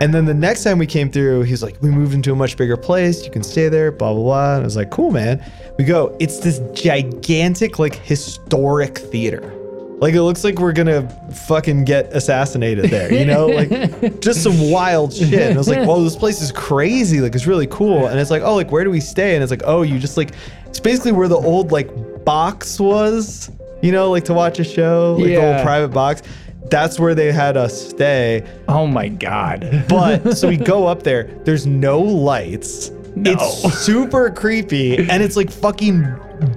[0.00, 2.56] And then the next time we came through, he's like, we moved into a much
[2.56, 3.24] bigger place.
[3.24, 4.54] You can stay there, blah, blah, blah.
[4.54, 5.44] And I was like, cool, man.
[5.76, 9.54] We go, it's this gigantic, like, historic theater.
[10.00, 11.08] Like, it looks like we're gonna
[11.48, 13.46] fucking get assassinated there, you know?
[13.48, 15.32] Like, just some wild shit.
[15.32, 17.20] And I was like, whoa, this place is crazy.
[17.20, 18.06] Like, it's really cool.
[18.06, 19.34] And it's like, oh, like, where do we stay?
[19.34, 20.30] And it's like, oh, you just like,
[20.66, 21.90] it's basically where the old, like,
[22.24, 23.50] box was,
[23.82, 26.22] you know, like to watch a show, like the old private box.
[26.70, 28.46] That's where they had us stay.
[28.68, 29.84] oh my god.
[29.88, 31.24] But so we go up there.
[31.44, 32.90] There's no lights.
[33.14, 33.32] No.
[33.32, 36.04] It's super creepy, and it's like fucking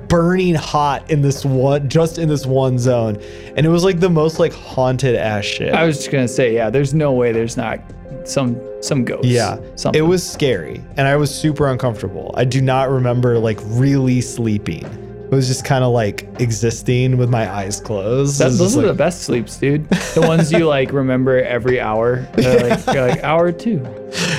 [0.07, 3.19] burning hot in this one, just in this one zone.
[3.55, 5.73] And it was like the most like haunted ass shit.
[5.73, 6.69] I was just gonna say, yeah.
[6.69, 7.79] There's no way there's not
[8.25, 9.27] some some ghosts.
[9.27, 9.99] yeah, something.
[10.03, 12.31] it was scary, and I was super uncomfortable.
[12.37, 14.85] I do not remember like really sleeping.
[15.31, 18.39] It was just kind of like existing with my eyes closed.
[18.39, 19.89] That, those are the best sleeps, dude.
[19.89, 22.27] The ones you like remember every hour.
[22.33, 23.85] They're like, you're like hour two,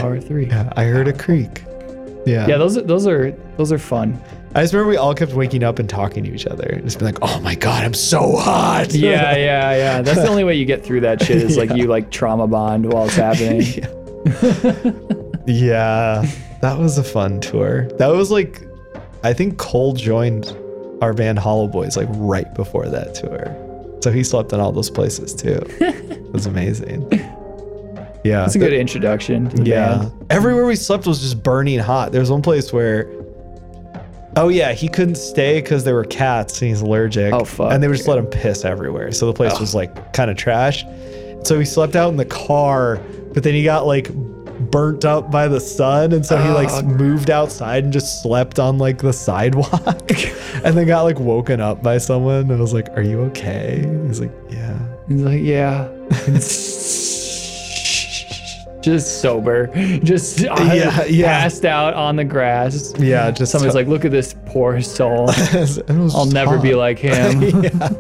[0.01, 0.48] hour three.
[0.48, 1.64] Yeah, I heard a creak.
[2.27, 2.47] Yeah.
[2.47, 4.20] Yeah, those are those are those are fun.
[4.55, 6.98] I just remember we all kept waking up and talking to each other and just
[6.98, 10.02] be like, "Oh my god, I'm so hot." Yeah, yeah, yeah.
[10.02, 12.93] That's the only way you get through that shit is like you like trauma bond
[12.93, 13.64] while it's happening.
[15.47, 16.24] Yeah,
[16.60, 17.89] that was a fun tour.
[17.98, 18.62] That was like,
[19.24, 20.56] I think Cole joined
[21.03, 23.55] our band Hollow Boys like right before that tour.
[24.03, 25.61] So he slept in all those places too.
[25.81, 27.09] it was amazing.
[28.24, 28.47] Yeah.
[28.47, 29.51] It's a good introduction.
[29.66, 29.99] Yeah.
[29.99, 30.27] band.
[30.31, 32.12] Everywhere we slept was just burning hot.
[32.12, 33.11] There was one place where,
[34.37, 37.35] oh yeah, he couldn't stay because there were cats and he's allergic.
[37.35, 37.73] Oh, fuck.
[37.73, 39.11] And they would just let him piss everywhere.
[39.11, 40.85] So the place was like kind of trash.
[41.43, 43.01] So he slept out in the car,
[43.35, 44.09] but then he got like
[44.70, 46.82] burnt up by the sun, and so he like Oh.
[46.82, 49.72] moved outside and just slept on like the sidewalk,
[50.64, 52.51] and then got like woken up by someone.
[52.51, 54.78] And I was like, "Are you okay?" He's like, "Yeah."
[55.09, 55.89] He's like, yeah.
[58.80, 59.66] just sober.
[60.02, 61.40] Just uh, Yeah, yeah.
[61.40, 62.93] passed out on the grass.
[62.98, 65.28] Yeah, just Somebody's like, look at this poor soul.
[66.14, 67.62] I'll never be like him.
[67.64, 67.90] yeah.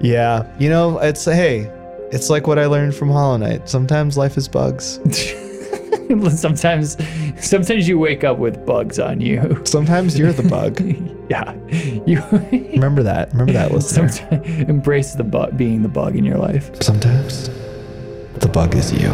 [0.00, 0.46] yeah.
[0.58, 1.70] You know, it's hey,
[2.12, 3.68] it's like what I learned from Hollow Knight.
[3.68, 4.98] Sometimes life is bugs.
[6.30, 6.96] sometimes
[7.40, 9.60] sometimes you wake up with bugs on you.
[9.64, 10.80] Sometimes you're the bug.
[11.30, 11.54] yeah.
[12.06, 12.22] You
[12.72, 13.32] Remember that.
[13.32, 14.08] Remember that, listener.
[14.08, 16.70] sometimes embrace the bug being the bug in your life.
[16.82, 17.48] Sometimes
[18.34, 19.10] the bug is you.